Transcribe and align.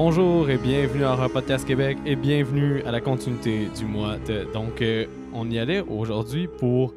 Bonjour 0.00 0.48
et 0.48 0.58
bienvenue 0.58 1.02
à 1.02 1.14
Horror 1.14 1.28
Podcast 1.32 1.66
Québec 1.66 1.98
et 2.06 2.14
bienvenue 2.14 2.82
à 2.84 2.92
la 2.92 3.00
continuité 3.00 3.66
du 3.76 3.84
mois 3.84 4.16
de... 4.18 4.44
Donc, 4.52 4.80
euh, 4.80 5.06
on 5.34 5.50
y 5.50 5.58
allait 5.58 5.80
aujourd'hui 5.80 6.46
pour 6.46 6.94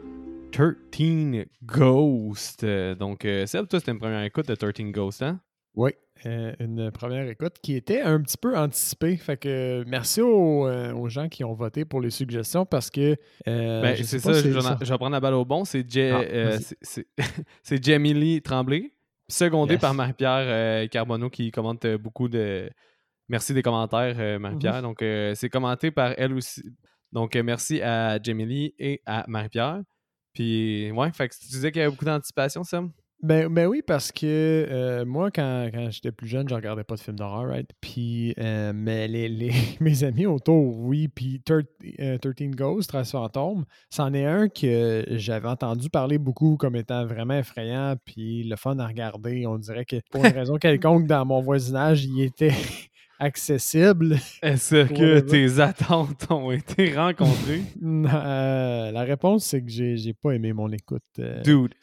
13 0.52 1.48
Ghosts. 1.64 2.64
Euh, 2.64 2.94
Donc, 2.94 3.26
euh, 3.26 3.48
Seb, 3.48 3.68
toi, 3.68 3.80
c'était 3.80 3.94
une 3.94 3.98
première 3.98 4.22
écoute 4.22 4.48
de 4.48 4.54
13 4.54 4.92
Ghosts, 4.92 5.24
hein? 5.24 5.40
Oui, 5.74 5.90
euh, 6.28 6.54
une 6.60 6.92
première 6.92 7.28
écoute 7.28 7.56
qui 7.64 7.76
était 7.76 8.02
un 8.02 8.22
petit 8.22 8.38
peu 8.38 8.56
anticipée. 8.56 9.18
Fait 9.18 9.36
que 9.38 9.84
merci 9.88 10.22
aux, 10.22 10.68
euh, 10.68 10.94
aux 10.94 11.10
gens 11.10 11.28
qui 11.28 11.44
ont 11.44 11.54
voté 11.56 11.86
pour 11.86 12.02
les 12.02 12.12
suggestions 12.12 12.68
parce 12.68 12.92
que. 12.92 13.16
euh, 13.48 13.82
Ben, 13.82 13.96
c'est 14.04 14.20
ça, 14.20 14.32
je, 14.34 14.48
vais- 14.48 14.98
prendre 14.98 15.10
la 15.14 15.20
balle 15.20 15.34
au 15.34 15.44
bon. 15.44 15.66
C'est 15.66 15.84
Ah, 15.98 16.22
euh, 16.22 16.60
c'est 17.64 17.84
Jamie 17.84 18.14
Lee 18.14 18.44
Tremblay, 18.44 18.92
secondé 19.28 19.74
Yes. 19.74 19.82
par 19.82 19.96
Marie-Pierre 19.96 20.46
euh, 20.46 20.88
Carbonneau 20.88 21.32
qui 21.32 21.50
commente 21.50 21.84
euh, 21.86 21.98
beaucoup 21.98 22.30
de. 22.30 22.70
Merci 23.32 23.54
des 23.54 23.62
commentaires, 23.62 24.16
euh, 24.20 24.38
Marie-Pierre. 24.40 24.76
Mhm. 24.76 24.82
Donc, 24.82 25.02
euh, 25.02 25.34
c'est 25.36 25.48
commenté 25.48 25.90
par 25.90 26.14
elle 26.18 26.34
aussi. 26.34 26.62
Donc, 27.14 27.34
euh, 27.38 27.44
merci 27.44 27.82
à 27.82 28.22
Jamie 28.22 28.46
Lee 28.46 28.76
et 28.78 29.02
à 29.06 29.24
Marie-Pierre. 29.30 29.80
Puis, 30.34 30.92
ouais, 30.92 31.12
fait 31.14 31.30
que 31.30 31.36
tu 31.36 31.48
disais 31.48 31.72
qu'il 31.72 31.80
y 31.80 31.84
avait 31.84 31.92
beaucoup 31.92 32.04
d'anticipation, 32.04 32.66
Sam? 32.66 32.92
Ben, 33.24 33.48
ben 33.54 33.68
oui, 33.68 33.84
parce 33.88 34.12
que 34.12 34.26
euh, 34.26 35.06
moi, 35.06 35.32
quand, 35.32 35.70
quand 35.74 35.92
j'étais 35.92 36.12
plus 36.12 36.28
jeune, 36.28 36.50
je 36.50 36.56
regardais 36.56 36.84
pas 36.84 36.96
de 36.96 37.00
films 37.00 37.16
d'horreur, 37.18 37.48
right? 37.48 37.70
Puis, 37.80 38.34
euh, 38.38 38.74
mais 38.76 39.08
les, 39.08 39.30
les- 39.30 39.52
mes 39.80 40.04
amis 40.04 40.26
autour, 40.26 40.78
oui. 40.80 41.08
Puis, 41.08 41.40
Thir- 41.46 41.62
euh, 42.02 42.18
13 42.18 42.50
Ghosts, 42.56 42.90
13 42.90 43.12
fantômes, 43.12 43.64
c'en 43.90 44.14
est 44.14 44.26
un 44.26 44.50
que 44.50 45.06
j'avais 45.12 45.48
entendu 45.48 45.90
parler 45.90 46.18
beaucoup 46.18 46.58
comme 46.58 46.76
étant 46.76 47.06
vraiment 47.06 47.36
effrayant, 47.38 47.96
puis 48.04 48.44
le 48.44 48.58
fun 48.58 48.78
à 48.80 48.88
regarder. 48.88 49.46
On 49.48 49.58
dirait 49.58 49.86
que 49.86 49.98
pour 50.12 50.26
une 50.26 50.32
raison 50.34 50.58
quelconque, 50.58 51.08
dans 51.08 51.24
mon 51.26 51.42
voisinage, 51.42 52.04
il 52.04 52.22
était 52.24 52.52
accessible. 53.22 54.18
Est-ce 54.42 54.88
que 54.88 55.20
tes 55.20 55.60
attentes 55.60 56.28
ont 56.30 56.52
été 56.52 56.94
rencontrées? 56.96 57.62
Euh, 57.82 58.92
la 58.92 59.04
réponse, 59.04 59.46
c'est 59.46 59.62
que 59.62 59.70
j'ai 59.70 59.96
j'ai 59.98 60.14
pas 60.14 60.32
aimé 60.32 60.54
mon 60.54 60.72
écoute. 60.72 61.04
euh, 61.20 61.42
Dude, 61.44 61.74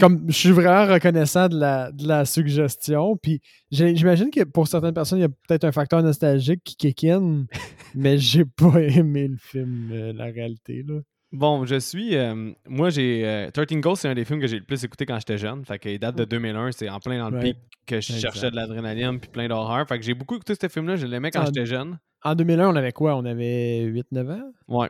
comme 0.00 0.24
je 0.28 0.32
suis 0.36 0.50
vraiment 0.50 0.92
reconnaissant 0.92 1.48
de 1.48 1.58
la, 1.58 1.90
de 1.92 2.06
la 2.06 2.24
suggestion. 2.24 3.16
Puis 3.16 3.40
j'imagine 3.70 4.30
que 4.30 4.44
pour 4.44 4.68
certaines 4.68 4.94
personnes, 4.94 5.18
il 5.18 5.22
y 5.22 5.24
a 5.24 5.28
peut-être 5.28 5.64
un 5.64 5.72
facteur 5.72 6.02
nostalgique 6.02 6.62
qui 6.64 6.76
kick 6.76 7.04
in, 7.04 7.46
mais 7.94 8.18
j'ai 8.18 8.44
pas 8.44 8.80
aimé 8.82 9.28
le 9.28 9.36
film, 9.38 9.90
euh, 9.92 10.12
la 10.12 10.26
réalité. 10.26 10.84
Là. 10.86 11.00
Bon, 11.30 11.66
je 11.66 11.78
suis. 11.78 12.16
euh, 12.16 12.52
moi, 12.66 12.88
j'ai. 12.90 13.22
euh, 13.26 13.50
13 13.50 13.66
Ghosts, 13.80 14.02
c'est 14.02 14.08
un 14.08 14.14
des 14.14 14.24
films 14.24 14.40
que 14.40 14.46
j'ai 14.46 14.58
le 14.58 14.64
plus 14.64 14.82
écouté 14.82 15.04
quand 15.04 15.18
j'étais 15.18 15.36
jeune. 15.38 15.64
Fait 15.64 15.78
qu'il 15.78 15.98
date 15.98 16.16
de 16.16 16.24
2001. 16.24 16.72
C'est 16.72 16.88
en 16.88 17.00
plein 17.00 17.18
dans 17.18 17.28
le 17.30 17.38
pic 17.40 17.56
que 17.86 18.00
je 18.00 18.12
Exact. 18.14 18.20
cherchais 18.32 18.50
de 18.50 18.56
l'adrénaline 18.56 19.20
puis 19.20 19.28
plein 19.30 19.46
d'horreur. 19.48 19.86
Fait 19.86 19.98
que 19.98 20.04
j'ai 20.04 20.14
beaucoup 20.14 20.36
écouté 20.36 20.54
ce 20.60 20.68
film-là. 20.68 20.96
Je 20.96 21.06
l'aimais 21.06 21.30
quand 21.30 21.42
En- 21.42 21.46
j'étais 21.46 21.66
jeune. 21.66 21.98
En 22.24 22.34
2001, 22.34 22.68
on 22.70 22.76
avait 22.76 22.92
quoi? 22.92 23.14
On 23.16 23.24
avait 23.26 23.82
8-9 23.84 24.30
ans? 24.30 24.52
Ouais. 24.68 24.88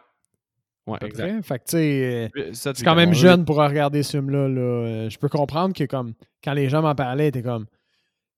Ouais, 0.86 0.98
exact. 1.04 1.42
Fait 1.44 1.58
que 1.58 1.64
tu 1.64 1.70
sais. 1.72 2.30
euh, 2.36 2.40
Euh, 2.40 2.50
C'est 2.52 2.82
quand 2.84 2.94
même 2.94 3.12
jeune 3.12 3.44
pour 3.44 3.56
regarder 3.56 4.02
ce 4.02 4.16
film-là. 4.18 4.48
là. 4.48 4.60
Euh, 4.60 5.10
Je 5.10 5.18
peux 5.18 5.28
comprendre 5.28 5.74
que 5.74 5.84
comme 5.84 6.14
quand 6.42 6.52
les 6.54 6.68
gens 6.68 6.80
m'en 6.82 6.94
parlaient, 6.94 7.30
t'es 7.32 7.42
comme. 7.42 7.66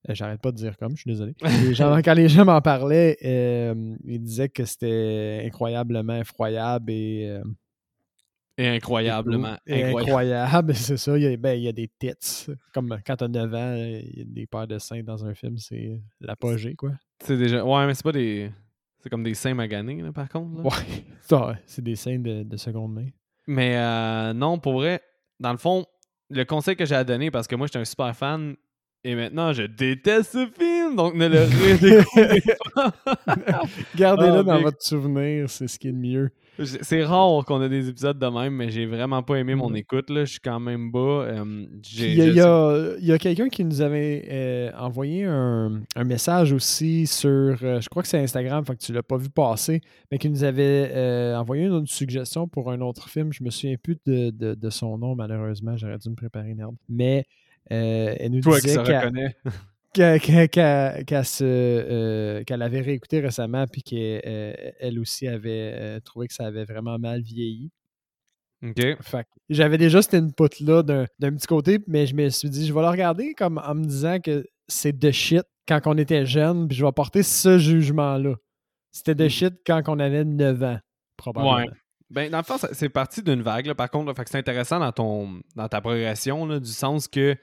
Euh, 0.09 0.15
J'arrête 0.15 0.41
pas 0.41 0.51
de 0.51 0.57
dire 0.57 0.77
comme, 0.79 0.97
je 0.97 1.03
suis 1.03 1.11
désolé. 1.11 1.35
Les 1.71 1.75
gens- 1.75 2.01
quand 2.03 2.15
les 2.15 2.29
gens 2.31 2.47
m'en 2.47 2.63
parlaient, 2.63 3.19
euh, 3.25 3.75
ils 4.07 4.21
disaient 4.23 4.49
que 4.49 4.65
c'était 4.65 5.43
incroyablement 5.45 6.17
effroyable 6.17 6.91
et, 6.91 7.27
euh, 7.29 7.43
Et 8.63 8.69
incroyablement. 8.69 9.57
et 9.67 9.85
incroyable. 9.85 10.75
C'est 10.75 10.97
ça, 10.97 11.17
il 11.17 11.23
y, 11.25 11.27
a, 11.27 11.37
ben, 11.37 11.53
il 11.59 11.63
y 11.63 11.69
a 11.69 11.73
des 11.73 11.89
tits. 11.99 12.47
Comme 12.75 12.99
quand 13.07 13.17
t'as 13.17 13.29
9 13.29 13.55
ans, 13.55 13.75
il 13.77 14.19
y 14.19 14.21
a 14.21 14.25
des 14.27 14.47
paires 14.47 14.67
de 14.67 14.79
seins 14.79 15.03
dans 15.03 15.25
un 15.25 15.35
film, 15.35 15.57
c'est 15.59 16.01
l'apogée, 16.21 16.75
quoi. 16.75 16.91
C'est 17.25 17.37
déjà. 17.39 17.65
Ouais, 17.65 17.87
mais 17.87 17.95
c'est 17.95 18.03
pas 18.05 18.13
des. 18.13 18.51
C'est 19.03 19.09
comme 19.09 19.23
des 19.23 19.33
seins 19.35 19.55
maganés, 19.55 20.03
là, 20.03 20.13
par 20.13 20.29
contre. 20.29 20.63
là. 20.63 20.71
Ouais, 21.49 21.55
c'est 21.65 21.83
des 21.83 21.97
seins 21.97 22.19
de, 22.19 22.43
de 22.43 22.57
seconde 22.57 22.93
main. 22.95 23.07
Mais 23.47 23.77
euh, 23.77 24.33
non, 24.35 24.59
pour 24.59 24.75
vrai, 24.75 25.01
dans 25.39 25.53
le 25.53 25.59
fond, 25.59 25.87
le 26.29 26.45
conseil 26.45 26.77
que 26.77 26.85
j'ai 26.85 26.97
à 26.97 27.05
donner, 27.05 27.31
parce 27.31 27.47
que 27.47 27.55
moi, 27.57 27.67
j'étais 27.67 27.79
un 27.79 27.85
super 27.85 28.15
fan, 28.15 28.57
et 29.05 29.15
maintenant, 29.15 29.53
je 29.55 29.63
déteste 29.63 30.33
ce 30.33 30.47
film, 30.59 30.97
donc 30.97 31.15
ne 31.15 31.27
le 31.29 31.41
redécouvrez 31.45 32.43
pas. 32.75 32.93
Gardez-le 33.97 34.39
Ah, 34.39 34.43
dans 34.43 34.57
mais- 34.57 34.63
votre 34.63 34.83
souvenir, 34.83 35.49
c'est 35.49 35.69
ce 35.69 35.79
qui 35.79 35.89
est 35.89 35.93
le 35.93 35.97
mieux. 35.99 36.31
C'est 36.65 37.05
rare 37.05 37.45
qu'on 37.45 37.61
a 37.61 37.69
des 37.69 37.89
épisodes 37.89 38.19
de 38.19 38.27
même, 38.27 38.55
mais 38.55 38.71
j'ai 38.71 38.87
vraiment 38.87 39.23
pas 39.23 39.37
aimé 39.37 39.55
mon 39.55 39.71
Mhm. 39.71 39.77
écoute. 39.77 40.11
Là. 40.11 40.25
Je 40.25 40.33
suis 40.33 40.41
quand 40.41 40.61
même 40.61 40.91
bas. 40.93 40.99
euh, 40.99 41.67
Il 41.93 42.15
y 42.35 42.41
a, 42.41 43.15
a- 43.15 43.19
quelqu'un 43.19 43.49
qui 43.49 43.65
nous 43.65 43.81
avait 43.81 44.27
euh, 44.31 44.71
envoyé 44.79 45.25
un, 45.25 45.83
un 45.97 46.05
message 46.05 46.53
aussi 46.53 47.07
sur, 47.07 47.29
euh, 47.31 47.81
je 47.81 47.89
crois 47.89 48.03
que 48.03 48.09
c'est 48.09 48.19
Instagram, 48.19 48.65
fait 48.65 48.77
que 48.77 48.83
tu 48.83 48.93
l'as 48.93 49.03
pas 49.03 49.17
vu 49.17 49.29
passer, 49.31 49.81
mais 50.11 50.19
qui 50.19 50.29
nous 50.29 50.45
avait 50.45 50.91
euh, 50.93 51.37
envoyé 51.37 51.65
une 51.65 51.73
autre 51.73 51.91
suggestion 51.91 52.47
pour 52.49 52.71
un 52.71 52.81
autre 52.81 53.09
film. 53.09 53.33
Je 53.33 53.43
me 53.45 53.51
souviens 53.51 53.77
plus 53.83 53.97
de, 54.07 54.31
de- 54.31 54.55
de 54.55 54.71
son 54.71 54.99
nom, 54.99 55.15
malheureusement. 55.15 55.77
J'aurais 55.77 55.99
dû 55.99 56.11
me 56.11 56.15
préparer, 56.17 56.55
merde. 56.55 56.75
Mais 56.89 57.25
elle 57.67 58.33
nous 58.33 58.41
Toi 58.41 58.57
qui 58.61 58.67
disait 58.67 58.79
se 58.79 58.83
qu'elle 58.85 58.99
reconnais. 58.99 59.37
qu'elle- 59.93 60.21
euh, 61.43 62.45
qu'elle 62.45 62.63
avait 62.63 62.81
réécouté 62.81 63.21
récemment, 63.21 63.67
puis 63.67 63.83
qu'elle 63.83 64.99
aussi 64.99 65.27
avait 65.29 65.73
euh, 65.75 66.01
trouvé 66.01 66.29
que 66.29 66.35
ça 66.35 66.47
avait 66.47 66.65
vraiment 66.65 66.99
mal 66.99 67.21
vieilli. 67.23 67.71
OK. 68.63 68.77
Fait 69.01 69.23
que 69.25 69.29
j'avais 69.49 69.79
déjà 69.79 70.03
cette 70.03 70.15
input-là 70.15 70.83
d'un 70.83 71.07
d'un 71.19 71.35
petit 71.35 71.47
côté, 71.47 71.79
mais 71.87 72.07
je 72.07 72.15
me 72.15 72.29
suis 72.29 72.51
dit, 72.51 72.67
je 72.67 72.75
vais 72.75 72.81
le 72.83 72.89
regarder 72.89 73.33
comme 73.35 73.59
en 73.65 73.75
me 73.75 73.85
disant 73.85 74.19
que 74.21 74.45
c'est 74.69 74.97
de 74.99 75.11
shit 75.11 75.45
quand 75.67 75.81
on 75.87 75.97
était 75.97 76.27
jeune, 76.27 76.69
puis 76.69 76.77
je 76.77 76.85
vais 76.85 76.93
porter 76.93 77.23
ce 77.23 77.59
jugement-là. 77.59 78.35
C'était 78.93 79.15
de 79.15 79.25
Mm. 79.25 79.31
shit 79.31 79.55
quand 79.65 79.83
on 79.89 79.99
avait 79.99 80.25
9 80.25 80.63
ans, 80.63 80.79
probablement. 81.17 81.57
Ouais. 81.57 81.69
Ben, 82.11 82.29
dans 82.31 82.39
le 82.39 82.45
fond, 82.45 82.57
c'est 82.73 82.89
parti 82.89 83.23
d'une 83.23 83.41
vague, 83.41 83.67
là, 83.67 83.75
par 83.77 83.89
contre. 83.89 84.09
là. 84.09 84.15
fait 84.15 84.25
que 84.25 84.31
c'est 84.31 84.39
intéressant 84.39 84.81
dans, 84.81 84.91
ton, 84.93 85.41
dans 85.55 85.69
ta 85.69 85.81
progression, 85.81 86.45
là, 86.45 86.59
du 86.59 86.71
sens 86.71 87.07
que 87.07 87.37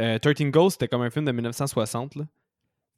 euh, 0.00 0.18
13 0.18 0.50
Ghosts, 0.50 0.80
c'était 0.80 0.88
comme 0.88 1.02
un 1.02 1.10
film 1.10 1.24
de 1.24 1.32
1960. 1.32 2.16
là. 2.16 2.24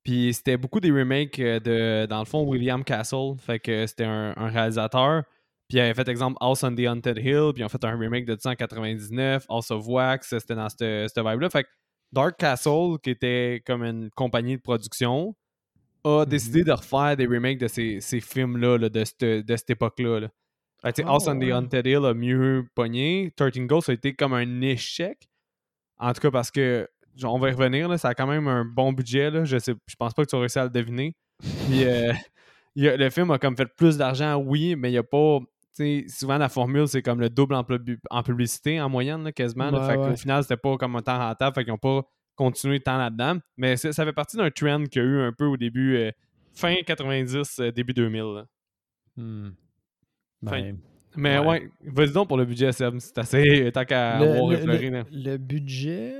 Puis 0.04 0.34
c'était 0.34 0.56
beaucoup 0.56 0.80
des 0.80 0.90
remakes 0.90 1.38
euh, 1.38 1.58
de, 1.60 2.06
dans 2.06 2.18
le 2.18 2.24
fond, 2.26 2.42
William 2.42 2.84
Castle. 2.84 3.34
Fait 3.38 3.58
que 3.58 3.86
c'était 3.86 4.04
un, 4.04 4.34
un 4.36 4.48
réalisateur. 4.48 5.22
Puis 5.68 5.78
il 5.78 5.80
avait 5.80 5.94
fait, 5.94 6.08
exemple, 6.08 6.36
House 6.40 6.62
on 6.62 6.74
the 6.74 6.86
Haunted 6.86 7.18
Hill. 7.18 7.52
Puis 7.54 7.62
ils 7.62 7.64
ont 7.64 7.68
fait 7.70 7.84
un 7.84 7.96
remake 7.96 8.26
de 8.26 8.32
1999. 8.32 9.46
House 9.48 9.70
of 9.70 9.86
Wax. 9.88 10.28
C'était 10.38 10.54
dans 10.54 10.68
cette, 10.68 11.08
cette 11.08 11.24
vibe-là. 11.24 11.48
Fait 11.48 11.64
que 11.64 11.68
Dark 12.12 12.36
Castle, 12.38 12.98
qui 13.02 13.10
était 13.10 13.62
comme 13.66 13.82
une 13.82 14.10
compagnie 14.10 14.56
de 14.56 14.62
production, 14.62 15.34
a 16.04 16.26
décidé 16.26 16.64
de 16.64 16.72
refaire 16.72 17.16
des 17.16 17.26
remakes 17.26 17.58
de 17.58 17.66
ces, 17.66 18.00
ces 18.00 18.20
films-là, 18.20 18.76
là, 18.76 18.88
de 18.90 19.04
cette, 19.04 19.24
de 19.24 19.56
cette 19.56 19.70
époque-là. 19.70 20.20
là. 20.20 20.28
House 21.06 21.26
on 21.26 21.38
the 21.38 21.44
ouais. 21.44 21.52
Haunted 21.52 21.86
Hill 21.86 22.04
a 22.04 22.12
mieux 22.12 22.66
pogné. 22.74 23.32
13 23.36 23.52
Ghosts 23.60 23.88
a 23.88 23.94
été 23.94 24.14
comme 24.14 24.34
un 24.34 24.60
échec. 24.60 25.28
En 25.98 26.12
tout 26.12 26.20
cas, 26.20 26.30
parce 26.30 26.50
que, 26.50 26.88
on 27.22 27.38
va 27.38 27.50
y 27.50 27.52
revenir, 27.52 27.88
là, 27.88 27.96
ça 27.98 28.08
a 28.08 28.14
quand 28.14 28.26
même 28.26 28.48
un 28.48 28.64
bon 28.64 28.92
budget. 28.92 29.30
Là. 29.30 29.44
Je, 29.44 29.58
sais, 29.58 29.74
je 29.86 29.96
pense 29.96 30.12
pas 30.14 30.24
que 30.24 30.30
tu 30.30 30.36
as 30.36 30.40
réussi 30.40 30.58
à 30.58 30.64
le 30.64 30.70
deviner. 30.70 31.14
Puis, 31.66 31.84
euh, 31.84 32.12
a- 32.78 32.96
le 32.96 33.10
film 33.10 33.30
a 33.30 33.38
comme 33.38 33.56
fait 33.56 33.66
plus 33.76 33.96
d'argent, 33.96 34.36
oui, 34.36 34.74
mais 34.76 34.88
il 34.88 34.92
n'y 34.92 34.98
a 34.98 35.02
pas. 35.04 35.38
souvent, 36.08 36.38
la 36.38 36.48
formule, 36.48 36.88
c'est 36.88 37.02
comme 37.02 37.20
le 37.20 37.30
double 37.30 37.54
en, 37.54 37.62
pub- 37.64 37.98
en 38.10 38.22
publicité 38.22 38.80
en 38.80 38.88
moyenne, 38.88 39.22
là, 39.24 39.32
quasiment. 39.32 39.70
Ouais, 39.70 39.86
fait 39.86 39.94
qu'au 39.96 40.04
ouais. 40.08 40.16
final, 40.16 40.42
c'était 40.42 40.56
pas 40.56 40.76
comme 40.76 40.96
un 40.96 41.02
temps 41.02 41.18
rentable. 41.18 41.54
Fait 41.54 41.64
qu'ils 41.64 41.72
n'ont 41.72 41.78
pas 41.78 42.02
continué 42.36 42.80
tant 42.80 42.98
là-dedans. 42.98 43.38
Mais 43.56 43.76
ça 43.76 43.92
fait 44.04 44.12
partie 44.12 44.36
d'un 44.36 44.50
trend 44.50 44.84
qu'il 44.84 45.02
y 45.02 45.04
a 45.04 45.08
eu 45.08 45.20
un 45.20 45.32
peu 45.32 45.46
au 45.46 45.56
début, 45.56 45.96
euh, 45.96 46.10
fin 46.52 46.74
90, 46.84 47.60
euh, 47.60 47.70
début 47.70 47.94
2000. 47.94 48.20
là. 48.22 48.44
Hmm. 49.16 49.50
Fin- 50.44 50.60
Ben, 50.60 50.78
Mais 51.16 51.38
Ouais. 51.38 51.46
ouais, 51.46 51.70
vas-y 51.86 52.12
donc 52.12 52.28
pour 52.28 52.36
le 52.36 52.44
budget, 52.44 52.72
Seb. 52.72 52.96
C'est 52.98 53.18
assez. 53.18 53.70
Tant 53.72 53.84
qu'à 53.84 54.16
avoir 54.18 54.48
le- 54.50 54.56
effleuré. 54.58 54.90
le- 54.90 55.04
le 55.12 55.36
budget, 55.36 56.14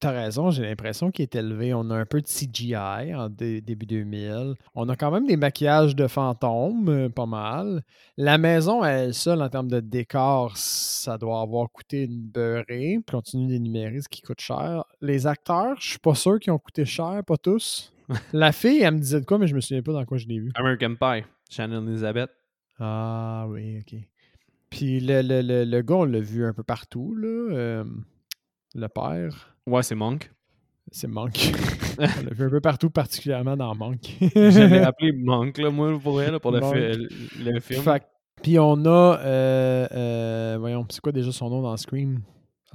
t'as 0.00 0.10
raison, 0.10 0.50
j'ai 0.50 0.62
l'impression 0.62 1.10
qu'il 1.10 1.22
est 1.24 1.34
élevé. 1.34 1.74
On 1.74 1.88
a 1.90 1.96
un 1.96 2.06
peu 2.06 2.20
de 2.20 2.26
CGI 2.26 3.14
en 3.14 3.28
dé- 3.28 3.60
début 3.60 3.86
2000. 3.86 4.54
On 4.74 4.88
a 4.88 4.96
quand 4.96 5.10
même 5.10 5.26
des 5.26 5.36
maquillages 5.36 5.94
de 5.94 6.06
fantômes, 6.06 6.88
euh, 6.88 7.08
pas 7.08 7.26
mal. 7.26 7.82
La 8.16 8.38
maison, 8.38 8.82
elle 8.84 9.12
seule, 9.14 9.42
en 9.42 9.48
termes 9.48 9.68
de 9.68 9.80
décor, 9.80 10.56
ça 10.56 11.18
doit 11.18 11.40
avoir 11.42 11.70
coûté 11.70 12.04
une 12.04 12.22
beurrée. 12.22 12.98
Je 13.06 13.12
continue 13.12 13.48
d'énumérer 13.48 14.00
ce 14.00 14.08
qui 14.08 14.22
coûte 14.22 14.40
cher. 14.40 14.84
Les 15.00 15.26
acteurs, 15.26 15.76
je 15.80 15.90
suis 15.90 15.98
pas 15.98 16.14
sûr 16.14 16.38
qu'ils 16.40 16.52
ont 16.52 16.58
coûté 16.58 16.84
cher, 16.84 17.20
pas 17.26 17.36
tous. 17.36 17.92
La 18.32 18.50
fille, 18.52 18.80
elle 18.82 18.94
me 18.94 18.98
disait 18.98 19.20
de 19.20 19.24
quoi, 19.26 19.38
mais 19.38 19.46
je 19.46 19.54
me 19.54 19.60
souviens 19.60 19.82
pas 19.82 19.92
dans 19.92 20.04
quoi 20.04 20.16
je 20.18 20.26
l'ai 20.26 20.38
vu. 20.40 20.50
American 20.56 20.94
Pie, 21.00 21.24
Shannon 21.50 21.86
Elizabeth. 21.86 22.30
Ah 22.84 23.46
oui, 23.48 23.78
ok. 23.78 23.94
Puis 24.70 24.98
le, 25.00 25.22
le, 25.22 25.40
le, 25.42 25.64
le 25.64 25.82
gars, 25.82 25.94
on 25.96 26.04
l'a 26.04 26.18
vu 26.20 26.44
un 26.44 26.52
peu 26.52 26.62
partout, 26.64 27.14
là. 27.14 27.28
euh, 27.28 27.84
le 28.74 28.88
père, 28.88 29.54
Ouais, 29.66 29.82
c'est 29.84 29.94
Monk. 29.94 30.32
c'est 30.90 31.06
Monk. 31.06 31.52
on 31.98 32.02
l'a 32.24 32.32
vu 32.34 32.44
un 32.46 32.50
peu 32.50 32.60
partout, 32.60 32.90
particulièrement 32.90 33.56
dans 33.56 33.74
Monk. 33.76 34.16
J'avais 34.34 34.80
appelé 34.84 35.12
Monk, 35.12 35.58
là, 35.58 35.70
moi, 35.70 35.96
pour 36.02 36.20
elle, 36.20 36.40
pour 36.40 36.50
le, 36.50 36.60
Monk. 36.60 36.74
fi- 36.74 37.08
le 37.44 37.60
film. 37.60 37.82
Fait 37.82 38.02
Puis 38.42 38.58
on 38.58 38.84
a, 38.86 39.20
euh, 39.20 39.86
euh, 39.92 40.56
voyons, 40.58 40.84
c'est 40.90 41.00
quoi 41.00 41.12
déjà 41.12 41.30
son 41.30 41.50
nom 41.50 41.62
dans 41.62 41.76
Scream? 41.76 42.20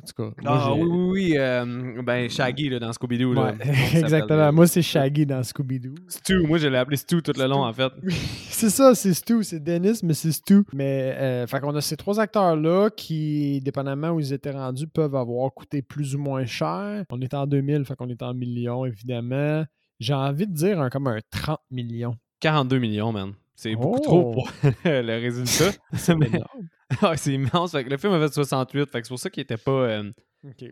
En 0.02 0.06
tout 0.06 0.24
cas. 0.24 0.42
Ah 0.46 0.74
oui, 0.74 0.82
oui, 0.84 1.10
oui. 1.12 1.38
euh, 1.38 2.02
ben, 2.04 2.30
Shaggy 2.30 2.70
là, 2.70 2.80
dans 2.80 2.92
Scooby-Doo. 2.92 3.36
Ouais, 3.36 3.54
exactement. 3.94 4.52
Moi, 4.54 4.68
c'est 4.68 4.82
Shaggy 4.82 5.26
dans 5.26 5.42
Scooby-Doo. 5.42 5.96
Stu. 6.08 6.42
Moi, 6.48 6.58
je 6.58 6.68
l'ai 6.68 6.78
appelé 6.78 6.98
Stu 6.98 7.22
tout 7.22 7.34
le 7.36 7.48
long, 7.48 7.64
en 7.64 7.74
fait. 7.74 7.92
c'est 8.50 8.70
ça, 8.70 8.96
c'est 8.96 9.14
Stu. 9.14 9.44
C'est 9.44 9.60
Dennis, 9.60 10.00
mais 10.04 10.14
c'est 10.14 10.32
Stu. 10.32 10.64
Mais, 10.74 11.16
euh, 11.18 11.48
fait 11.48 11.60
qu'on 11.60 11.76
a 11.76 11.82
ces 11.82 11.98
trois 11.98 12.20
acteurs-là 12.20 12.90
qui, 12.90 13.60
dépendamment 13.62 14.12
où 14.12 14.20
ils 14.20 14.34
étaient 14.34 14.52
rendus, 14.52 14.88
peuvent 14.88 15.16
avoir 15.16 15.54
coûté 15.54 15.82
plus 15.82 16.16
ou 16.16 16.20
moins 16.20 16.46
cher. 16.46 17.04
On 17.10 17.22
est 17.22 17.34
en 17.34 17.48
2000, 17.48 17.86
fait 17.86 17.96
qu'on 17.96 18.10
est 18.10 18.22
en 18.22 18.34
millions, 18.34 18.86
évidemment. 18.86 19.66
J'ai 20.00 20.14
envie 20.14 20.48
de 20.48 20.54
dire 20.54 20.80
un, 20.80 20.90
comme 20.90 21.08
un 21.08 21.20
30 21.32 21.60
millions. 21.72 22.16
42 22.40 22.78
millions, 22.78 23.12
man. 23.12 23.34
C'est 23.60 23.76
beaucoup 23.76 23.98
Oh! 24.00 24.04
trop 24.04 24.32
pour 24.32 24.50
le 24.86 25.20
résultat. 25.20 25.72
Ouais, 27.02 27.18
c'est 27.18 27.34
immense. 27.34 27.72
Fait 27.74 27.84
que 27.84 27.90
le 27.90 27.98
film 27.98 28.14
a 28.14 28.20
fait 28.28 28.34
68. 28.34 28.90
Fait 28.90 29.02
que 29.02 29.08
c'est 29.08 29.10
pour 29.12 29.20
ça 29.20 29.30
qu'il 29.30 29.42
était 29.44 29.58
pas. 29.58 29.72
euh, 29.72 30.10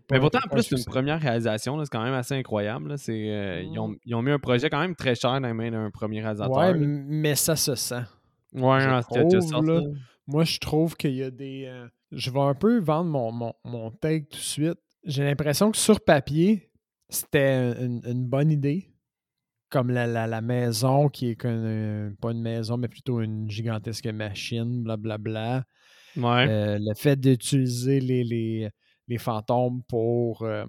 Mais 0.09 0.19
pourtant, 0.19 0.39
en 0.45 0.47
plus, 0.49 0.63
c'est 0.63 0.77
une 0.77 0.85
première 0.85 1.19
réalisation. 1.19 1.77
C'est 1.83 1.89
quand 1.91 2.03
même 2.03 2.13
assez 2.13 2.35
incroyable. 2.35 2.97
C'est, 2.97 3.29
euh, 3.31 3.61
ils, 3.63 3.77
ont, 3.77 3.93
ils 4.05 4.15
ont 4.15 4.21
mis 4.21 4.31
un 4.31 4.39
projet 4.39 4.69
quand 4.69 4.79
même 4.79 4.95
très 4.95 5.15
cher 5.15 5.31
dans 5.41 5.45
les 5.47 5.53
mains 5.53 5.71
d'un 5.71 5.91
premier 5.91 6.21
réalisateur. 6.21 6.55
Ouais, 6.55 6.71
là. 6.71 6.77
m- 6.77 7.05
mais 7.09 7.35
ça 7.35 7.57
se 7.57 7.75
sent. 7.75 7.95
ouais, 8.53 8.79
je 8.79 8.85
quelque 9.13 9.39
trouve, 9.39 9.65
là. 9.67 9.81
Moi, 10.27 10.43
je 10.45 10.57
trouve 10.59 10.95
qu'il 10.95 11.15
y 11.15 11.23
a 11.23 11.31
des. 11.31 11.65
euh, 11.67 11.85
je 12.13 12.31
vais 12.31 12.39
un 12.39 12.53
peu 12.55 12.79
vendre 12.79 13.09
mon, 13.09 13.31
mon, 13.33 13.53
mon 13.65 13.91
take 13.91 14.27
tout 14.29 14.38
de 14.38 14.41
suite. 14.41 14.79
J'ai 15.03 15.23
l'impression 15.25 15.69
que 15.69 15.77
sur 15.77 15.99
papier, 15.99 16.71
c'était 17.09 17.73
une, 17.83 18.01
une 18.05 18.25
bonne 18.25 18.51
idée. 18.51 18.89
Comme 19.75 19.89
la, 19.92 20.07
la, 20.07 20.25
la 20.25 20.39
maison, 20.39 21.10
qui 21.10 21.31
est 21.31 21.44
euh, 21.44 22.10
pas 22.22 22.31
une 22.31 22.42
maison, 22.42 22.77
mais 22.77 22.88
plutôt 22.88 23.19
une 23.19 23.51
gigantesque 23.51 24.07
machine, 24.07 24.83
blablabla. 24.83 25.66
Ouais. 26.16 26.48
Euh, 26.48 26.77
le 26.80 26.94
fait 26.95 27.19
d'utiliser 27.19 28.00
les, 28.00 28.24
les, 28.24 28.69
les 29.10 29.18
fantômes 29.18 29.81
pour, 29.89 30.44
euh, 30.44 30.63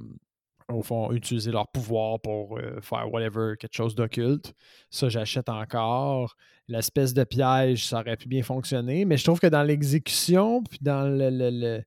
au 0.69 0.83
fond, 0.83 1.13
utiliser 1.13 1.53
leur 1.53 1.69
pouvoir 1.69 2.19
pour 2.21 2.59
euh, 2.59 2.81
faire 2.81 3.13
whatever, 3.13 3.55
quelque 3.61 3.77
chose 3.77 3.95
d'occulte, 3.95 4.55
ça, 4.91 5.09
j'achète 5.09 5.49
encore. 5.49 6.35
L'espèce 6.67 7.15
de 7.15 7.23
piège, 7.23 7.87
ça 7.87 8.01
aurait 8.01 8.17
pu 8.17 8.27
bien 8.27 8.43
fonctionner, 8.43 9.05
mais 9.05 9.17
je 9.17 9.23
trouve 9.23 9.39
que 9.39 9.47
dans 9.47 9.63
l'exécution, 9.63 10.65
puis 10.65 10.81
dans 10.83 11.05
le, 11.09 11.31
le- 11.31 11.51
le- 11.51 11.83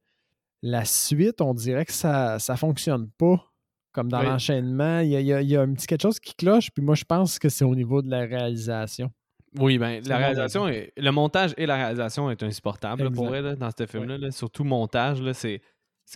la 0.61 0.85
suite, 0.85 1.41
on 1.41 1.53
dirait 1.53 1.83
que 1.83 1.91
ça 1.91 2.37
ne 2.47 2.55
fonctionne 2.55 3.09
pas. 3.17 3.48
Comme 3.91 4.09
dans 4.09 4.19
Oui. 4.19 4.25
l'enchaînement, 4.27 4.99
il 4.99 5.09
y 5.09 5.33
a, 5.33 5.41
y 5.41 5.47
y 5.47 5.55
un 5.55 5.73
petit 5.73 5.87
quelque 5.87 6.03
chose 6.03 6.19
qui 6.19 6.35
cloche, 6.35 6.69
puis 6.71 6.83
moi, 6.83 6.95
je 6.95 7.03
pense 7.05 7.39
que 7.39 7.49
c'est 7.49 7.65
au 7.65 7.73
niveau 7.75 8.01
de 8.01 8.09
la 8.09 8.19
réalisation. 8.25 9.11
Oui, 9.57 9.79
ben, 9.79 10.01
la 10.05 10.17
réalisation, 10.17 10.67
est- 10.67 10.93
le 10.95 11.09
montage 11.11 11.55
et 11.57 11.65
la 11.65 11.75
réalisation 11.75 12.29
est 12.29 12.43
insupportable 12.43 13.03
là, 13.05 13.09
pour 13.09 13.31
là, 13.31 13.55
dans 13.55 13.71
ce 13.75 13.85
film-là. 13.87 14.17
là. 14.19 14.29
Surtout 14.31 14.63
montage, 14.63 15.23
c'est, 15.33 15.61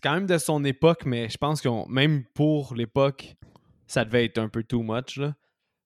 quand 0.03 0.13
même 0.13 0.27
de 0.27 0.37
son 0.37 0.63
époque, 0.65 1.05
mais 1.05 1.29
je 1.29 1.37
pense 1.37 1.61
que 1.61 1.69
même 1.91 2.23
pour 2.35 2.75
l'époque, 2.75 3.35
ça 3.87 4.05
devait 4.05 4.25
être 4.25 4.37
un 4.37 4.49
peu 4.49 4.63
too 4.63 4.83
much. 4.83 5.17
Là. 5.17 5.33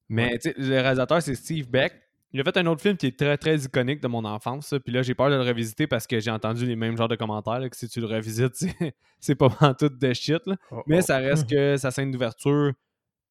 Mais 0.10 0.38
le 0.58 0.82
réalisateur, 0.82 1.22
c'est 1.22 1.36
Steve 1.36 1.70
Beck. 1.70 1.94
Il 2.38 2.42
a 2.42 2.44
fait 2.44 2.58
un 2.58 2.68
autre 2.68 2.84
film 2.84 2.96
qui 2.96 3.08
est 3.08 3.18
très 3.18 3.36
très 3.36 3.58
iconique 3.58 4.00
de 4.00 4.08
mon 4.08 4.24
enfance. 4.24 4.76
Puis 4.86 4.94
là, 4.94 5.02
j'ai 5.02 5.16
peur 5.16 5.32
de 5.32 5.36
le 5.36 5.42
revisiter 5.42 5.88
parce 5.88 6.06
que 6.06 6.20
j'ai 6.20 6.30
entendu 6.30 6.68
les 6.68 6.76
mêmes 6.76 6.96
genres 6.96 7.08
de 7.08 7.16
commentaires 7.16 7.60
là, 7.60 7.68
que 7.68 7.76
si 7.76 7.90
tu 7.90 8.00
le 8.00 8.06
revisites, 8.06 8.54
c'est, 9.20 9.34
pas 9.34 9.48
vraiment 9.48 9.74
tout 9.74 9.90
de 9.90 10.14
shit. 10.14 10.46
là. 10.46 10.56
Mais 10.86 11.02
ça 11.02 11.18
reste 11.18 11.50
que 11.50 11.78
sa 11.78 11.90
scène 11.90 12.12
d'ouverture 12.12 12.74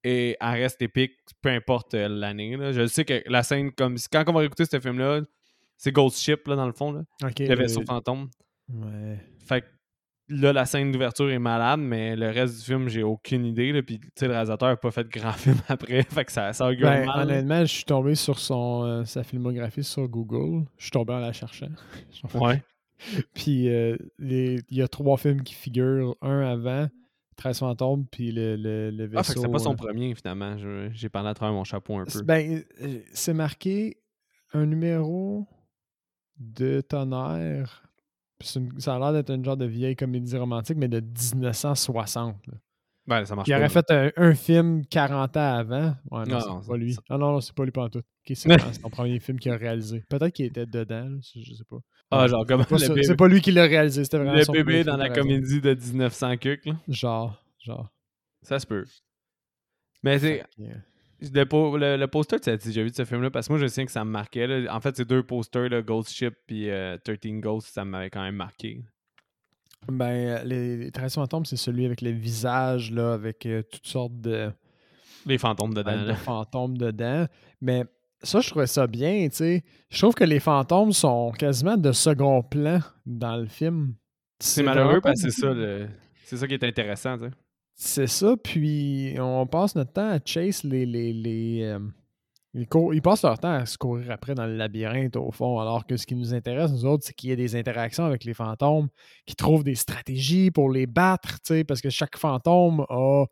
et 0.03 0.37
elle 0.41 0.61
reste 0.61 0.82
épique, 0.82 1.12
peu 1.41 1.50
importe 1.50 1.94
euh, 1.94 2.08
l'année. 2.08 2.58
Je 2.73 2.85
sais 2.88 3.05
que 3.05 3.23
la 3.26 3.44
scène, 3.44 3.70
comme 3.70 3.97
quand 4.11 4.25
on 4.26 4.32
va 4.32 4.44
écouter 4.44 4.64
ce 4.64 4.81
film-là, 4.81 5.20
c'est 5.76 5.93
Ghost 5.93 6.19
Ship 6.19 6.44
là, 6.49 6.56
dans 6.56 6.67
le 6.67 6.73
fond, 6.73 6.91
là, 6.91 7.02
le 7.23 7.55
vaisseau 7.55 7.81
le- 7.81 7.87
fantôme. 7.87 8.29
ouais. 8.69 9.20
Fait 9.47 9.61
que 9.61 9.67
là, 10.28 10.52
la 10.52 10.64
scène 10.64 10.93
d'ouverture 10.93 11.31
est 11.31 11.38
malade, 11.38 11.81
mais 11.81 12.17
le 12.17 12.31
reste 12.31 12.58
du 12.58 12.64
film, 12.64 12.88
j'ai 12.88 13.02
aucune 13.02 13.44
idée. 13.44 13.73
Là, 13.73 13.82
puis 13.82 13.99
tu 14.00 14.08
sais, 14.17 14.26
le 14.26 14.32
réalisateur 14.32 14.69
n'a 14.69 14.76
pas 14.76 14.90
fait 14.90 15.05
de 15.05 15.08
grand 15.08 15.32
film 15.37 15.56
après. 15.69 16.02
Fait 16.02 16.25
que 16.25 16.32
ça, 16.32 16.52
ça 16.52 16.69
augure 16.69 16.88
Ben, 16.88 17.06
mal. 17.06 17.23
honnêtement, 17.31 17.61
je 17.61 17.73
suis 17.73 17.84
tombé 17.84 18.14
sur 18.14 18.38
son, 18.38 18.82
euh, 18.84 19.05
sa 19.05 19.23
filmographie 19.23 19.84
sur 19.84 20.08
Google. 20.08 20.67
Je 20.78 20.84
suis 20.84 20.90
tombé 20.90 21.12
en 21.14 21.20
la 21.20 21.32
cherchant. 21.32 21.69
Ouais. 22.34 22.62
Puis 23.34 23.69
euh, 23.69 23.96
il 24.19 24.62
y 24.70 24.81
a 24.82 24.88
trois 24.88 25.19
films 25.19 25.43
qui 25.43 25.55
figurent. 25.55 26.17
Un 26.23 26.40
avant, 26.40 26.88
13 27.37 27.58
fantômes, 27.58 28.06
puis 28.11 28.32
le, 28.32 28.56
le, 28.56 28.90
le 28.90 29.05
vaisseau. 29.05 29.19
Ah, 29.19 29.23
fait 29.23 29.34
que 29.34 29.40
c'est 29.40 29.50
pas 29.52 29.58
son 29.58 29.75
euh, 29.75 29.76
premier, 29.76 30.14
finalement. 30.14 30.56
J'ai 30.93 31.11
parlé 31.11 31.28
à 31.28 31.34
travers 31.34 31.52
mon 31.52 31.64
chapeau 31.64 31.99
un 31.99 32.05
peu. 32.06 32.23
Ben, 32.23 32.62
c'est 33.12 33.34
marqué 33.34 33.99
un 34.55 34.64
numéro 34.64 35.46
de 36.38 36.81
tonnerre. 36.81 37.86
Une- 38.55 38.79
ça 38.81 38.94
a 38.94 38.99
l'air 38.99 39.12
d'être 39.12 39.31
une 39.31 39.44
genre 39.44 39.56
de 39.56 39.65
vieille 39.67 39.97
comédie 39.97 40.37
romantique, 40.37 40.77
mais 40.77 40.88
de 40.88 41.00
1960. 41.00 42.37
là. 42.47 42.55
Ben, 43.09 43.25
ça 43.25 43.37
marche 43.37 43.47
Il 43.49 43.53
pas. 43.53 43.59
aurait 43.59 43.69
fait 43.69 43.91
un, 43.91 44.11
un 44.17 44.35
film 44.35 44.85
40 44.87 45.37
ans 45.37 45.55
avant. 45.59 45.94
Ouais, 46.11 46.25
non, 46.27 46.35
Non, 46.35 46.41
c'est 46.41 46.49
non, 46.49 46.61
pas 46.61 46.77
lui. 46.77 46.94
ça- 46.94 47.00
Ah 47.09 47.19
non, 47.19 47.33
non, 47.33 47.41
c'est 47.41 47.55
pas 47.55 47.65
lui 47.65 47.71
pantoute. 47.71 48.05
Ok, 48.05 48.37
c'est 48.37 48.49
c'est 48.75 48.81
son 48.83 48.91
premier 48.91 49.21
film 49.21 49.38
qu'il 49.38 49.53
a 49.53 49.56
réalisé. 49.56 50.03
Peut-être 50.09 50.33
qu'il 50.35 50.47
était 50.47 50.67
dedans, 50.67 51.09
là, 51.09 51.19
je 51.23 51.55
sais 51.55 51.65
pas. 51.71 51.77
Ah, 52.11 52.27
genre 52.27 52.44
comme 52.47 52.65
Pas 52.65 52.75
le 52.75 52.79
ça- 52.81 52.88
bébé, 52.88 53.05
C'est 53.05 53.17
pas 53.17 53.29
lui 53.29 53.41
qui 53.41 53.53
l'a 53.53 53.62
réalisé, 53.62 54.03
c'était 54.05 54.17
vraiment 54.19 54.35
le 54.35 54.43
son 54.44 54.53
bébé 54.53 54.83
dans 54.85 54.97
la 54.97 55.09
comédie 55.11 55.61
de 55.61 55.75
1900 55.75 56.37
cuc, 56.37 56.67
là. 56.67 56.75
Genre, 56.88 57.41
genre. 57.61 57.88
Ça 58.43 58.59
se 58.59 58.67
peut. 58.67 58.85
Mais 60.03 60.19
c'est. 60.19 60.44
Le, 61.20 61.78
le, 61.78 61.96
le 61.96 62.06
poster, 62.08 62.38
tu 62.40 62.50
as 62.50 62.56
déjà 62.56 62.82
vu 62.82 62.90
de 62.90 62.94
ce 62.94 63.04
film-là? 63.04 63.30
Parce 63.30 63.48
que 63.48 63.52
moi, 63.54 63.60
je 63.60 63.66
sais 63.66 63.84
que 63.86 63.92
ça 63.92 64.04
me 64.04 64.10
marquait. 64.10 64.46
là. 64.46 64.74
En 64.74 64.80
fait, 64.80 64.96
c'est 64.96 65.08
deux 65.08 65.22
posters, 65.22 65.68
là, 65.70 65.80
Ghost 65.82 66.10
Ship 66.10 66.34
et 66.50 66.96
13 67.04 67.18
Ghosts, 67.40 67.72
ça 67.72 67.84
m'avait 67.84 68.10
quand 68.10 68.22
même 68.22 68.36
marqué. 68.36 68.82
Ben, 69.88 70.04
euh, 70.10 70.42
les, 70.44 70.76
les 70.76 70.90
13 70.90 71.14
fantômes, 71.14 71.44
c'est 71.44 71.56
celui 71.56 71.86
avec 71.86 72.00
le 72.00 72.10
visage, 72.10 72.90
là, 72.90 73.12
avec 73.12 73.46
euh, 73.46 73.62
toutes 73.62 73.86
sortes 73.86 74.20
de, 74.20 74.50
Les 75.26 75.38
fantômes 75.38 75.74
dedans. 75.74 75.92
de 76.02 76.08
là. 76.08 76.14
fantômes 76.16 76.76
dedans. 76.76 77.26
Mais 77.60 77.84
ça, 78.22 78.40
je 78.40 78.50
trouvais 78.50 78.66
ça 78.66 78.86
bien, 78.86 79.28
tu 79.28 79.36
sais. 79.36 79.64
Je 79.90 79.98
trouve 79.98 80.14
que 80.14 80.24
les 80.24 80.40
fantômes 80.40 80.92
sont 80.92 81.30
quasiment 81.32 81.76
de 81.76 81.92
second 81.92 82.42
plan 82.42 82.80
dans 83.04 83.36
le 83.36 83.46
film. 83.46 83.94
C'est 84.40 84.62
malheureux 84.64 85.00
parce 85.00 85.22
que 85.22 85.30
c'est 85.30 85.40
ça, 85.40 85.52
le- 85.54 85.88
c'est 86.24 86.37
ça 86.37 86.46
qui 86.49 86.54
est 86.54 86.64
intéressant. 86.64 87.16
tu 87.16 87.25
sais. 87.26 87.30
C'est 87.78 88.06
ça, 88.06 88.37
puis 88.42 89.14
on 89.18 89.47
passe 89.47 89.75
notre 89.75 89.92
temps 89.92 90.09
à 90.09 90.18
chase 90.25 90.64
les. 90.64 90.87
les, 90.87 91.12
les, 91.12 91.62
euh, 91.62 91.78
ils, 92.54 92.66
ils 92.95 93.02
passent 93.02 93.23
leur 93.23 93.38
temps 93.38 93.52
à 93.52 93.66
se 93.66 93.76
courir 93.76 94.11
après 94.11 94.35
dans 94.35 94.47
le 94.47 94.56
labyrinthe, 94.56 95.14
au 95.16 95.30
fond, 95.30 95.61
alors 95.61 95.87
que 95.87 95.99
ce 95.99 96.06
qui 96.06 96.14
nous 96.14 96.33
intéresse, 96.33 96.73
nous 96.73 96.87
autres, 96.87 97.04
c'est 97.04 97.12
qu'il 97.12 97.28
y 97.28 97.33
ait 97.35 97.37
des 97.37 97.54
interactions 97.54 98.06
avec 98.06 98.25
les 98.25 98.33
fantômes, 98.33 98.88
qui 99.26 99.37
trouvent 99.37 99.62
des 99.62 99.75
stratégies 99.75 100.50
pour 100.50 100.71
les 100.71 100.87
battre, 100.87 101.38
parce 101.68 101.83
que 101.83 101.90
chaque 101.90 102.16
fantôme 102.16 102.87
a 102.88 103.26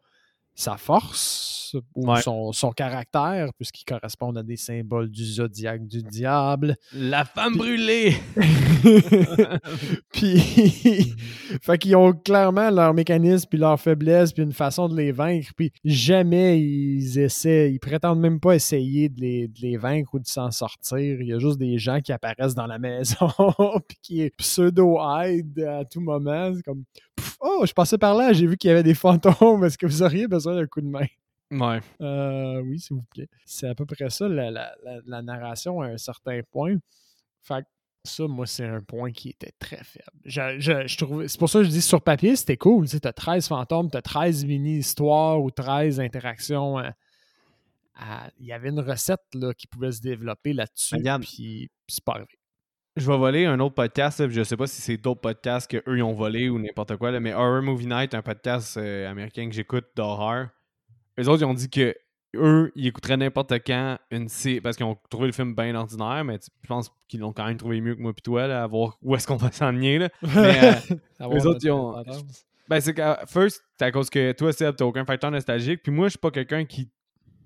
sa 0.54 0.76
force 0.76 1.76
ou 1.94 2.08
Ouais. 2.08 2.22
son, 2.22 2.52
son 2.52 2.70
caractère, 2.70 3.48
puisqu'ils 3.56 3.84
correspondent 3.84 4.38
à 4.38 4.42
des 4.44 4.56
symboles 4.56 5.10
du 5.10 5.24
zodiaque 5.24 5.86
du 5.86 6.02
diable. 6.04 6.76
La 6.92 7.24
femme 7.24 7.56
brûlée! 7.56 8.14
puis, 10.12 10.36
fait 11.62 11.78
qu'ils 11.78 11.96
ont 11.96 12.12
clairement 12.12 12.70
leur 12.70 12.94
mécanisme, 12.94 13.48
puis 13.48 13.58
leur 13.58 13.80
faiblesse, 13.80 14.32
puis 14.32 14.42
une 14.42 14.52
façon 14.52 14.88
de 14.88 14.96
les 14.96 15.12
vaincre. 15.12 15.50
Puis 15.56 15.72
jamais 15.84 16.60
ils 16.60 17.18
essaient, 17.18 17.72
ils 17.72 17.80
prétendent 17.80 18.20
même 18.20 18.40
pas 18.40 18.54
essayer 18.54 19.08
de 19.08 19.20
les, 19.20 19.48
de 19.48 19.60
les 19.60 19.76
vaincre 19.76 20.14
ou 20.14 20.18
de 20.18 20.26
s'en 20.26 20.50
sortir. 20.50 21.20
Il 21.20 21.26
y 21.26 21.32
a 21.32 21.38
juste 21.38 21.58
des 21.58 21.78
gens 21.78 22.00
qui 22.00 22.12
apparaissent 22.12 22.54
dans 22.54 22.66
la 22.66 22.78
maison, 22.78 23.28
puis 23.88 23.98
qui 24.02 24.30
pseudo-aident 24.36 25.60
à 25.60 25.84
tout 25.84 26.00
moment. 26.00 26.52
C'est 26.54 26.62
comme, 26.62 26.84
Pff, 27.16 27.36
oh, 27.40 27.64
je 27.66 27.72
passais 27.72 27.98
par 27.98 28.14
là, 28.14 28.32
j'ai 28.32 28.46
vu 28.46 28.56
qu'il 28.56 28.68
y 28.68 28.70
avait 28.72 28.82
des 28.82 28.94
fantômes. 28.94 29.64
Est-ce 29.64 29.78
que 29.78 29.86
vous 29.86 30.02
auriez 30.02 30.26
besoin 30.28 30.54
d'un 30.56 30.66
coup 30.66 30.80
de 30.80 30.86
main? 30.88 31.06
Ouais. 31.50 31.80
Euh, 32.00 32.60
oui, 32.62 32.80
s'il 32.80 32.96
vous 32.96 33.02
plaît. 33.04 33.28
C'est 33.44 33.68
à 33.68 33.74
peu 33.74 33.86
près 33.86 34.10
ça, 34.10 34.28
la, 34.28 34.50
la- 34.50 34.74
la- 34.82 35.00
la 35.06 35.22
narration 35.22 35.80
à 35.82 35.86
un 35.88 35.98
certain 35.98 36.40
point. 36.50 36.76
Fait 37.42 37.62
que 37.62 37.68
ça, 38.04 38.26
moi, 38.26 38.46
c'est 38.46 38.64
un 38.66 38.80
point 38.80 39.12
qui 39.12 39.28
était 39.30 39.52
très 39.58 39.82
faible. 39.84 40.10
Je, 40.24 40.58
je- 40.58 40.86
je 40.86 40.96
trouvais- 40.98 41.28
c'est 41.28 41.38
pour 41.38 41.48
ça 41.48 41.60
que 41.60 41.64
je 41.66 41.70
dis 41.70 41.82
sur 41.82 42.00
papier, 42.02 42.34
c'était 42.36 42.56
cool. 42.56 42.88
Tu 42.88 42.98
as 43.02 43.12
13 43.12 43.46
fantômes, 43.46 43.90
tu 43.90 43.96
as 43.96 44.02
13 44.02 44.44
mini-histoires 44.44 45.40
ou 45.40 45.50
13 45.50 46.00
interactions. 46.00 46.78
à- 46.78 46.92
à- 47.94 48.28
Il 48.40 48.46
y 48.46 48.52
avait 48.52 48.70
une 48.70 48.80
recette 48.80 49.20
là, 49.34 49.52
qui 49.54 49.66
pouvait 49.68 49.92
se 49.92 50.00
développer 50.00 50.52
là-dessus. 50.54 50.96
Puis 51.20 51.70
c'est 51.86 52.02
pas 52.02 52.14
arrivé. 52.14 52.28
Je 52.96 53.10
vais 53.10 53.18
voler 53.18 53.44
un 53.44 53.58
autre 53.58 53.74
podcast. 53.74 54.20
là, 54.20 54.28
Je 54.28 54.44
sais 54.44 54.56
pas 54.56 54.68
si 54.68 54.80
c'est 54.80 54.96
d'autres 54.96 55.20
podcasts 55.20 55.68
qu'eux 55.68 56.02
ont 56.02 56.12
volé 56.12 56.48
ou 56.48 56.60
n'importe 56.60 56.96
quoi, 56.96 57.10
là, 57.10 57.18
mais 57.18 57.32
Horror 57.32 57.60
Movie 57.60 57.88
Night, 57.88 58.14
un 58.14 58.22
podcast 58.22 58.76
euh, 58.76 59.10
américain 59.10 59.48
que 59.48 59.54
j'écoute 59.54 59.86
d'horreur. 59.96 60.48
Eux 61.18 61.28
autres, 61.28 61.42
ils 61.42 61.46
ont 61.46 61.54
dit 61.54 61.68
que 61.68 61.96
eux, 62.36 62.70
ils 62.76 62.86
écouteraient 62.86 63.16
n'importe 63.16 63.52
quand 63.66 63.98
une 64.12 64.28
série 64.28 64.60
parce 64.60 64.76
qu'ils 64.76 64.86
ont 64.86 64.96
trouvé 65.10 65.26
le 65.26 65.32
film 65.32 65.56
bien 65.56 65.74
ordinaire, 65.74 66.24
mais 66.24 66.38
je 66.62 66.68
pense 66.68 66.90
qu'ils 67.08 67.20
l'ont 67.20 67.32
quand 67.32 67.46
même 67.46 67.56
trouvé 67.56 67.80
mieux 67.80 67.96
que 67.96 68.00
moi 68.00 68.12
et 68.16 68.20
toi, 68.20 68.46
là, 68.46 68.62
à 68.62 68.66
voir 68.68 68.96
où 69.02 69.16
est-ce 69.16 69.26
qu'on 69.26 69.36
va 69.36 69.50
s'enligner. 69.50 69.98
là. 69.98 70.08
Mais, 70.22 70.74
euh, 71.20 71.28
eux 71.34 71.46
autres, 71.46 71.60
ils 71.64 71.70
ont-. 71.72 72.00
Ben, 72.68 72.80
c'est 72.80 72.94
qu'à 72.94 73.24
first, 73.26 73.62
c'est 73.76 73.84
à 73.86 73.90
cause 73.90 74.08
que 74.08 74.32
toi, 74.32 74.52
Seb, 74.52 74.76
t'as 74.76 74.84
aucun 74.84 75.04
facteur 75.04 75.30
nostalgique. 75.32 75.82
Puis 75.82 75.92
moi, 75.92 76.06
je 76.06 76.10
suis 76.10 76.18
pas 76.18 76.30
quelqu'un 76.30 76.64
qui, 76.64 76.90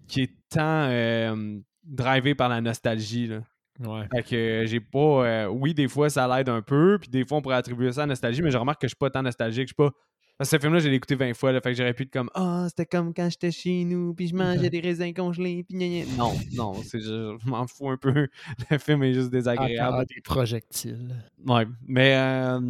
qui 0.06 0.22
est 0.22 0.34
tant 0.50 0.88
euh, 0.90 1.58
drivé 1.84 2.34
par 2.34 2.48
la 2.50 2.60
nostalgie. 2.60 3.26
Là. 3.26 3.40
Ouais. 3.80 4.06
Fait 4.12 4.22
que 4.22 4.34
euh, 4.36 4.66
j'ai 4.66 4.80
pas. 4.80 4.98
euh, 4.98 5.46
oui, 5.46 5.72
des 5.74 5.88
fois, 5.88 6.10
ça 6.10 6.26
l'aide 6.26 6.48
un 6.48 6.62
peu. 6.62 6.98
Puis 7.00 7.08
des 7.10 7.24
fois, 7.24 7.38
on 7.38 7.42
pourrait 7.42 7.56
attribuer 7.56 7.92
ça 7.92 8.02
à 8.02 8.06
la 8.06 8.08
nostalgie, 8.08 8.42
mais 8.42 8.50
je 8.50 8.58
remarque 8.58 8.80
que 8.80 8.86
je 8.86 8.90
suis 8.90 8.96
pas 8.98 9.10
tant 9.10 9.22
nostalgique. 9.22 9.68
Je 9.68 9.68
suis 9.68 9.74
pas 9.74 9.90
Parce 10.36 10.50
que 10.50 10.56
ce 10.56 10.60
film-là, 10.60 10.80
je 10.80 10.88
l'ai 10.88 10.96
écouté 10.96 11.14
20 11.14 11.34
fois, 11.34 11.52
là, 11.52 11.60
fait 11.60 11.70
que 11.70 11.76
j'aurais 11.76 11.94
pu 11.94 12.02
être 12.04 12.12
comme 12.12 12.28
Ah, 12.34 12.66
c'était 12.68 12.86
comme 12.86 13.14
quand 13.14 13.28
j'étais 13.30 13.50
chez 13.52 13.84
nous, 13.84 14.14
puis 14.14 14.28
je 14.28 14.34
mangeais 14.34 14.70
des 14.70 14.80
raisins 14.80 15.12
congelés, 15.14 15.64
puis 15.68 15.76
gna, 15.78 16.04
gna. 16.04 16.16
Non, 16.16 16.32
non, 16.54 16.74
c'est 16.82 16.98
juste, 16.98 17.10
je 17.10 17.48
m'en 17.48 17.66
fous 17.66 17.90
un 17.90 17.96
peu. 17.96 18.28
Le 18.70 18.78
film 18.78 19.02
est 19.04 19.12
juste 19.14 19.30
désagréable. 19.30 19.94
Encore 19.94 20.06
des 20.06 20.20
projectiles. 20.22 21.14
Ouais, 21.46 21.66
mais 21.86 22.16
euh, 22.16 22.60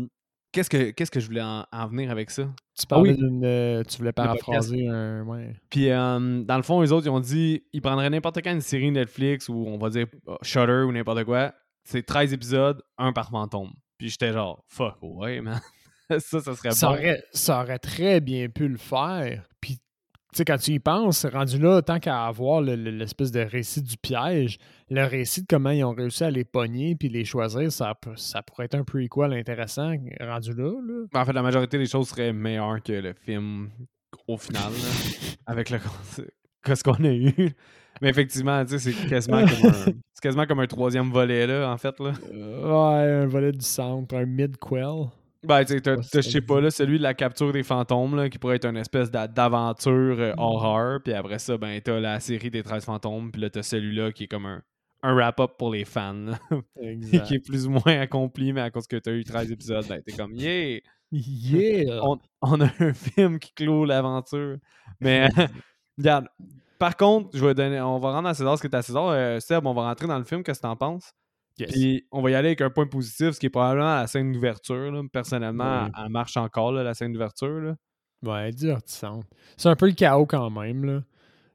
qu'est-ce 0.53 0.71
que 0.71 0.91
qu'est-ce 0.91 1.11
que 1.11 1.21
je 1.21 1.27
voulais 1.27 1.43
en, 1.43 1.65
en 1.71 1.87
venir 1.89 2.11
avec 2.11 2.31
ça? 2.31 2.49
Tu 2.79 2.87
parlais 2.87 3.11
oui. 3.11 3.17
d'une. 3.17 3.45
euh, 3.45 3.83
tu 3.85 3.99
voulais 3.99 4.13
paraphraser 4.13 4.87
un. 4.89 5.23
Ouais. 5.25 5.55
Puis 5.71 5.91
euh, 5.91 6.43
dans 6.45 6.57
le 6.57 6.63
fond, 6.63 6.83
eux 6.83 6.93
autres, 6.93 7.07
ils 7.07 7.11
ont 7.11 7.21
dit 7.21 7.63
ils 7.73 7.81
prendraient 7.83 8.11
n'importe 8.11 8.39
quand 8.43 8.53
une 8.53 8.61
série 8.61 8.91
Netflix 8.91 9.49
ou 9.49 9.65
on 9.67 9.79
va 9.79 9.91
dire 9.91 10.07
euh, 10.29 10.37
Shutter 10.43 10.83
ou 10.87 10.93
n'importe 10.93 11.25
quoi. 11.25 11.55
C'est 11.85 12.03
13 12.05 12.33
épisodes, 12.33 12.83
un 12.99 13.13
par 13.13 13.31
fantôme. 13.31 13.73
Puis 13.99 14.11
j'étais 14.11 14.33
genre 14.33 14.65
fuck, 14.69 14.97
ouais, 15.03 15.41
man. 15.41 15.61
ça, 16.19 16.41
ça 16.41 16.55
serait 16.55 16.71
Ça 16.71 16.89
bon. 16.89 16.93
aurait, 16.95 17.23
ça 17.33 17.63
aurait 17.63 17.79
très 17.79 18.21
bien 18.21 18.49
pu 18.49 18.69
le 18.69 18.77
faire. 18.79 19.49
Puis, 19.61 19.79
sais, 20.37 20.45
quand 20.45 20.59
tu 20.59 20.73
y 20.73 20.79
penses, 20.79 21.25
rendu 21.27 21.59
là, 21.59 21.81
tant 21.83 21.99
qu'à 21.99 22.27
avoir 22.27 22.61
le- 22.61 22.77
le- 22.77 22.91
l'espèce 22.91 23.31
de 23.31 23.41
récit 23.41 23.83
du 23.83 23.97
piège, 23.97 24.59
le 24.91 25.05
récit 25.05 25.43
de 25.43 25.47
comment 25.49 25.71
ils 25.71 25.85
ont 25.85 25.95
réussi 25.95 26.25
à 26.25 26.31
les 26.31 26.45
pogner 26.45 26.95
puis 26.97 27.09
les 27.09 27.25
choisir, 27.25 27.73
ça, 27.73 27.95
pourrait 28.43 28.65
être 28.67 28.75
un 28.75 28.85
prequel 28.85 29.33
intéressant 29.33 29.95
rendu 30.21 30.53
là. 30.55 30.73
là. 30.87 31.21
En 31.21 31.25
fait, 31.25 31.33
la 31.33 31.43
majorité 31.43 31.79
des 31.79 31.87
choses 31.87 32.09
seraient 32.09 32.33
meilleures 32.33 32.83
que 32.83 32.93
le 32.93 33.15
film 33.15 33.71
au 34.27 34.37
final, 34.37 34.63
là, 34.73 35.29
avec 35.47 35.71
le 35.71 35.79
que 36.63 36.75
ce 36.75 36.83
qu'on 36.83 37.05
a 37.05 37.13
eu. 37.13 37.33
Mais 38.03 38.11
effectivement, 38.11 38.65
tu 38.65 38.79
sais, 38.79 38.93
c'est 38.93 39.09
quasiment 39.09 39.41
comme 39.47 39.71
un, 39.71 39.73
c'est 40.13 40.23
quasiment 40.23 40.47
comme 40.47 40.61
un 40.61 40.67
troisième 40.67 41.11
volet, 41.11 41.47
là, 41.47 41.71
en 41.73 41.77
fait, 41.79 41.99
là. 42.01 42.13
Ouais, 42.33 43.11
un 43.23 43.27
volet 43.27 43.53
du 43.53 43.65
centre, 43.65 44.15
un 44.15 44.27
mid-quel. 44.27 45.07
Ben, 45.45 45.65
tu 45.65 45.75
sais, 45.75 45.81
t'as- 45.81 45.97
t'as, 45.97 46.21
je 46.21 46.29
sais 46.31 46.41
pas, 46.41 46.61
là, 46.61 46.71
celui 46.71 46.99
de 46.99 47.03
la 47.03 47.15
capture 47.15 47.53
des 47.53 47.63
fantômes, 47.63 48.17
là, 48.17 48.29
qui 48.29 48.39
pourrait 48.39 48.57
être 48.57 48.65
une 48.67 48.77
espèce 48.77 49.11
d'a- 49.11 49.29
d'aventure 49.29 50.17
euh, 50.19 50.33
Mm. 50.33 50.39
horreur. 50.41 51.01
Puis 51.03 51.13
après 51.15 51.39
ça, 51.39 51.57
ben, 51.57 51.81
t'as 51.81 52.01
la 52.01 52.19
série 52.21 52.51
des 52.51 52.63
13 52.63 52.85
fantômes. 52.85 53.31
Puis 53.31 53.41
là, 53.43 53.49
t'as 53.51 53.63
celui-là 53.63 54.11
qui 54.13 54.25
est 54.25 54.27
comme 54.27 54.47
un, 54.47 54.63
un 55.05 55.15
wrap-up 55.15 55.53
pour 55.57 55.71
les 55.73 55.85
fans, 55.85 56.33
Exact. 56.81 57.23
qui 57.33 57.35
est 57.37 57.45
plus 57.47 57.67
ou 57.69 57.71
moins 57.71 58.01
accompli, 58.01 58.53
mais 58.53 58.63
à 58.63 58.71
cause 58.71 58.89
que 58.89 58.97
t'as 58.97 59.13
eu 59.13 59.23
13 59.23 59.53
épisodes, 59.53 59.87
ben, 59.89 60.03
t'es 60.05 60.13
comme, 60.13 60.35
yeah! 60.35 60.81
Yeah! 61.13 62.01
on, 62.05 62.19
on 62.43 62.61
a 62.61 62.69
un 62.81 62.93
film 62.93 63.39
qui 63.39 63.53
clôt 63.55 63.85
l'aventure. 63.85 64.57
Mais 65.01 65.29
regarde, 65.99 66.27
par 66.81 66.97
contre, 66.97 67.31
je 67.37 67.45
vais 67.45 67.55
donner, 67.55 67.81
on 67.81 67.99
va 68.01 68.11
rendre 68.13 68.29
à 68.29 68.35
César 68.35 68.59
ce 68.59 68.63
que 68.63 68.69
tu 68.69 68.77
à 68.77 68.83
César. 68.83 69.07
Euh, 69.09 69.39
Seb, 69.41 69.65
on 69.67 69.73
va 69.73 69.83
rentrer 69.83 70.07
dans 70.09 70.19
le 70.19 70.25
film, 70.25 70.43
qu'est-ce 70.43 70.59
que 70.61 70.67
t'en 70.67 70.77
penses? 70.77 71.13
Yes. 71.59 71.71
Puis 71.73 72.07
on 72.13 72.23
va 72.23 72.31
y 72.31 72.35
aller 72.35 72.49
avec 72.49 72.61
un 72.61 72.71
point 72.71 72.87
positif, 72.87 73.31
ce 73.33 73.41
qui 73.41 73.47
est 73.47 73.51
probablement 73.51 73.97
la 73.97 74.07
scène 74.07 74.33
d'ouverture. 74.33 74.93
Personnellement, 75.13 75.85
Ouais. 75.85 75.91
elle 76.05 76.11
marche 76.11 76.37
encore, 76.37 76.73
là, 76.73 76.83
la 76.83 76.95
scène 76.95 77.13
d'ouverture. 77.13 77.75
Ouais, 78.25 78.51
divertissante. 78.51 79.25
C'est 79.57 79.69
un 79.69 79.77
peu 79.77 79.87
le 79.87 79.93
chaos 79.93 80.27
quand 80.27 80.51
même, 80.51 80.85
là. 80.85 81.03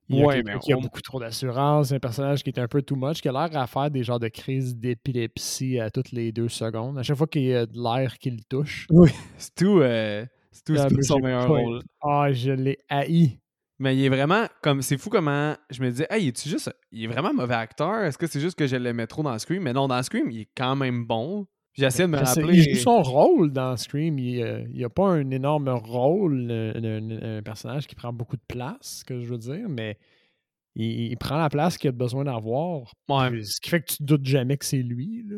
Il 0.09 0.17
y 0.17 0.21
a 0.21 0.25
Ouais, 0.25 0.35
quelqu'un 0.35 0.53
mais 0.55 0.59
qui 0.59 0.73
a 0.73 0.75
beaucoup 0.77 1.01
trop 1.01 1.19
d'assurance, 1.19 1.91
un 1.93 1.99
personnage 1.99 2.43
qui 2.43 2.49
est 2.49 2.59
un 2.59 2.67
peu 2.67 2.81
too 2.81 2.95
much, 2.97 3.21
qui 3.21 3.29
a 3.29 3.31
l'air 3.31 3.49
à 3.57 3.67
faire 3.67 3.89
des 3.89 4.03
genres 4.03 4.19
de 4.19 4.27
crises 4.27 4.75
d'épilepsie 4.75 5.79
à 5.79 5.89
toutes 5.89 6.11
les 6.11 6.31
deux 6.33 6.49
secondes. 6.49 6.97
À 6.97 7.03
chaque 7.03 7.17
fois 7.17 7.27
qu'il 7.27 7.43
y 7.43 7.53
a 7.53 7.65
de 7.65 7.77
l'air 7.81 8.17
qui 8.19 8.29
le 8.31 8.41
touche. 8.49 8.85
C'est 9.37 9.55
tout, 9.55 9.79
euh, 9.79 10.25
c'est 10.51 10.63
tout, 10.65 10.73
Ah, 10.77 10.83
c'est 10.83 10.87
tout 10.89 10.95
mais 10.97 11.03
son 11.03 11.19
meilleur 11.19 11.47
rôle. 11.47 11.81
Ah, 12.01 12.31
je 12.33 12.51
l'ai 12.51 12.77
haï. 12.89 13.39
Mais 13.79 13.97
il 13.97 14.05
est 14.05 14.09
vraiment 14.09 14.45
comme 14.61 14.81
c'est 14.81 14.97
fou 14.97 15.09
comment 15.09 15.55
je 15.69 15.81
me 15.81 15.89
disais 15.89 16.07
hey, 16.09 16.27
est 16.27 16.47
juste 16.47 16.71
il 16.91 17.03
est 17.05 17.07
vraiment 17.07 17.33
mauvais 17.33 17.55
acteur? 17.55 18.03
Est-ce 18.03 18.17
que 18.17 18.27
c'est 18.27 18.39
juste 18.39 18.57
que 18.57 18.67
je 18.67 18.75
l'aimais 18.75 19.07
trop 19.07 19.23
dans 19.23 19.37
Scream? 19.39 19.63
Mais 19.63 19.73
non, 19.73 19.87
dans 19.87 20.01
Scream, 20.03 20.29
il 20.29 20.41
est 20.41 20.49
quand 20.55 20.75
même 20.75 21.05
bon. 21.05 21.47
J'essaie 21.73 22.03
de 22.03 22.07
me 22.07 22.17
rappeler. 22.19 22.55
Il 22.55 22.75
joue 22.75 22.81
son 22.81 23.01
rôle 23.01 23.51
dans 23.51 23.75
Scream. 23.75 24.19
Il 24.19 24.67
n'y 24.71 24.83
a 24.83 24.89
pas 24.89 25.07
un 25.07 25.27
énorme 25.31 25.69
rôle, 25.69 26.51
un, 26.51 26.83
un- 26.83 27.37
un 27.37 27.41
personnage 27.41 27.87
qui 27.87 27.95
prend 27.95 28.13
beaucoup 28.13 28.35
de 28.37 28.43
place, 28.47 29.03
que 29.03 29.19
je 29.21 29.25
veux 29.25 29.39
dire, 29.39 29.67
mais 29.67 29.97
il, 30.75 31.11
il 31.11 31.17
prend 31.17 31.37
la 31.37 31.49
place 31.49 31.79
qu'il 31.79 31.87
a 31.89 31.91
besoin 31.91 32.25
d'avoir. 32.25 32.93
Ouais. 33.09 33.43
Ce 33.43 33.59
qui 33.59 33.71
fait 33.71 33.81
que 33.81 33.91
tu 33.91 34.03
doutes 34.03 34.25
jamais 34.25 34.55
que 34.57 34.65
c'est 34.65 34.83
lui, 34.83 35.23
là. 35.27 35.37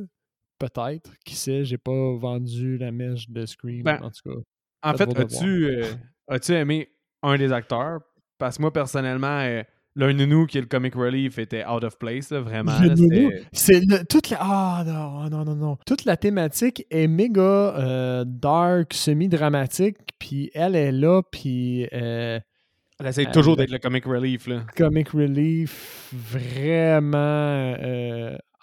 Peut-être. 0.60 1.12
Qui 1.26 1.36
sait, 1.36 1.64
j'ai 1.64 1.78
pas 1.78 1.92
vendu 2.18 2.78
la 2.78 2.92
mèche 2.92 3.30
de 3.30 3.46
Scream, 3.46 3.84
Ben, 3.84 4.02
en 4.04 4.10
tout 4.12 4.30
cas. 4.30 4.42
En 4.84 4.94
fait, 4.94 5.18
as-tu 5.18 5.66
euh, 5.68 5.94
as-tu 6.28 6.52
aimé 6.54 6.90
un 7.22 7.38
des 7.38 7.52
acteurs? 7.54 8.02
Parce 8.38 8.58
que 8.58 8.62
moi, 8.62 8.72
personnellement, 8.74 9.40
euh, 9.42 9.64
le 9.98 10.12
nounou 10.12 10.46
qui 10.46 10.58
est 10.58 10.62
le 10.62 10.68
comic 10.68 10.94
relief 10.96 11.40
était 11.40 11.66
out 11.66 11.86
of 11.86 11.98
place, 11.98 12.30
là, 12.30 12.42
vraiment. 12.42 12.78
Le 12.82 12.90
là, 12.90 12.96
nounou, 12.96 13.32
c'était- 13.32 13.44
c'est 13.54 13.80
le- 13.80 14.06
toute 14.06 14.30
la 14.30 14.38
ah 14.42 14.84
non 14.86 15.30
non 15.30 15.46
non 15.46 15.56
non 15.56 15.78
toute 15.86 16.04
la 16.04 16.18
thématique 16.18 16.86
est 16.92 17.08
méga 17.08 17.42
euh, 17.42 18.26
dark 18.28 18.94
semi-dramatique 18.94 19.96
puis 20.20 20.52
elle 20.54 20.76
est 20.76 20.92
là 20.92 21.22
puis 21.32 21.88
euh, 21.94 22.40
Elle 23.00 23.08
essaie 23.08 23.26
Euh, 23.28 23.32
toujours 23.32 23.56
d'être 23.58 23.72
le 23.72 23.78
comic 23.80 24.04
relief. 24.06 24.48
Là. 24.48 24.62
comic 24.76 25.10
relief 25.10 26.10
vraiment 26.14 27.74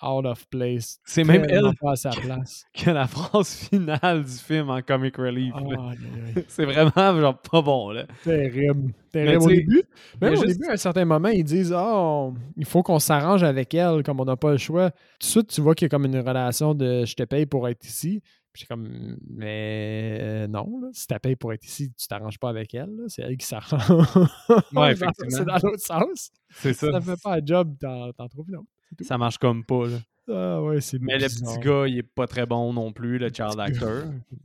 out 0.02 0.24
of 0.26 0.46
place 0.48 0.98
C'est 1.04 1.24
même 1.24 1.44
elle 1.48 1.66
à 1.86 1.96
sa 1.96 2.10
place 2.10 2.64
qui 2.72 2.88
a 2.88 2.92
la 2.92 3.06
phrase 3.06 3.68
finale 3.68 4.24
du 4.24 4.30
film 4.32 4.70
en 4.70 4.82
comic 4.82 5.16
relief. 5.16 5.52
C'est 6.48 6.64
vraiment 6.64 6.90
genre 7.20 7.38
pas 7.38 7.62
bon. 7.62 7.90
Là. 7.90 8.04
terrible 8.24 8.92
terrible 9.10 9.42
au 9.42 9.48
début 9.48 9.82
même 10.20 10.32
au 10.32 10.36
juste- 10.36 10.46
début 10.58 10.68
à 10.70 10.72
un 10.72 10.76
certain 10.76 11.04
moment 11.04 11.28
ils 11.28 11.44
disent 11.44 11.72
ah 11.76 11.92
on- 11.94 12.34
il 12.56 12.64
faut 12.64 12.82
qu'on 12.82 12.98
s'arrange 12.98 13.42
avec 13.42 13.74
elle 13.74 14.02
comme 14.02 14.20
on 14.20 14.24
n'a 14.24 14.36
pas 14.36 14.52
le 14.52 14.58
choix 14.58 14.90
tout 14.90 14.96
de 15.20 15.24
suite 15.24 15.48
tu 15.48 15.60
vois 15.60 15.74
qu'il 15.74 15.84
y 15.84 15.86
a 15.86 15.88
comme 15.90 16.04
une 16.06 16.18
relation 16.18 16.74
de 16.74 17.04
je 17.04 17.14
te 17.14 17.22
paye 17.24 17.46
pour 17.46 17.68
être 17.68 17.84
ici 17.84 18.22
Puis 18.54 18.66
comme, 18.66 19.16
mais 19.30 20.18
euh, 20.20 20.46
non, 20.46 20.78
là, 20.82 20.88
si 20.92 21.06
tu 21.06 21.14
payes 21.18 21.36
pour 21.36 21.54
être 21.54 21.64
ici, 21.64 21.90
tu 21.98 22.06
t'arranges 22.06 22.38
pas 22.38 22.50
avec 22.50 22.74
elle. 22.74 22.90
C'est 23.08 23.22
elle 23.22 23.38
qui 23.38 23.46
s'arrange. 23.46 23.80
Effectivement. 24.90 25.30
C'est 25.30 25.44
dans 25.46 25.54
l'autre 25.62 25.80
sens. 25.82 26.30
C'est 26.50 26.74
ça. 26.74 26.92
Ça 26.92 27.00
fait 27.00 27.22
pas 27.22 27.36
un 27.36 27.40
job, 27.46 27.74
t'en 27.80 28.12
t'en 28.12 28.28
trouves 28.28 28.50
une 28.50 28.56
autre. 28.56 28.68
Ça 29.00 29.18
marche 29.18 29.38
comme 29.38 29.64
pas. 29.64 29.86
Là. 29.88 29.96
Ah 30.28 30.62
ouais, 30.62 30.80
c'est 30.80 31.00
Mais 31.00 31.18
le 31.18 31.26
petit 31.26 31.58
gars, 31.58 31.86
il 31.88 31.98
est 31.98 32.02
pas 32.02 32.26
très 32.26 32.46
bon 32.46 32.72
non 32.72 32.92
plus, 32.92 33.18
le 33.18 33.28
child 33.28 33.58
actor. 33.58 34.04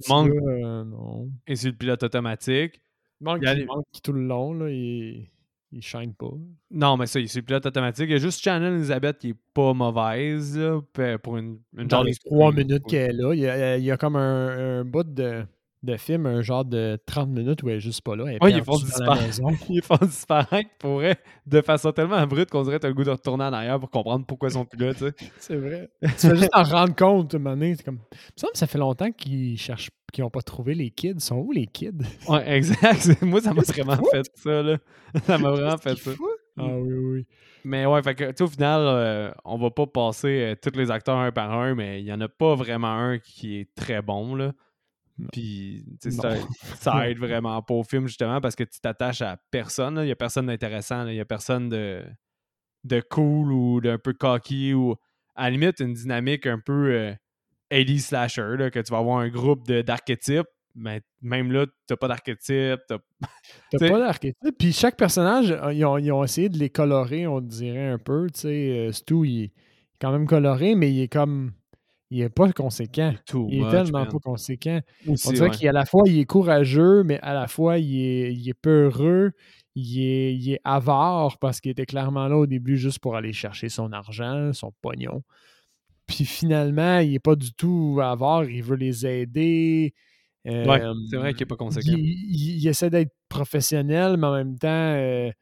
Manque- 0.10 0.32
euh, 0.32 0.84
non. 0.84 1.30
Et 1.46 1.56
sur 1.56 1.70
le 1.70 1.75
pilote 1.77 2.01
automatique. 2.04 2.82
Il 3.22 3.24
manque, 3.25 3.39
Il 3.44 3.50
les- 3.50 3.66
manque 3.66 3.86
tout 4.04 4.13
le 4.13 4.22
long, 4.25 4.54
là, 4.54 4.70
il, 4.70 5.27
il 5.72 5.82
shine 5.82 6.13
pas. 6.13 6.32
Non, 6.72 6.98
mais 6.98 7.06
ça, 7.08 7.20
il 7.20 7.24
est 7.25 7.27
sur 7.27 7.39
le 7.42 7.46
pilote 7.46 7.66
automatique. 7.66 8.06
Il 8.08 8.12
y 8.12 8.16
a 8.16 8.18
juste 8.18 8.42
Shannon 8.44 8.75
Elizabeth 8.75 9.20
qui 9.20 9.30
est 9.30 9.36
pas 9.54 9.74
mauvaise 9.74 10.58
là, 10.58 10.82
pour 11.22 11.38
une, 11.38 11.60
une 11.77 11.88
Dans 11.88 11.98
genre 11.98 12.06
les 12.06 12.16
trois 12.16 12.51
minutes 12.51 12.84
qu'elle 12.88 13.12
est 13.12 13.13
là, 13.13 13.34
il 13.34 13.39
y 13.39 13.48
a, 13.48 13.77
il 13.77 13.84
y 13.84 13.92
a 13.92 13.98
comme 13.98 14.16
un, 14.16 14.80
un 14.80 14.84
bout 14.86 15.04
de, 15.04 15.44
de 15.88 15.98
film, 15.98 16.25
un 16.25 16.41
genre 16.41 16.65
de 16.65 17.00
30 17.06 17.29
minutes 17.29 17.63
où 17.63 17.70
elle 17.70 17.77
est 17.77 17.79
juste 17.79 18.01
pas 18.01 18.15
là. 18.15 18.25
Elle 18.27 18.38
Ouais, 18.44 18.51
ils 18.51 18.63
font 18.63 18.77
disparaître. 18.77 19.39
Ils 19.70 19.82
font 19.82 19.98
disparaître 20.01 20.70
pour 20.79 20.96
vrai 20.96 21.17
de 21.46 21.62
façon 21.62 21.91
tellement 21.91 22.15
abrupte 22.15 22.51
qu'on 22.51 22.63
dirait 22.63 22.75
que 22.75 22.82
t'as 22.82 22.88
le 22.89 22.94
goût 22.94 23.03
de 23.03 23.12
retourner 23.12 23.46
en 23.46 23.53
arrière 23.53 23.79
pour 23.79 23.89
comprendre 23.89 24.25
pourquoi 24.25 24.50
ils 24.50 24.53
sont 24.53 24.65
plus 24.65 24.86
là, 24.86 24.94
tu 24.94 25.00
sais. 25.00 25.13
C'est 25.39 25.56
vrai. 25.56 25.89
tu 26.01 26.10
fais 26.10 26.36
juste 26.36 26.51
t'en 26.51 26.63
rendre 26.63 26.96
compte, 26.96 27.34
à 27.34 27.38
un 27.38 27.39
moment 27.39 27.56
donné, 27.56 27.75
c'est 27.75 27.84
comme... 27.84 28.00
Que 28.12 28.48
ça 28.53 28.67
fait 28.67 28.77
longtemps 28.77 29.12
qu'ils 29.12 29.58
cherchent, 29.58 29.89
qu'ils 30.13 30.24
n'ont 30.24 30.29
pas 30.29 30.41
trouvé 30.41 30.75
les 30.75 30.91
kids. 30.91 31.13
Ils 31.15 31.22
sont 31.22 31.38
où 31.38 31.51
les 31.51 31.67
kids? 31.67 32.03
Ouais, 32.27 32.58
exact. 32.58 33.22
Moi, 33.22 33.41
ça 33.41 33.53
m'a 33.53 33.62
vraiment 33.62 33.98
fait 34.12 34.29
ça, 34.36 34.62
là. 34.62 34.77
Ça 35.25 35.38
m'a 35.38 35.51
vraiment 35.51 35.77
fait 35.77 35.96
ça. 35.98 36.12
foutent? 36.12 36.29
Ah 36.60 36.75
oui, 36.77 36.94
oui. 36.94 37.25
Mais 37.63 37.86
ouais, 37.86 38.01
fait 38.01 38.15
que, 38.15 38.44
au 38.44 38.48
final, 38.48 38.82
euh, 38.82 39.32
on 39.46 39.58
va 39.58 39.70
pas 39.70 39.86
passer 39.86 40.27
euh, 40.27 40.56
tous 40.62 40.77
les 40.77 40.89
acteurs 40.89 41.17
un 41.17 41.32
par 41.32 41.51
un, 41.51 41.75
mais 41.75 42.01
il 42.01 42.06
y 42.06 42.13
en 42.13 42.22
a 42.22 42.27
pas 42.27 42.56
vraiment 42.56 42.94
un 42.94 43.20
qui 43.20 43.58
est 43.58 43.75
très 43.75 44.01
bon, 44.01 44.36
là. 44.36 44.53
Puis, 45.31 45.83
ça, 46.00 46.36
ça 46.75 47.09
aide 47.09 47.17
vraiment 47.17 47.62
pas 47.62 47.74
au 47.74 47.83
film, 47.83 48.07
justement, 48.07 48.39
parce 48.39 48.55
que 48.55 48.63
tu 48.63 48.79
t'attaches 48.79 49.21
à 49.21 49.38
personne. 49.51 50.00
Il 50.01 50.07
y 50.07 50.12
a 50.12 50.15
personne 50.15 50.47
d'intéressant, 50.47 51.07
il 51.07 51.15
y 51.15 51.19
a 51.19 51.25
personne 51.25 51.69
de, 51.69 52.03
de 52.83 53.01
cool 53.01 53.51
ou 53.51 53.81
d'un 53.81 53.97
peu 53.97 54.13
cocky 54.13 54.74
ou, 54.74 54.95
à 55.36 55.45
la 55.45 55.50
limite, 55.51 55.79
une 55.79 55.93
dynamique 55.93 56.45
un 56.45 56.59
peu 56.59 56.91
euh, 56.91 57.13
80 57.71 57.97
slasher, 58.00 58.57
là, 58.57 58.69
que 58.69 58.79
tu 58.79 58.91
vas 58.91 59.00
avoir 59.00 59.19
un 59.19 59.29
groupe 59.29 59.67
d'archétypes, 59.67 60.47
mais 60.75 61.01
même 61.21 61.51
là, 61.51 61.65
t'as 61.88 61.95
pas 61.95 62.07
d'archétype, 62.07 62.79
t'as 62.88 63.00
pas 63.79 64.00
d'archétype. 64.00 64.57
Puis 64.57 64.71
chaque 64.74 64.95
personnage, 64.95 65.51
euh, 65.51 65.74
ils 65.74 65.83
ont, 65.86 65.97
ils 65.97 66.12
ont 66.12 66.24
essayé 66.24 66.50
de 66.50 66.57
les 66.57 66.69
colorer, 66.69 67.27
on 67.27 67.41
dirait 67.41 67.88
un 67.88 67.97
peu. 67.97 68.27
Tu 68.33 68.41
sais, 68.41 68.88
euh, 68.88 68.91
Stu, 68.91 69.27
il 69.27 69.43
est 69.45 69.51
quand 70.00 70.12
même 70.12 70.27
coloré, 70.27 70.75
mais 70.75 70.91
il 70.91 71.01
est 71.01 71.07
comme. 71.12 71.51
Il 72.09 72.21
est 72.21 72.29
pas 72.29 72.51
conséquent. 72.53 73.13
Il 73.49 73.63
est 73.63 73.69
tellement 73.69 74.05
pas 74.05 74.19
conséquent. 74.19 74.79
Aussi, 75.07 75.27
On 75.27 75.31
dirait 75.33 75.49
ouais. 75.49 75.57
qu'à 75.57 75.71
la 75.73 75.85
fois, 75.85 76.03
il 76.05 76.19
est 76.19 76.25
courageux, 76.25 77.03
mais 77.03 77.19
à 77.19 77.33
la 77.33 77.47
fois, 77.47 77.79
il 77.79 77.99
est, 77.99 78.33
il 78.33 78.47
est 78.47 78.53
peureux. 78.53 79.31
Il 79.75 80.01
est, 80.01 80.33
il 80.33 80.53
est 80.53 80.61
avare 80.63 81.37
parce 81.37 81.59
qu'il 81.59 81.69
était 81.71 81.85
clairement 81.85 82.27
là 82.27 82.37
au 82.37 82.47
début 82.47 82.77
juste 82.77 82.99
pour 82.99 83.15
aller 83.15 83.33
chercher 83.33 83.69
son 83.69 83.91
argent, 83.91 84.53
son 84.53 84.71
pognon. 84.81 85.23
Puis 86.07 86.23
finalement, 86.25 86.99
il 86.99 87.13
est 87.13 87.19
pas 87.19 87.35
du 87.35 87.53
tout 87.53 87.99
avare, 88.01 88.45
il 88.45 88.63
veut 88.63 88.77
les 88.77 89.05
aider. 89.05 89.93
Ouais, 90.45 90.81
Euh, 90.81 90.93
c'est 91.09 91.17
vrai 91.17 91.33
qu'il 91.33 91.43
est 91.43 91.45
pas 91.47 91.57
conséquent. 91.57 91.91
il, 91.97 92.65
essaie 92.65 92.89
d'être 92.89 93.13
professionnel, 93.27 94.15
mais 94.15 94.27
en 94.27 94.33
même 94.33 94.57
temps, 94.57 94.67
euh, 94.69 95.29
tu 95.29 95.33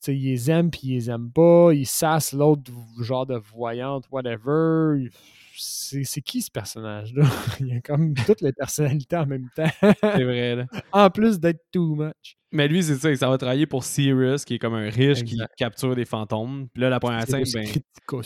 sais, 0.00 0.16
il 0.16 0.24
les 0.24 0.50
aime 0.50 0.70
puis 0.70 0.82
il 0.84 0.94
les 0.94 1.10
aime 1.10 1.32
pas. 1.32 1.72
Il 1.72 1.86
sasse 1.86 2.32
l'autre 2.32 2.70
genre 3.02 3.26
de 3.26 3.34
voyante, 3.34 4.04
whatever. 4.12 5.10
C'est 5.58 6.20
qui 6.22 6.42
ce 6.42 6.50
personnage-là? 6.50 7.24
Il 7.60 7.68
y 7.68 7.72
a 7.76 7.80
comme 7.80 8.14
toutes 8.14 8.40
les 8.40 8.52
personnalités 8.52 9.16
en 9.16 9.26
même 9.26 9.48
temps. 9.54 9.70
C'est 9.80 10.24
vrai, 10.24 10.56
là. 10.56 10.66
en 10.92 11.10
plus 11.10 11.38
d'être 11.40 11.64
too 11.72 11.94
much. 11.94 12.36
Mais 12.52 12.68
lui, 12.68 12.82
c'est 12.82 12.96
ça, 12.96 13.10
il 13.10 13.18
s'en 13.18 13.28
va 13.30 13.38
travailler 13.38 13.66
pour 13.66 13.84
Sirius, 13.84 14.44
qui 14.44 14.54
est 14.54 14.58
comme 14.58 14.74
un 14.74 14.88
riche 14.88 15.24
qui 15.24 15.38
capture 15.56 15.94
des 15.94 16.04
fantômes. 16.04 16.68
Puis 16.72 16.80
là, 16.82 16.88
la 16.90 17.00
première 17.00 17.26
scène, 17.26 17.44
C'est 17.44 17.58
ben, 17.58 18.22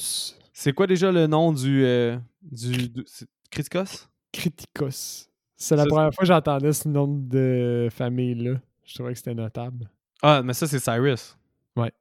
c'est 0.52 0.72
quoi 0.72 0.87
déjà 0.87 1.10
le 1.10 1.26
nom 1.26 1.52
du. 1.52 1.84
euh, 1.84 2.16
du, 2.42 2.88
du- 2.88 3.02
c'est 3.06 3.26
Kritikos? 3.50 4.06
Criticus. 4.32 5.28
C'est 5.56 5.76
la 5.76 5.82
Ça, 5.84 5.88
première 5.88 6.14
fois 6.14 6.22
que 6.22 6.26
j'entendais 6.26 6.72
ce 6.72 6.88
nom 6.88 7.06
de 7.08 7.88
famille-là. 7.90 8.60
Je 8.84 8.94
trouvais 8.94 9.12
que 9.12 9.18
c'était 9.18 9.34
notable. 9.34 9.90
Ah, 10.22 10.42
mais 10.42 10.52
ça, 10.52 10.66
c'est 10.66 10.78
Cyrus. 10.78 11.37
Ouais. 11.76 11.92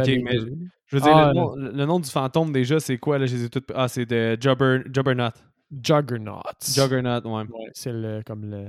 Ok, 0.00 0.06
mais 0.22 0.38
je 0.86 0.96
veux 0.96 1.00
dire, 1.00 1.16
Ah, 1.16 1.28
le, 1.28 1.34
nom, 1.34 1.54
le 1.56 1.84
nom 1.86 2.00
du 2.00 2.10
fantôme, 2.10 2.52
déjà, 2.52 2.80
c'est 2.80 2.98
quoi 2.98 3.18
là? 3.18 3.26
Je 3.26 3.36
les 3.36 3.44
ai 3.44 3.48
toutes- 3.50 3.72
Ah, 3.74 3.88
c'est 3.88 4.06
de 4.06 4.36
Jubber, 4.40 4.80
Juggernaut. 4.92 5.30
Juggernaut. 5.82 6.42
Juggernaut, 6.74 7.20
ouais. 7.24 7.42
Ouais, 7.44 7.70
c'est 7.72 7.92
le, 7.92 8.22
comme 8.26 8.44
le, 8.50 8.66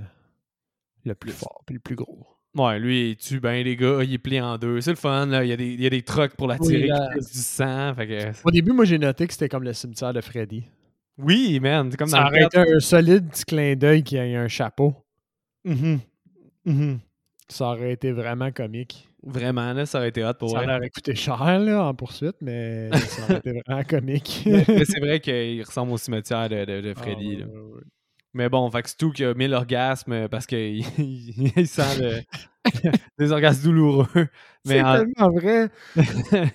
le 1.06 1.16
plus 1.16 1.32
fort 1.32 1.62
puis 1.66 1.76
le 1.76 1.80
plus 1.80 1.96
gros. 1.96 2.26
Ouais, 2.56 2.80
lui, 2.80 3.10
il 3.12 3.16
tue 3.18 3.42
bien 3.42 3.62
les 3.64 3.76
gars, 3.76 4.00
il 4.02 4.14
est 4.14 4.18
plié 4.18 4.40
en 4.40 4.58
deux. 4.58 4.80
C'est 4.80 4.92
le 4.92 4.96
fun, 4.96 5.26
là. 5.26 5.44
Il 5.44 5.50
y 5.50 5.54
a 5.54 5.58
des, 5.58 5.74
il 5.74 5.82
y 5.82 5.86
a 5.86 5.90
des 5.90 6.04
trucks 6.04 6.36
pour 6.38 6.48
l'attirer 6.48 6.78
Oui, 6.78 6.84
qui 6.84 6.88
là- 6.88 7.10
pissent 7.14 7.32
du 7.34 7.40
sang. 7.40 7.94
Fait 7.96 8.08
que... 8.08 8.48
Au 8.48 8.52
début, 8.52 8.72
moi, 8.72 8.86
j'ai 8.86 8.98
noté 8.98 9.28
que 9.28 9.34
c'était 9.34 9.50
comme 9.50 9.64
le 9.64 9.74
cimetière 9.74 10.14
de 10.14 10.22
Freddy. 10.22 10.64
Oui, 11.18 11.60
man, 11.60 11.90
c'est 11.92 11.98
comme 11.98 12.08
Ça 12.08 12.22
dans 12.22 12.28
aurait 12.28 12.44
été 12.46 12.58
un 12.58 12.80
solide 12.80 13.30
petit 13.30 13.44
clin 13.46 13.76
d'œil 13.76 14.04
qu'il 14.04 14.18
y 14.18 14.22
ait 14.22 14.36
un 14.38 14.48
chapeau. 14.48 14.94
Mhm. 15.66 16.00
Mhm. 16.66 17.00
Ça 17.50 17.66
aurait 17.68 17.92
été 17.92 18.12
vraiment 18.14 18.52
comique. 18.52 19.10
Vraiment, 19.26 19.74
là, 19.74 19.86
ça 19.88 19.98
aurait 19.98 20.10
été 20.10 20.24
hot 20.24 20.34
pour 20.38 20.52
ça 20.52 20.60
vrai. 20.60 20.76
aurait 20.76 20.90
coûté 20.90 21.16
cher 21.16 21.60
là, 21.60 21.84
en 21.86 21.94
poursuite, 21.96 22.36
mais 22.42 22.90
ça 23.10 23.24
aurait 23.24 23.38
été 23.38 23.54
vraiment 23.66 23.84
comique. 23.84 24.44
Mais, 24.46 24.86
c'est 24.86 25.00
vrai 25.00 25.20
qu'il 25.20 25.64
ressemble 25.64 25.92
au 25.94 25.98
cimetière 25.98 26.48
de, 26.48 26.64
de- 26.66 26.82
de 26.82 26.94
Ah, 26.96 27.00
Freddy. 27.02 27.38
là. 27.38 27.46
Mais 28.34 28.50
bon, 28.50 28.70
fait 28.70 28.84
que 28.84 28.90
c'est 28.90 28.98
tout 28.98 29.12
qui 29.12 29.24
a 29.24 29.34
mis 29.34 29.48
l'orgasme 29.48 30.28
parce 30.28 30.46
qu'il 30.46 30.86
il, 31.00 31.52
il 31.58 31.68
sent 31.68 32.02
le- 32.02 32.22
des 33.18 33.32
orgasmes 33.32 33.64
douloureux. 33.64 34.28
C'est 34.66 34.82
en- 34.82 34.94
tellement 34.98 35.32
vrai. 35.32 35.70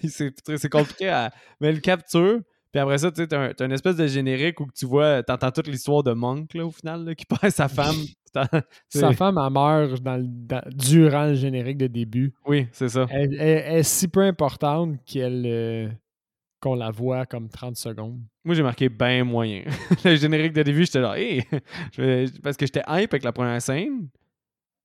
c'est 0.07 0.69
compliqué 0.71 1.09
à. 1.09 1.33
Mais 1.61 1.73
le 1.73 1.81
capture. 1.81 2.39
Puis 2.73 2.81
après 2.81 2.99
ça, 2.99 3.11
tu 3.11 3.21
sais, 3.23 3.27
t'as 3.27 3.49
un- 3.51 3.65
une 3.67 3.73
espèce 3.73 3.97
de 3.97 4.07
générique 4.07 4.61
où 4.61 4.67
tu 4.75 4.87
vois, 4.87 5.23
t'entends 5.23 5.51
toute 5.51 5.67
l'histoire 5.67 6.03
de 6.03 6.13
Monk, 6.13 6.55
là, 6.55 6.65
au 6.67 6.71
final, 6.71 7.05
là, 7.05 7.15
qui 7.15 7.25
perd 7.43 7.51
sa 7.53 7.69
femme. 7.69 7.97
Sa 8.89 9.13
femme, 9.13 9.41
elle 9.45 9.53
meurt 9.53 10.01
dans 10.03 10.17
le- 10.17 10.23
dans- 10.29 10.63
durant 10.77 11.27
le 11.27 11.35
générique 11.35 11.79
de 11.79 11.89
début. 11.89 12.33
Oui, 12.47 12.69
c'est 12.71 12.89
ça. 12.89 13.07
Elle, 13.11 13.35
elle- 13.35 13.63
elle 13.67 13.79
est 13.79 13.83
si 13.83 14.07
peu 14.07 14.21
importante 14.21 14.99
qu'elle 15.05 15.43
euh, 15.47 15.89
qu'on 16.61 16.77
la 16.77 16.93
voit 16.93 17.27
comme 17.27 17.49
30 17.49 17.75
secondes. 17.75 18.21
Moi, 18.45 18.55
j'ai 18.55 18.63
marqué 18.63 18.89
ben 18.89 19.25
moyen. 19.25 19.65
le 20.05 20.15
générique 20.15 20.53
de 20.53 20.63
début, 20.63 20.85
j'étais 20.85 21.01
là, 21.01 21.19
hey! 21.19 21.43
Parce 22.43 22.57
que 22.57 22.67
j'étais 22.67 22.83
hype 22.89 23.13
avec 23.13 23.25
la 23.25 23.33
première 23.33 23.61
scène. 23.61 24.09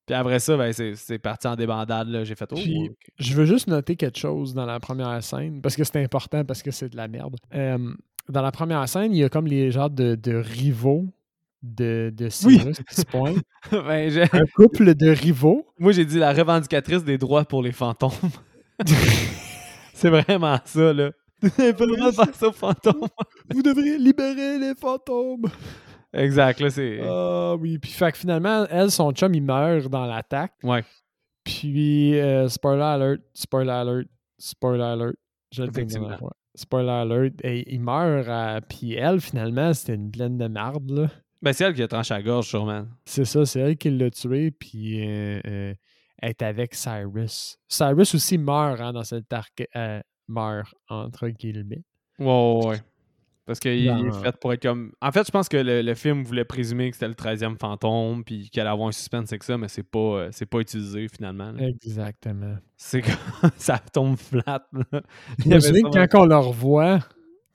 Puis 0.06 0.14
après 0.14 0.38
ça, 0.38 0.56
ben, 0.56 0.72
c'est 0.72 1.18
parti 1.18 1.48
en 1.48 1.56
débandade. 1.56 2.08
là. 2.08 2.24
J'ai 2.24 2.34
fait, 2.36 2.48
oh, 2.52 2.54
Puis-. 2.54 2.90
Je 3.18 3.34
veux 3.34 3.44
juste 3.44 3.66
noter 3.66 3.96
quelque 3.96 4.18
chose 4.18 4.54
dans 4.54 4.66
la 4.66 4.78
première 4.80 5.22
scène, 5.22 5.60
parce 5.60 5.76
que 5.76 5.84
c'est 5.84 6.02
important, 6.02 6.44
parce 6.44 6.62
que 6.62 6.70
c'est 6.70 6.88
de 6.88 6.96
la 6.96 7.08
merde. 7.08 7.36
Euh, 7.54 7.78
dans 8.28 8.42
la 8.42 8.52
première 8.52 8.88
scène, 8.88 9.12
il 9.12 9.18
y 9.18 9.24
a 9.24 9.28
comme 9.28 9.46
les 9.46 9.70
genres 9.72 9.90
de, 9.90 10.14
de 10.14 10.34
rivaux 10.34 11.06
de, 11.62 12.12
de 12.14 12.26
Oui. 12.44 12.58
Cyrus 12.58 12.76
qui 12.88 12.94
se 12.94 13.04
pointent. 13.04 13.42
Ben, 13.72 14.28
Un 14.32 14.46
couple 14.54 14.94
de 14.94 15.08
rivaux. 15.10 15.66
Moi, 15.78 15.90
j'ai 15.90 16.04
dit 16.04 16.18
la 16.20 16.32
revendicatrice 16.32 17.02
des 17.02 17.18
droits 17.18 17.44
pour 17.44 17.62
les 17.62 17.72
fantômes. 17.72 18.12
c'est 19.92 20.10
vraiment 20.10 20.58
ça, 20.64 20.92
là. 20.92 21.10
Vous 21.42 21.50
n'avez 21.58 21.72
pas 21.72 21.84
le 21.84 21.96
droit 21.96 22.10
de 22.10 22.14
faire 22.14 22.34
ça 22.34 22.48
aux 22.48 22.52
fantômes. 22.52 23.08
Vous 23.52 23.62
devriez 23.62 23.98
libérer 23.98 24.58
les 24.58 24.74
fantômes. 24.74 25.46
Exact, 26.16 26.60
là, 26.60 26.70
c'est. 26.70 27.00
Ah 27.02 27.54
oui, 27.56 27.78
puis 27.78 27.90
fait 27.90 28.12
que 28.12 28.18
finalement, 28.18 28.66
elle, 28.70 28.90
son 28.90 29.12
chum, 29.12 29.34
il 29.34 29.42
meurt 29.42 29.88
dans 29.88 30.06
l'attaque. 30.06 30.54
Ouais. 30.62 30.82
Puis, 31.44 32.18
euh, 32.18 32.48
spoiler 32.48 32.82
alert, 32.82 33.22
spoiler 33.34 33.70
alert, 33.70 34.08
spoiler 34.38 34.82
alert. 34.82 35.14
Je 35.52 35.62
le 35.62 35.68
dis. 35.68 35.96
Spoiler 36.54 36.90
alert. 36.90 37.34
Et 37.44 37.72
il 37.72 37.80
meurt, 37.80 38.28
euh, 38.28 38.60
puis 38.68 38.94
elle, 38.94 39.20
finalement, 39.20 39.72
c'était 39.72 39.94
une 39.94 40.10
pleine 40.10 40.38
de 40.38 40.48
marde, 40.48 40.90
là. 40.90 41.08
Ben, 41.42 41.52
c'est 41.52 41.64
elle 41.64 41.74
qui 41.74 41.82
a 41.82 41.88
tranché 41.88 42.14
la 42.14 42.22
gorge, 42.22 42.48
sûrement. 42.48 42.86
C'est 43.04 43.26
ça, 43.26 43.44
c'est 43.44 43.60
elle 43.60 43.76
qui 43.76 43.90
l'a 43.90 44.10
tué, 44.10 44.50
puis 44.50 45.06
euh, 45.06 45.40
euh, 45.46 45.74
elle 46.18 46.30
est 46.30 46.42
avec 46.42 46.74
Cyrus. 46.74 47.58
Cyrus 47.68 48.14
aussi 48.14 48.38
meurt 48.38 48.80
hein, 48.80 48.92
dans 48.92 49.04
cette 49.04 49.32
arc. 49.32 49.62
meurt, 50.26 50.74
entre 50.88 51.28
guillemets. 51.28 51.84
Ouais, 52.18 52.26
ouais, 52.26 52.66
ouais. 52.66 52.80
Parce 53.46 53.60
qu'il 53.60 53.86
est 53.86 54.12
fait 54.24 54.36
pour 54.40 54.52
être 54.52 54.62
comme. 54.62 54.90
En 55.00 55.12
fait, 55.12 55.24
je 55.24 55.30
pense 55.30 55.48
que 55.48 55.56
le, 55.56 55.80
le 55.80 55.94
film 55.94 56.24
voulait 56.24 56.44
présumer 56.44 56.90
que 56.90 56.96
c'était 56.96 57.06
le 57.08 57.14
13e 57.14 57.56
fantôme, 57.56 58.24
puis 58.24 58.50
qu'il 58.50 58.60
allait 58.60 58.70
avoir 58.70 58.88
un 58.88 58.92
suspense 58.92 59.30
avec 59.32 59.44
ça, 59.44 59.56
mais 59.56 59.68
c'est 59.68 59.84
pas, 59.84 59.98
euh, 59.98 60.28
c'est 60.32 60.46
pas 60.46 60.58
utilisé 60.58 61.06
finalement. 61.08 61.52
là. 61.52 61.68
Exactement. 61.68 62.56
C'est 62.76 63.02
comme. 63.02 63.50
ça 63.56 63.78
tombe 63.78 64.16
flat. 64.16 64.66
là. 64.72 65.00
Quand 65.46 66.22
on 66.22 66.26
le 66.26 66.36
revoit, 66.36 66.98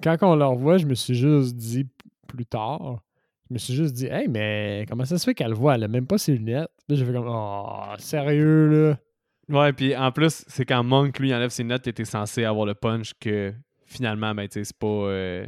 quand 0.02 0.18
on 0.22 0.36
le 0.38 0.46
revoit, 0.46 0.78
je 0.78 0.86
me 0.86 0.96
suis 0.96 1.14
juste 1.16 1.56
dit 1.58 1.88
plus 2.28 2.46
tard, 2.46 3.02
je 3.50 3.54
me 3.54 3.60
suis 3.60 3.74
juste 3.74 3.94
dit, 3.94 4.06
hey, 4.06 4.30
mais 4.30 4.86
comment 4.88 5.04
ça 5.04 5.18
se 5.18 5.26
fait 5.26 5.34
qu'elle 5.34 5.50
le 5.50 5.56
voit? 5.56 5.76
Elle 5.76 5.84
a 5.84 5.88
même 5.90 6.08
pas 6.08 6.18
ses 6.18 6.38
lunettes. 6.38 6.72
Là, 6.88 6.96
j'ai 6.96 7.04
fait 7.04 7.12
comme, 7.12 7.28
oh, 7.28 7.84
sérieux, 7.98 8.90
là? 8.90 8.98
Ouais, 9.50 9.74
puis 9.74 9.94
en 9.94 10.14
plus, 10.14 10.46
c'est 10.48 10.64
quand 10.64 10.82
Monk, 10.86 11.20
lui, 11.20 11.34
enlève 11.36 11.50
ses 11.50 11.64
il 11.64 11.72
était 11.74 12.06
censé 12.06 12.46
avoir 12.46 12.66
le 12.66 12.76
punch 12.76 13.12
que 13.20 13.54
finalement, 13.86 14.34
ben, 14.34 14.48
tu 14.48 14.54
sais, 14.54 14.64
c'est 14.64 14.78
pas. 14.80 14.88
euh, 14.88 15.46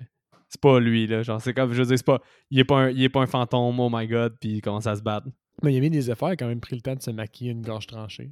c'est 0.53 0.61
pas 0.61 0.79
lui, 0.79 1.07
là. 1.07 1.23
Genre, 1.23 1.41
c'est 1.41 1.53
comme, 1.53 1.73
je 1.73 1.81
veux 1.81 1.87
dire, 1.87 1.97
c'est 1.97 2.05
pas. 2.05 2.21
Il 2.51 2.59
est 2.59 2.63
pas, 2.63 2.77
un, 2.81 2.89
il 2.91 3.01
est 3.03 3.09
pas 3.09 3.21
un 3.21 3.25
fantôme, 3.25 3.79
oh 3.79 3.89
my 3.91 4.07
god, 4.07 4.35
puis 4.39 4.51
il 4.57 4.61
commence 4.61 4.85
à 4.85 4.95
se 4.95 5.01
battre. 5.01 5.27
Mais 5.63 5.73
il 5.73 5.77
a 5.77 5.79
mis 5.81 5.89
des 5.89 6.11
efforts, 6.11 6.29
il 6.29 6.33
a 6.33 6.35
quand 6.35 6.47
même 6.47 6.59
pris 6.59 6.75
le 6.75 6.81
temps 6.81 6.93
de 6.95 7.01
se 7.01 7.09
maquiller 7.09 7.51
une 7.51 7.63
gorge 7.63 7.87
tranchée. 7.87 8.29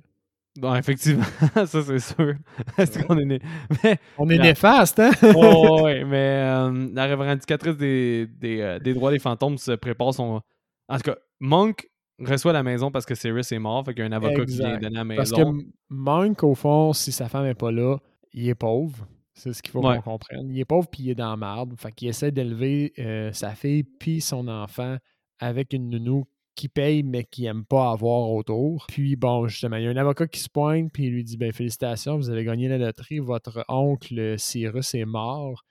Bon, 0.60 0.76
effectivement, 0.76 1.24
ça 1.66 1.66
c'est 1.66 2.00
sûr. 2.00 2.36
qu'on 3.08 3.18
est 3.18 3.26
né? 3.26 3.40
Mais, 3.84 3.98
On 4.20 4.30
est 4.30 4.38
La- 4.38 4.44
néfaste, 4.44 5.00
hein? 5.00 5.12
oh, 5.36 5.80
ouais, 5.84 6.04
mais 6.04 6.44
euh, 6.46 6.90
la 6.94 7.08
revendicatrice 7.08 7.78
des, 7.78 8.28
des, 8.28 8.62
euh, 8.62 8.78
des 8.80 8.94
droits 8.94 9.12
des 9.12 9.20
fantômes 9.20 9.58
se 9.58 9.72
prépare 9.72 10.14
son. 10.14 10.42
En 10.90 10.98
tout 10.98 11.04
cas, 11.04 11.16
Monk 11.40 11.88
reçoit 12.20 12.54
la 12.54 12.62
maison 12.64 12.92
parce 12.92 13.06
que 13.06 13.16
Cyrus 13.16 13.52
est 13.52 13.60
mort, 13.60 13.84
fait 13.86 13.94
qu'il 13.94 14.04
y 14.04 14.08
a 14.08 14.10
un 14.10 14.12
avocat 14.12 14.46
qui 14.46 14.58
vient 14.58 14.78
donner 14.78 14.98
la 14.98 15.04
maison. 15.06 15.18
Parce 15.18 15.32
que 15.32 15.66
Monk, 15.90 16.44
au 16.44 16.54
fond, 16.54 16.94
si 16.94 17.12
sa 17.12 17.30
femme 17.30 17.46
n'est 17.46 17.56
pas 17.56 17.72
là, 17.72 17.98
il 18.34 18.48
est 18.50 18.56
pauvre. 18.56 19.08
C'est 19.34 19.54
ce 19.54 19.62
qu'il 19.64 19.72
faut 19.72 19.86
Ouais. 19.86 19.96
qu'on 19.98 20.12
comprenne. 20.12 20.50
Il 20.50 20.60
est 20.60 20.66
pauvre 20.66 20.88
puis 20.90 21.04
il 21.04 21.10
est 21.12 21.16
dans 21.16 21.30
la 21.30 21.38
marde. 21.38 21.74
Fait 21.80 21.92
qu'il 21.92 22.08
essaie 22.10 22.32
d'élever 22.32 22.94
euh, 23.00 23.32
sa 23.32 23.52
fille 23.56 23.84
puis 23.84 24.22
son 24.22 24.48
enfant 24.48 24.98
avec 25.40 25.74
une 25.74 25.90
nounou 25.90 26.26
qui 26.56 26.68
paye 26.68 27.02
mais 27.02 27.24
qui 27.24 27.46
aime 27.46 27.64
pas 27.66 27.92
avoir 27.92 28.30
autour. 28.30 28.86
Puis 28.90 29.16
bon, 29.16 29.48
justement, 29.48 29.78
il 29.78 29.84
y 29.84 29.88
a 29.88 29.90
un 29.90 29.96
avocat 29.98 30.28
qui 30.28 30.40
se 30.42 30.50
pointe 30.50 30.92
puis 30.92 31.06
il 31.06 31.14
lui 31.14 31.24
dit 31.24 31.38
ben 31.38 31.52
félicitations, 31.54 32.18
vous 32.18 32.30
avez 32.30 32.44
gagné 32.44 32.68
la 32.68 32.78
loterie, 32.78 33.20
votre 33.20 33.64
oncle 33.70 34.36
Cyrus 34.38 34.94
est 34.96 35.06
mort. 35.06 35.64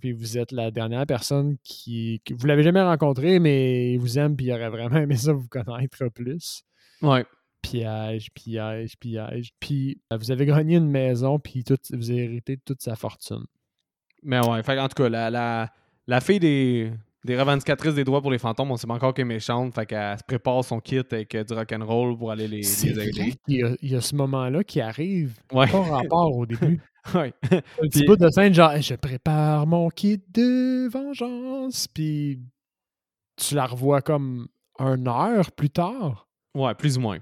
Puis 0.00 0.12
vous 0.12 0.36
êtes 0.38 0.52
la 0.52 0.70
dernière 0.70 1.06
personne 1.06 1.56
qui, 1.62 2.20
qui- 2.24 2.32
vous 2.34 2.46
l'avez 2.46 2.62
jamais 2.62 2.82
rencontré 2.82 3.38
mais 3.38 3.92
il 3.92 3.98
vous 3.98 4.18
aime 4.18 4.34
puis 4.36 4.46
il 4.46 4.52
aurait 4.52 4.70
vraiment 4.70 4.96
aimé 4.96 5.16
ça 5.16 5.32
vous 5.32 5.48
connaître 5.48 6.08
plus 6.08 6.62
Ouais. 7.02 7.24
Piège, 7.64 8.30
piège, 8.32 8.98
piège. 8.98 9.50
Puis 9.58 10.00
euh, 10.12 10.16
vous 10.18 10.30
avez 10.30 10.46
gagné 10.46 10.76
une 10.76 10.90
maison, 10.90 11.38
puis 11.38 11.64
tout, 11.64 11.76
vous 11.92 12.10
avez 12.10 12.24
hérité 12.24 12.56
de 12.56 12.62
toute 12.64 12.82
sa 12.82 12.94
fortune. 12.96 13.44
Mais 14.22 14.40
ouais, 14.46 14.62
fait 14.62 14.78
en 14.78 14.88
tout 14.88 15.02
cas, 15.02 15.08
la, 15.08 15.30
la, 15.30 15.70
la 16.06 16.20
fille 16.20 16.40
des, 16.40 16.92
des 17.24 17.38
revendicatrices 17.38 17.94
des 17.94 18.04
droits 18.04 18.20
pour 18.22 18.30
les 18.30 18.38
fantômes, 18.38 18.70
on 18.70 18.76
sait 18.76 18.86
pas 18.86 18.94
encore 18.94 19.14
qu'elle 19.14 19.24
est 19.26 19.28
méchante, 19.28 19.74
fait 19.74 19.86
qu'elle 19.86 20.18
se 20.18 20.24
prépare 20.24 20.64
son 20.64 20.80
kit 20.80 20.98
avec 20.98 21.34
euh, 21.34 21.44
du 21.44 21.54
rock'n'roll 21.54 22.16
pour 22.16 22.30
aller 22.30 22.48
les, 22.48 22.86
aider. 22.86 23.10
qu'il 23.46 23.56
y 23.56 23.62
a, 23.62 23.74
il 23.80 23.92
y 23.92 23.96
a 23.96 24.00
ce 24.00 24.14
moment-là 24.14 24.62
qui 24.64 24.80
arrive, 24.80 25.38
Ouais. 25.52 25.66
pas 25.70 25.80
rapport 25.82 26.36
au 26.36 26.46
début. 26.46 26.80
ouais. 27.14 27.32
Un 27.50 27.88
petit 27.88 28.04
de 28.04 28.28
scène, 28.30 28.54
genre, 28.54 28.76
je 28.80 28.94
prépare 28.94 29.66
mon 29.66 29.88
kit 29.90 30.22
de 30.32 30.88
vengeance, 30.88 31.88
puis 31.88 32.40
tu 33.36 33.54
la 33.54 33.66
revois 33.66 34.00
comme 34.02 34.48
une 34.78 35.08
heure 35.08 35.50
plus 35.52 35.70
tard. 35.70 36.28
Ouais, 36.54 36.74
plus 36.74 36.96
ou 36.98 37.00
moins. 37.00 37.18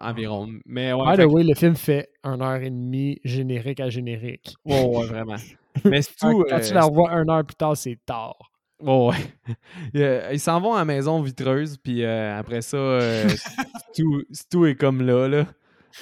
Environ. 0.00 0.48
Mais 0.66 0.92
ouais, 0.92 1.10
By 1.10 1.22
the 1.22 1.26
que- 1.26 1.32
way, 1.32 1.44
le 1.44 1.54
film 1.54 1.76
fait 1.76 2.08
une 2.24 2.42
heure 2.42 2.56
et 2.62 2.70
demie 2.70 3.20
générique 3.24 3.80
à 3.80 3.90
générique. 3.90 4.54
ouais, 4.64 4.84
ouais, 4.84 5.06
vraiment. 5.06 5.36
Mais 5.84 6.02
c'est 6.02 6.14
Quand, 6.20 6.32
quand 6.42 6.56
euh, 6.56 6.60
tu 6.60 6.74
la 6.74 6.82
revois 6.84 7.10
une 7.12 7.30
heure 7.30 7.44
plus 7.44 7.54
tard, 7.56 7.76
c'est 7.76 7.98
tard. 8.06 8.36
Ouais, 8.82 9.08
ouais. 9.08 9.54
Euh, 9.96 10.30
Ils 10.32 10.40
s'en 10.40 10.60
vont 10.60 10.74
à 10.74 10.78
la 10.78 10.84
maison 10.84 11.20
vitreuse, 11.20 11.76
puis 11.76 12.02
euh, 12.04 12.38
après 12.38 12.62
ça, 12.62 12.76
euh, 12.76 13.28
Stu, 13.92 14.04
Stu 14.32 14.68
est 14.70 14.74
comme 14.76 15.02
là, 15.02 15.28
là. 15.28 15.46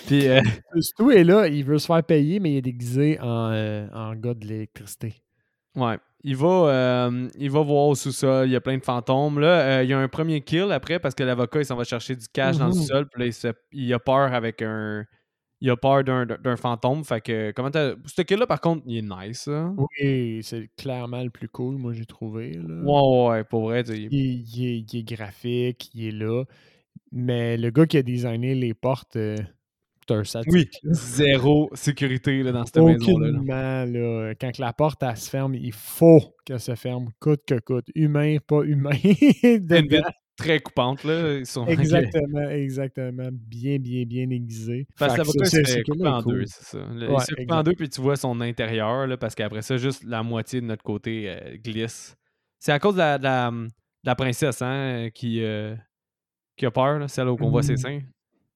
Puis, 0.07 0.29
euh, 0.29 0.41
Stu 0.81 1.13
est 1.17 1.25
là, 1.25 1.49
il 1.49 1.65
veut 1.65 1.79
se 1.79 1.87
faire 1.87 2.03
payer, 2.05 2.39
mais 2.41 2.53
il 2.53 2.57
est 2.59 2.63
déguisé 2.63 3.19
en, 3.21 3.51
euh, 3.53 3.89
en 3.95 4.15
gars 4.15 4.35
de 4.35 4.47
l'électricité. 4.47 5.15
ouais, 5.77 5.97
il 6.25 6.37
va, 6.37 6.47
euh, 6.49 7.29
il 7.39 7.51
va 7.51 7.61
voir 7.63 7.87
au 7.87 7.95
sous-sol, 7.95 8.49
il 8.49 8.53
y 8.53 8.57
a 8.57 8.61
plein 8.61 8.77
de 8.79 8.85
fantômes. 8.85 9.39
Là, 9.39 9.79
Euh, 9.79 9.85
il 9.85 9.91
y 9.91 9.93
a 9.93 9.99
un 9.99 10.09
premier 10.09 10.41
kill 10.41 10.73
après, 10.73 10.99
parce 10.99 11.15
que 11.15 11.23
l'avocat, 11.23 11.61
il 11.61 11.65
s'en 11.65 11.77
va 11.77 11.85
chercher 11.85 12.17
du 12.17 12.27
cash 12.33 12.59
dans 12.59 12.67
le 12.67 12.73
Mhm. 12.73 12.77
sous-sol, 12.79 13.09
puis 13.09 13.21
là, 13.21 13.27
il, 13.27 13.33
se- 13.33 13.49
il 13.73 13.93
a 13.95 13.99
peur 13.99 14.33
avec 14.35 14.63
un... 14.63 15.05
il 15.61 15.71
a 15.71 15.77
peur 15.77 16.05
d'un, 16.05 16.57
fantôme. 16.57 17.03
Fait 17.05 17.21
que, 17.21 17.51
comment 17.53 17.71
t'as. 17.71 17.95
Ce 18.07 18.23
kid-là, 18.23 18.47
par 18.47 18.61
contre, 18.61 18.83
il 18.87 18.99
est 18.99 19.03
nice. 19.03 19.49
Hein? 19.49 19.75
Oui, 19.77 20.41
c'est 20.43 20.71
clairement 20.77 21.23
le 21.23 21.31
plus 21.31 21.49
cool, 21.49 21.77
moi, 21.79 21.93
j'ai 21.93 22.05
trouvé. 22.07 22.53
Là. 22.53 22.83
Ouais, 22.85 23.29
ouais, 23.31 23.45
pour 23.45 23.63
vrai. 23.63 23.81
Il, 23.89 24.13
il, 24.13 24.65
est, 24.65 24.79
il, 24.93 24.99
est, 24.99 25.03
graphique, 25.03 25.91
il 25.95 26.07
est 26.07 26.13
là. 26.13 26.45
Mais 27.11 27.57
le 27.57 27.71
gars 27.71 27.87
qui 27.87 27.97
a 27.97 28.03
designé 28.03 28.55
les 28.55 28.73
portes, 28.75 29.17
euh, 29.17 29.37
Oui, 30.49 30.69
zéro 30.85 31.71
sécurité 31.75 32.43
là, 32.43 32.53
dans 32.53 32.65
cette 32.65 32.79
maison-là. 32.79 33.87
Là. 33.87 34.35
Quand 34.41 34.59
la 34.59 34.73
porte, 34.73 35.03
elle 35.03 35.17
se 35.17 35.29
ferme, 35.29 35.55
il 35.55 35.73
faut 35.73 36.21
qu'elle 36.45 36.61
se 36.61 36.75
ferme, 36.75 37.09
coûte 37.21 37.43
que 37.47 37.59
coûte. 37.59 37.87
Humain, 37.95 38.39
pas 38.47 38.63
humain. 38.63 38.91
très 40.39 40.61
coupante, 40.61 41.05
là. 41.05 41.41
Exactement, 41.67 42.49
exactement. 42.49 43.29
Bien, 43.33 43.79
bien, 43.79 44.05
bien 44.05 44.31
aiguisé. 44.31 44.87
Parce 44.97 45.15
que 45.15 45.19
l'avocat 45.19 45.45
se 45.45 46.07
en 46.07 46.23
deux, 46.23 46.45
c'est 46.47 46.65
ça. 46.65 46.79
il 46.93 47.21
se 47.21 47.35
coupe 47.35 47.53
en 47.53 47.63
deux, 47.63 47.75
puis 47.75 47.89
tu 47.89 48.01
vois 48.01 48.17
son 48.17 48.41
intérieur, 48.41 49.07
là, 49.07 49.17
parce 49.17 49.35
qu'après 49.35 49.63
ça, 49.63 49.77
juste 49.77 50.05
la 50.05 50.23
moitié 50.23 50.61
de 50.61 50.67
notre 50.67 50.85
côté 50.85 51.29
euh, 51.29 51.57
glisse. 51.57 52.17
C'est 52.59 52.73
à 52.73 52.79
cause 52.79 52.95
de 52.95 53.01
la, 53.01 53.19
de 53.19 53.69
la, 54.05 54.15
princesse, 54.15 54.63
hein, 54.63 55.09
qui, 55.13 55.43
euh, 55.43 55.75
qui 56.57 56.67
a 56.67 56.71
peur, 56.71 57.01
là, 57.01 57.09
celle 57.09 57.29
où 57.29 57.37
on 57.41 57.51
voit 57.51 57.63
ses 57.63 57.75
mmh. 57.75 57.79
seins. 57.79 58.01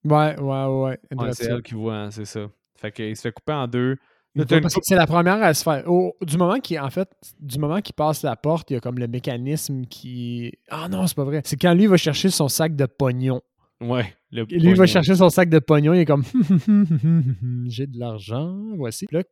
Ouais, 0.05 0.39
ouais, 0.41 0.67
ouais. 0.67 0.99
ouais 1.17 1.33
c'est 1.33 1.47
elle 1.47 1.63
qui 1.63 1.75
voit, 1.75 1.97
hein, 1.97 2.11
c'est 2.11 2.25
ça. 2.25 2.49
Fait 2.77 2.91
qu'il 2.91 3.17
se 3.17 3.23
fait 3.23 3.33
couper 3.33 3.53
en 3.53 3.69
deux. 3.69 3.97
c'est 4.35 4.97
la 4.97 5.07
première 5.07 5.43
à 5.43 5.55
se 5.55 5.63
faire. 5.63 5.85
du 6.23 6.37
moment 6.37 6.59
qu'il 6.59 6.81
en 6.81 6.91
fait, 6.91 7.09
du 7.39 7.59
moment 7.59 7.81
qu'il 7.81 7.95
passe 7.95 8.23
la 8.23 8.35
porte, 8.37 8.71
il 8.71 8.75
y 8.75 8.77
a 8.77 8.81
comme 8.81 8.99
le 8.99 9.07
mécanisme 9.07 9.85
qui. 9.87 10.53
Ah 10.69 10.89
non, 10.89 11.07
c'est 11.07 11.17
pas 11.17 11.25
vrai. 11.25 11.43
C'est 11.45 11.57
quand 11.57 11.75
lui 11.75 11.87
va 11.87 11.97
chercher 11.97 12.31
son 12.31 12.49
sac 12.49 12.75
de 12.75 12.87
pognon. 12.87 13.41
Ouais. 13.81 14.15
Le 14.31 14.45
lui 14.45 14.75
va 14.75 14.87
chercher 14.87 15.15
son 15.15 15.29
sac 15.29 15.49
de 15.49 15.59
pognon, 15.59 15.93
il 15.93 16.01
est 16.01 16.05
comme 16.05 16.25
j'ai 17.67 17.87
de 17.87 17.99
l'argent, 17.99 18.59
voici. 18.77 19.07
Là, 19.13 19.23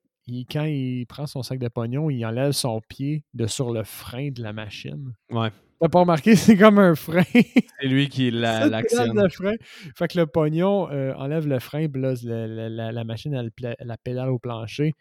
quand 0.51 0.65
il 0.65 1.07
prend 1.07 1.27
son 1.27 1.43
sac 1.43 1.59
de 1.59 1.69
pognon, 1.69 2.11
il 2.11 2.25
enlève 2.25 2.53
son 2.53 2.81
pied 2.89 3.25
de 3.35 3.47
sur 3.47 3.73
le 3.73 3.85
frein 3.85 4.31
de 4.31 4.43
la 4.43 4.53
machine. 4.53 5.13
Ouais. 5.31 5.51
T'as 5.81 5.89
pas 5.89 6.01
remarqué, 6.01 6.37
c'est 6.37 6.57
comme 6.57 6.79
un 6.79 6.95
frein. 6.95 7.23
c'est 7.33 7.87
lui 7.87 8.09
qui 8.09 8.31
l'actionne. 8.31 9.19
le 9.19 9.29
frein. 9.29 9.55
Fait 9.97 10.09
que 10.09 10.19
le 10.19 10.27
pognon 10.27 10.91
euh, 10.91 11.15
enlève 11.15 11.47
le 11.47 11.59
frein, 11.59 11.89
puis 11.89 12.03
là, 12.03 12.15
la, 12.23 13.05
machine, 13.05 13.35
elle, 13.35 13.51
la 13.79 13.97
pédale 13.97 14.29
au 14.29 14.39
plancher. 14.39 14.95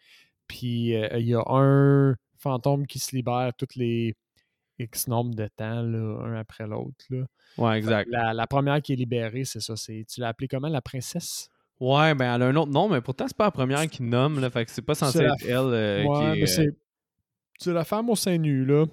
Puis 0.48 0.96
euh, 0.96 1.18
il 1.18 1.26
y 1.26 1.34
a 1.34 1.42
un 1.46 2.16
fantôme 2.38 2.86
qui 2.86 2.98
se 2.98 3.14
libère 3.14 3.52
toutes 3.56 3.76
les 3.76 4.14
X 4.78 5.08
nombre 5.08 5.34
de 5.34 5.46
temps, 5.54 5.82
là, 5.82 6.22
un 6.24 6.34
après 6.36 6.66
l'autre. 6.66 7.04
Ouais, 7.58 7.78
exact. 7.78 8.08
La, 8.10 8.46
première 8.46 8.80
qui 8.80 8.94
est 8.94 8.96
libérée, 8.96 9.44
c'est 9.44 9.60
ça. 9.60 9.74
tu 9.76 10.04
l'as 10.18 10.28
appelée 10.28 10.48
comment, 10.48 10.68
la 10.68 10.80
princesse? 10.80 11.50
Ouais, 11.80 12.14
ben 12.14 12.34
elle 12.34 12.42
a 12.42 12.46
un 12.46 12.56
autre 12.56 12.70
nom, 12.70 12.88
mais 12.88 13.00
pourtant, 13.00 13.26
c'est 13.26 13.36
pas 13.36 13.46
la 13.46 13.50
première 13.50 13.88
qui 13.88 14.02
nomme, 14.02 14.38
là, 14.38 14.50
fait 14.50 14.66
que 14.66 14.70
c'est 14.70 14.82
pas 14.82 14.94
censé 14.94 15.20
être 15.20 15.34
elle 15.42 15.56
euh, 15.56 16.04
ouais, 16.04 16.34
qui 16.34 16.40
est... 16.42 16.46
c'est... 16.46 17.72
La 17.72 17.84
femme 17.84 18.10
au 18.10 18.16
sein 18.16 18.36
nu, 18.38 18.64
là. 18.64 18.86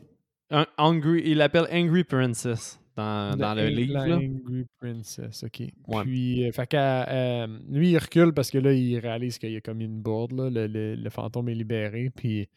Angry, 0.77 1.23
il 1.25 1.37
l'appelle 1.37 1.67
Angry 1.71 2.05
Princess 2.05 2.79
dans, 2.95 3.37
dans 3.37 3.53
le 3.53 3.67
livre. 3.67 3.97
Angry 3.97 4.65
Princess, 4.79 5.43
ok. 5.43 5.63
Puis, 6.03 6.47
euh, 6.47 6.51
fait 6.51 6.73
euh, 6.73 7.47
lui, 7.69 7.91
il 7.91 7.97
recule 7.97 8.33
parce 8.33 8.49
que 8.49 8.57
là, 8.57 8.73
il 8.73 8.97
réalise 8.99 9.37
qu'il 9.37 9.51
y 9.51 9.57
a 9.57 9.61
comme 9.61 9.81
une 9.81 10.01
bourde, 10.01 10.31
là, 10.33 10.49
le, 10.49 10.95
le, 10.95 11.09
fantôme 11.09 11.49
est 11.49 11.55
libéré, 11.55 12.09
puis 12.09 12.49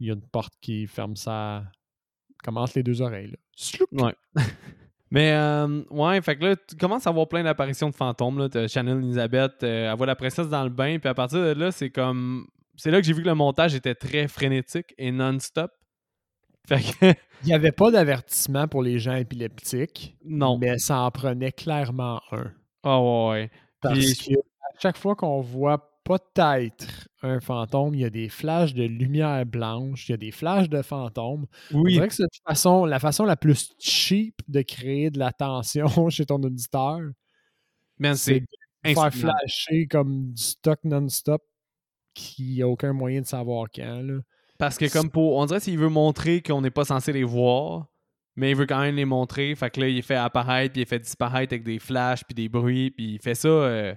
il 0.00 0.06
y 0.06 0.10
a 0.10 0.14
une 0.14 0.22
porte 0.22 0.54
qui 0.60 0.86
ferme 0.86 1.16
ça, 1.16 1.64
commence 2.42 2.74
les 2.74 2.82
deux 2.82 3.02
oreilles. 3.02 3.32
Là. 3.32 4.04
Ouais. 4.04 4.14
Mais, 5.10 5.32
euh, 5.32 5.82
ouais, 5.90 6.20
fait 6.20 6.36
que 6.36 6.44
là, 6.44 6.56
tu 6.56 6.76
commences 6.76 7.06
à 7.06 7.10
avoir 7.10 7.28
plein 7.28 7.44
d'apparitions 7.44 7.90
de 7.90 7.94
fantômes. 7.94 8.38
Là. 8.38 8.48
As 8.54 8.68
Chanel 8.68 8.98
Elizabeth, 8.98 9.62
elle 9.62 9.94
voit 9.96 10.06
la 10.06 10.16
princesse 10.16 10.48
dans 10.48 10.64
le 10.64 10.70
bain, 10.70 10.98
puis 10.98 11.08
à 11.08 11.14
partir 11.14 11.38
de 11.38 11.52
là, 11.52 11.70
c'est 11.70 11.90
comme. 11.90 12.46
C'est 12.76 12.90
là 12.90 13.00
que 13.00 13.06
j'ai 13.06 13.14
vu 13.14 13.22
que 13.22 13.28
le 13.28 13.34
montage 13.34 13.74
était 13.74 13.94
très 13.94 14.28
frénétique 14.28 14.94
et 14.98 15.10
non-stop. 15.10 15.70
Il 16.72 17.46
n'y 17.46 17.54
avait 17.54 17.72
pas 17.72 17.90
d'avertissement 17.90 18.66
pour 18.68 18.82
les 18.82 18.98
gens 18.98 19.14
épileptiques. 19.14 20.16
Non. 20.24 20.58
Mais 20.58 20.78
ça 20.78 21.00
en 21.00 21.10
prenait 21.10 21.52
clairement 21.52 22.20
un. 22.32 22.52
Ah 22.82 23.00
ouais, 23.00 23.28
ouais. 23.30 23.50
Parce 23.80 23.98
que 23.98 24.34
à 24.34 24.78
chaque 24.80 24.96
fois 24.96 25.14
qu'on 25.14 25.40
voit 25.40 25.95
peut-être 26.06 27.08
un 27.22 27.40
fantôme, 27.40 27.94
il 27.94 28.02
y 28.02 28.04
a 28.04 28.10
des 28.10 28.28
flashs 28.28 28.74
de 28.74 28.84
lumière 28.84 29.44
blanche, 29.44 30.08
il 30.08 30.12
y 30.12 30.14
a 30.14 30.16
des 30.16 30.30
flashs 30.30 30.68
de 30.68 30.80
fantômes. 30.80 31.46
Oui. 31.72 31.94
C'est 31.94 31.98
vrai 31.98 32.08
que 32.08 32.14
c'est 32.14 32.24
façon, 32.46 32.84
la 32.84 33.00
façon 33.00 33.24
la 33.24 33.36
plus 33.36 33.74
cheap 33.80 34.40
de 34.46 34.62
créer 34.62 35.10
de 35.10 35.18
la 35.18 35.32
tension 35.32 35.88
chez 36.10 36.24
ton 36.24 36.36
auditeur. 36.36 37.00
c'est 38.14 38.40
de 38.40 38.94
faire 38.94 39.12
flasher 39.12 39.88
comme 39.90 40.32
du 40.32 40.42
stock 40.42 40.78
non-stop 40.84 41.42
qui 42.14 42.60
n'a 42.60 42.68
aucun 42.68 42.92
moyen 42.92 43.22
de 43.22 43.26
savoir 43.26 43.66
quand. 43.74 44.02
Là. 44.02 44.20
Parce 44.58 44.78
que 44.78 44.90
comme 44.90 45.10
pour. 45.10 45.36
On 45.36 45.46
dirait 45.46 45.60
s'il 45.60 45.78
veut 45.78 45.88
montrer 45.88 46.40
qu'on 46.40 46.60
n'est 46.60 46.70
pas 46.70 46.84
censé 46.84 47.12
les 47.12 47.24
voir, 47.24 47.88
mais 48.36 48.52
il 48.52 48.56
veut 48.56 48.66
quand 48.66 48.80
même 48.80 48.94
les 48.94 49.04
montrer. 49.04 49.54
Fait 49.56 49.70
que 49.70 49.80
là, 49.80 49.88
il 49.88 50.02
fait 50.04 50.14
apparaître, 50.14 50.74
puis 50.74 50.82
il 50.82 50.86
fait 50.86 51.00
disparaître 51.00 51.52
avec 51.52 51.64
des 51.64 51.80
flashs, 51.80 52.22
puis 52.24 52.34
des 52.34 52.48
bruits, 52.48 52.92
puis 52.92 53.14
il 53.14 53.18
fait 53.18 53.34
ça 53.34 53.48
euh, 53.48 53.94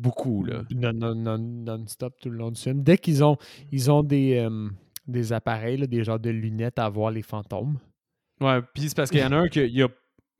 beaucoup, 0.00 0.44
là. 0.44 0.62
Non-stop 0.70 2.14
tout 2.20 2.30
le 2.30 2.36
long 2.36 2.50
du 2.50 2.60
film. 2.60 2.82
Dès 2.82 2.98
qu'ils 2.98 3.22
ont, 3.22 3.36
ils 3.70 3.90
ont 3.90 4.02
des, 4.02 4.38
euh, 4.38 4.68
des 5.06 5.32
appareils, 5.32 5.86
des 5.86 6.04
genres 6.04 6.18
de 6.18 6.30
lunettes 6.30 6.78
à 6.78 6.88
voir 6.88 7.10
les 7.10 7.22
fantômes. 7.22 7.78
Ouais, 8.40 8.60
puis 8.74 8.88
c'est 8.88 8.96
parce 8.96 9.10
qu'il 9.10 9.20
y 9.20 9.24
en 9.24 9.32
a 9.32 9.36
un 9.36 9.48
qui 9.48 9.82
a 9.82 9.88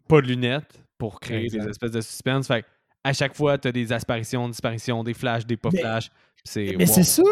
pas 0.09 0.21
de 0.23 0.27
lunettes 0.27 0.83
pour 0.99 1.21
créer 1.21 1.49
des 1.49 1.67
espèces 1.69 1.93
de 1.93 2.01
suspense. 2.01 2.47
Fait 2.47 2.65
à 3.03 3.13
chaque 3.13 3.35
fois, 3.35 3.57
tu 3.57 3.69
as 3.69 3.73
des 3.73 3.93
apparitions, 3.93 4.49
disparitions, 4.49 5.03
des 5.03 5.15
flashs, 5.15 5.47
des 5.47 5.57
pas 5.57 5.71
flashs. 5.71 6.11
Mais 6.57 6.87
c'est 6.87 7.03
ça. 7.03 7.23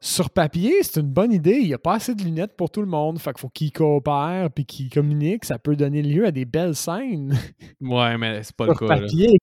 Sur 0.00 0.30
papier, 0.30 0.82
c'est 0.82 1.00
une 1.00 1.10
bonne 1.10 1.32
idée. 1.32 1.58
Il 1.60 1.68
n'y 1.68 1.74
a 1.74 1.78
pas 1.78 1.94
assez 1.94 2.14
de 2.14 2.22
lunettes 2.22 2.56
pour 2.56 2.70
tout 2.70 2.80
le 2.80 2.86
monde. 2.88 3.18
Fait 3.18 3.32
qu'il 3.32 3.40
faut 3.40 3.48
qu'ils 3.48 3.72
coopèrent 3.72 4.50
puis 4.50 4.64
qu'ils 4.64 4.90
communiquent. 4.90 5.44
Ça 5.44 5.58
peut 5.58 5.76
donner 5.76 6.02
lieu 6.02 6.26
à 6.26 6.32
des 6.32 6.44
belles 6.44 6.74
scènes. 6.74 7.36
Ouais, 7.80 8.18
mais 8.18 8.42
c'est 8.42 8.56
pas 8.56 8.66
le 8.66 8.74
cas. 8.74 8.86
Papier. 8.86 9.38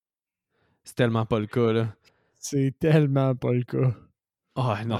C'est 0.83 0.95
tellement 0.95 1.25
pas 1.25 1.39
le 1.39 1.47
cas, 1.47 1.71
là. 1.71 1.87
C'est 2.45 2.77
tellement 2.77 3.33
pas 3.35 3.53
le 3.53 3.63
cas. 3.63 3.95
Oh, 4.55 4.73
non, 4.85 4.99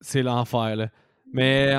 c'est 0.00 0.22
l'enfer, 0.22 0.76
là. 0.76 0.90
Mais 1.32 1.72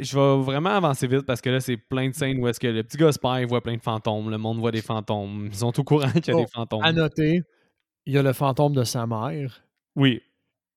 je 0.00 0.16
vais 0.16 0.42
vraiment 0.42 0.70
avancer 0.70 1.06
vite 1.06 1.26
parce 1.26 1.40
que 1.40 1.50
là, 1.50 1.60
c'est 1.60 1.76
plein 1.76 2.08
de 2.08 2.14
scènes 2.14 2.38
où 2.38 2.46
est-ce 2.48 2.60
que 2.60 2.68
le 2.68 2.82
petit 2.82 2.96
gars 2.96 3.10
il 3.40 3.46
voit 3.46 3.60
plein 3.60 3.76
de 3.76 3.82
fantômes, 3.82 4.30
le 4.30 4.38
monde 4.38 4.58
voit 4.58 4.70
des 4.70 4.82
fantômes. 4.82 5.48
Ils 5.50 5.56
sont 5.56 5.78
au 5.78 5.82
courant 5.82 6.10
qu'il 6.10 6.32
y 6.32 6.36
a 6.36 6.40
des 6.40 6.50
fantômes. 6.50 6.82
À 6.82 6.92
noter, 6.92 7.42
il 8.06 8.14
y 8.14 8.18
a 8.18 8.22
le 8.22 8.32
fantôme 8.32 8.72
de 8.72 8.84
sa 8.84 9.06
mère. 9.06 9.64
Oui, 9.96 10.22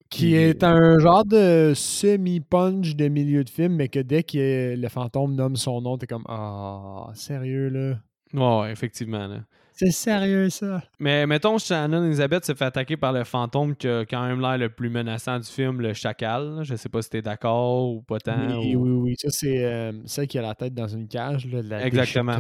qui 0.09 0.33
est 0.33 0.63
un 0.63 0.97
genre 0.97 1.23
de 1.23 1.73
semi-punch 1.75 2.95
de 2.95 3.07
milieu 3.09 3.43
de 3.43 3.49
film, 3.49 3.75
mais 3.75 3.89
que 3.89 3.99
dès 3.99 4.23
que 4.23 4.75
le 4.75 4.89
fantôme 4.89 5.35
nomme 5.35 5.55
son 5.55 5.81
nom, 5.81 5.99
t'es 5.99 6.07
comme 6.07 6.25
Ah, 6.27 7.11
sérieux 7.13 7.69
là? 7.69 7.99
Ouais, 8.33 8.71
effectivement. 8.71 9.27
Là. 9.27 9.45
C'est 9.79 9.91
sérieux 9.91 10.49
ça. 10.49 10.83
Mais 10.99 11.25
mettons, 11.25 11.57
Shannon 11.57 12.03
Elizabeth 12.03 12.43
se 12.43 12.53
fait 12.53 12.65
attaquer 12.65 12.97
par 12.97 13.13
le 13.13 13.23
fantôme 13.23 13.77
qui 13.77 13.87
a 13.87 14.01
quand 14.01 14.27
même 14.27 14.41
l'air 14.41 14.57
le 14.57 14.67
plus 14.67 14.89
menaçant 14.89 15.39
du 15.39 15.47
film, 15.47 15.79
le 15.79 15.93
chacal. 15.93 16.59
Je 16.63 16.75
sais 16.75 16.89
pas 16.89 17.01
si 17.01 17.09
t'es 17.09 17.21
d'accord 17.21 17.93
ou 17.93 18.01
pas 18.01 18.19
tant. 18.19 18.59
Oui, 18.59 18.75
oui, 18.75 18.89
oui. 18.89 19.15
Ça, 19.17 19.29
c'est 19.29 19.63
euh, 19.63 19.93
celle 20.05 20.27
qui 20.27 20.37
a 20.37 20.41
la 20.41 20.53
tête 20.53 20.73
dans 20.73 20.89
une 20.89 21.07
cage, 21.07 21.45
là, 21.45 21.61
la 21.61 21.87
Exactement. 21.87 22.37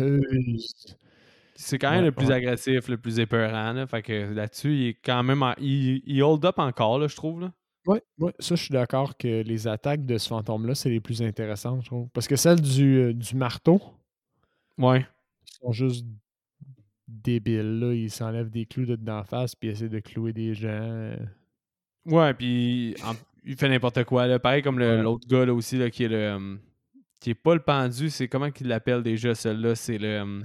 C'est 1.55 1.77
quand 1.77 1.91
même 1.91 2.03
le 2.03 2.11
plus 2.11 2.29
agressif, 2.29 2.89
le 2.89 2.97
plus 2.97 3.21
épeurant. 3.21 3.71
Là. 3.71 3.87
Fait 3.87 4.01
que 4.01 4.33
là-dessus, 4.33 4.75
il 4.75 4.87
est 4.89 4.97
quand 5.01 5.23
même. 5.23 5.41
Il, 5.59 6.03
il, 6.05 6.21
hold 6.21 6.43
up 6.43 6.59
encore, 6.59 6.99
là, 6.99 7.07
je 7.07 7.15
trouve. 7.15 7.39
Là. 7.39 7.53
Oui, 7.87 7.99
ouais, 8.17 8.33
ça, 8.39 8.55
je 8.55 8.63
suis 8.63 8.73
d'accord 8.73 9.15
que 9.15 9.43
les 9.43 9.65
attaques 9.65 10.05
de 10.05 10.17
ce 10.17 10.27
fantôme-là, 10.27 10.75
c'est 10.75 10.89
les 10.89 10.99
plus 10.99 11.21
intéressantes, 11.21 11.83
je 11.83 11.87
trouve. 11.87 12.09
Parce 12.09 12.27
que 12.27 12.35
celles 12.35 12.59
du, 12.59 12.97
euh, 12.97 13.13
du 13.13 13.37
marteau. 13.37 13.81
Ouais. 14.77 15.05
Sont 15.61 15.71
juste 15.71 16.05
débiles, 17.09 17.79
là. 17.79 17.93
Ils 17.93 18.11
s'enlèvent 18.11 18.49
des 18.49 18.65
clous 18.65 18.85
de 18.85 18.95
d'en 18.95 19.23
face, 19.23 19.55
puis 19.55 19.69
essaient 19.69 19.89
de 19.89 19.99
clouer 19.99 20.33
des 20.33 20.53
gens. 20.53 20.67
Euh. 20.69 21.15
Ouais, 22.05 22.33
puis 22.33 22.95
il 23.43 23.55
fait 23.55 23.69
n'importe 23.69 24.03
quoi, 24.03 24.27
là. 24.27 24.39
Pareil 24.39 24.61
comme 24.61 24.79
l'autre 24.79 25.27
gars, 25.27 25.45
là, 25.45 25.53
aussi, 25.53 25.77
là, 25.77 25.89
qui 25.89 26.03
est 26.03 26.09
le. 26.09 26.31
Hum, 26.31 26.59
qui 27.19 27.31
est 27.31 27.35
pas 27.35 27.53
le 27.53 27.61
pendu, 27.61 28.09
c'est 28.09 28.29
comment 28.29 28.49
qu'il 28.49 28.67
l'appelle 28.67 29.03
déjà, 29.03 29.35
celui-là? 29.35 29.75
C'est 29.75 29.97
le. 29.97 30.41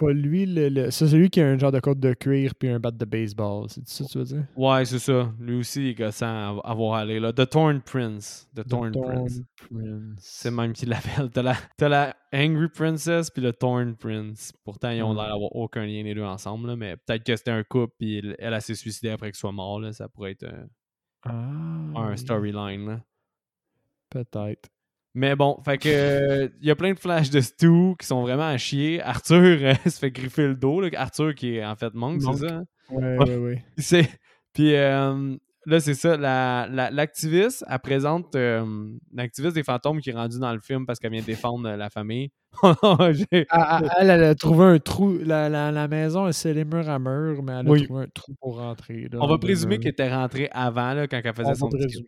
Pas 0.00 0.14
lui, 0.14 0.46
le, 0.46 0.90
c'est 0.90 1.08
celui 1.08 1.28
qui 1.28 1.42
a 1.42 1.46
un 1.46 1.58
genre 1.58 1.72
de 1.72 1.78
côte 1.78 2.00
de 2.00 2.14
cuir 2.14 2.54
puis 2.54 2.70
un 2.70 2.80
bat 2.80 2.90
de 2.90 3.04
baseball. 3.04 3.66
C'est 3.68 3.86
ça 3.86 4.04
que 4.04 4.10
tu 4.10 4.18
veux 4.18 4.24
dire? 4.24 4.46
Ouais, 4.56 4.82
c'est 4.86 4.98
ça. 4.98 5.30
Lui 5.38 5.58
aussi, 5.58 5.82
il 5.82 5.88
est 5.88 5.94
gossant 5.94 6.26
à 6.26 6.58
avoir 6.64 6.94
allé 6.94 7.20
là. 7.20 7.34
The 7.34 7.46
Thorn 7.50 7.82
Prince. 7.82 8.48
The, 8.56 8.66
Thorn, 8.66 8.92
Prince. 8.92 9.42
C'est 10.16 10.50
même 10.50 10.72
qu'il 10.72 10.88
l'appelle. 10.88 11.28
T'as 11.30 11.42
la, 11.42 11.54
as 11.82 11.88
la 11.90 12.16
Angry 12.32 12.68
Princess 12.68 13.28
puis 13.28 13.42
le 13.42 13.52
Thorn 13.52 13.94
Prince. 13.94 14.54
Pourtant, 14.64 14.88
ils 14.88 15.02
ont 15.02 15.12
l'air 15.12 15.28
d'avoir 15.28 15.54
aucun 15.54 15.84
lien 15.84 16.02
les 16.02 16.14
deux 16.14 16.24
ensemble. 16.24 16.68
Là, 16.68 16.76
mais 16.76 16.96
peut-être 16.96 17.22
que 17.22 17.36
c'était 17.36 17.50
un 17.50 17.62
couple 17.62 17.92
puis 17.98 18.20
elle, 18.20 18.36
elle 18.38 18.62
s'est 18.62 18.74
suicidée 18.74 19.10
après 19.10 19.30
qu'il 19.30 19.38
soit 19.38 19.52
mort. 19.52 19.80
Là. 19.80 19.92
Ça 19.92 20.08
pourrait 20.08 20.30
être 20.30 20.46
ah, 21.24 21.30
un 21.30 22.16
storyline. 22.16 23.02
Peut-être. 24.08 24.70
Mais 25.14 25.34
bon, 25.34 25.58
fait 25.64 25.78
que 25.78 26.50
il 26.60 26.66
y 26.68 26.70
a 26.70 26.76
plein 26.76 26.92
de 26.92 26.98
flashs 26.98 27.30
de 27.30 27.40
Stu 27.40 27.94
qui 27.98 28.06
sont 28.06 28.22
vraiment 28.22 28.46
à 28.48 28.56
chier. 28.58 29.02
Arthur 29.02 29.36
euh, 29.62 29.74
se 29.84 29.98
fait 29.98 30.10
griffer 30.10 30.46
le 30.46 30.54
dos. 30.54 30.82
Arthur 30.96 31.34
qui 31.34 31.56
est 31.56 31.64
en 31.64 31.74
fait 31.76 31.92
monk, 31.94 32.22
c'est 32.22 32.46
ça? 32.46 32.54
Hein? 32.54 32.64
Ouais, 32.90 33.18
ouais, 33.18 33.36
ouais. 33.36 33.64
C'est... 33.78 34.08
Puis 34.52 34.74
euh, 34.74 35.36
là, 35.66 35.78
c'est 35.80 35.94
ça. 35.94 36.16
La, 36.16 36.66
la- 36.70 36.90
l'activiste, 36.90 37.64
elle 37.70 37.78
présente 37.78 38.34
euh, 38.34 38.64
l'activiste 39.14 39.54
des 39.54 39.62
fantômes 39.62 40.00
qui 40.00 40.10
est 40.10 40.14
rendue 40.14 40.40
dans 40.40 40.52
le 40.52 40.58
film 40.58 40.86
parce 40.86 40.98
qu'elle 40.98 41.12
vient 41.12 41.22
défendre 41.22 41.70
la 41.70 41.88
famille. 41.90 42.30
J'ai- 43.12 43.26
Elle, 43.32 43.46
elle, 44.00 44.10
elle 44.10 44.24
a 44.24 44.34
trouvé 44.34 44.64
un 44.64 44.78
trou. 44.80 45.18
La, 45.24 45.48
la, 45.48 45.70
la 45.70 45.86
maison, 45.86 46.30
c'est 46.32 46.52
les 46.52 46.64
murs 46.64 46.88
à 46.88 46.98
murs, 46.98 47.42
mais 47.44 47.52
elle 47.60 47.66
a 47.68 47.70
Oui. 47.70 47.84
trouvé 47.84 48.02
un 48.04 48.08
trou 48.12 48.34
pour 48.40 48.58
rentrer. 48.58 49.08
là, 49.10 49.18
on 49.20 49.28
va 49.28 49.38
présumer 49.38 49.78
qu'elle 49.78 49.92
était 49.92 50.12
rentrée 50.12 50.48
avant, 50.52 50.94
là, 50.94 51.06
quand 51.06 51.20
elle 51.22 51.32
faisait 51.34 51.48
On 51.50 51.54
son 51.54 51.68
va 51.68 51.78
petit. 51.78 52.04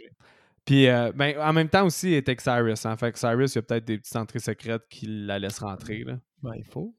Puis, 0.64 0.87
euh, 0.87 1.11
ben, 1.14 1.35
en 1.40 1.53
même 1.53 1.68
temps 1.68 1.87
aussi, 1.87 2.09
elle 2.12 2.18
était 2.18 2.31
avec 2.31 2.40
Cyrus. 2.40 2.87
Hein, 2.87 2.96
fait 2.96 3.12
que 3.12 3.18
Cyrus, 3.18 3.55
il 3.55 3.57
y 3.57 3.59
a 3.59 3.62
peut-être 3.62 3.85
des 3.85 3.98
petites 3.98 4.16
entrées 4.16 4.38
secrètes 4.38 4.83
qui 4.88 5.07
la 5.07 5.38
laissent 5.38 5.59
rentrer. 5.59 6.05
Là. 6.05 6.18
Ben, 6.42 6.53
il 6.57 6.64
faut. 6.64 6.94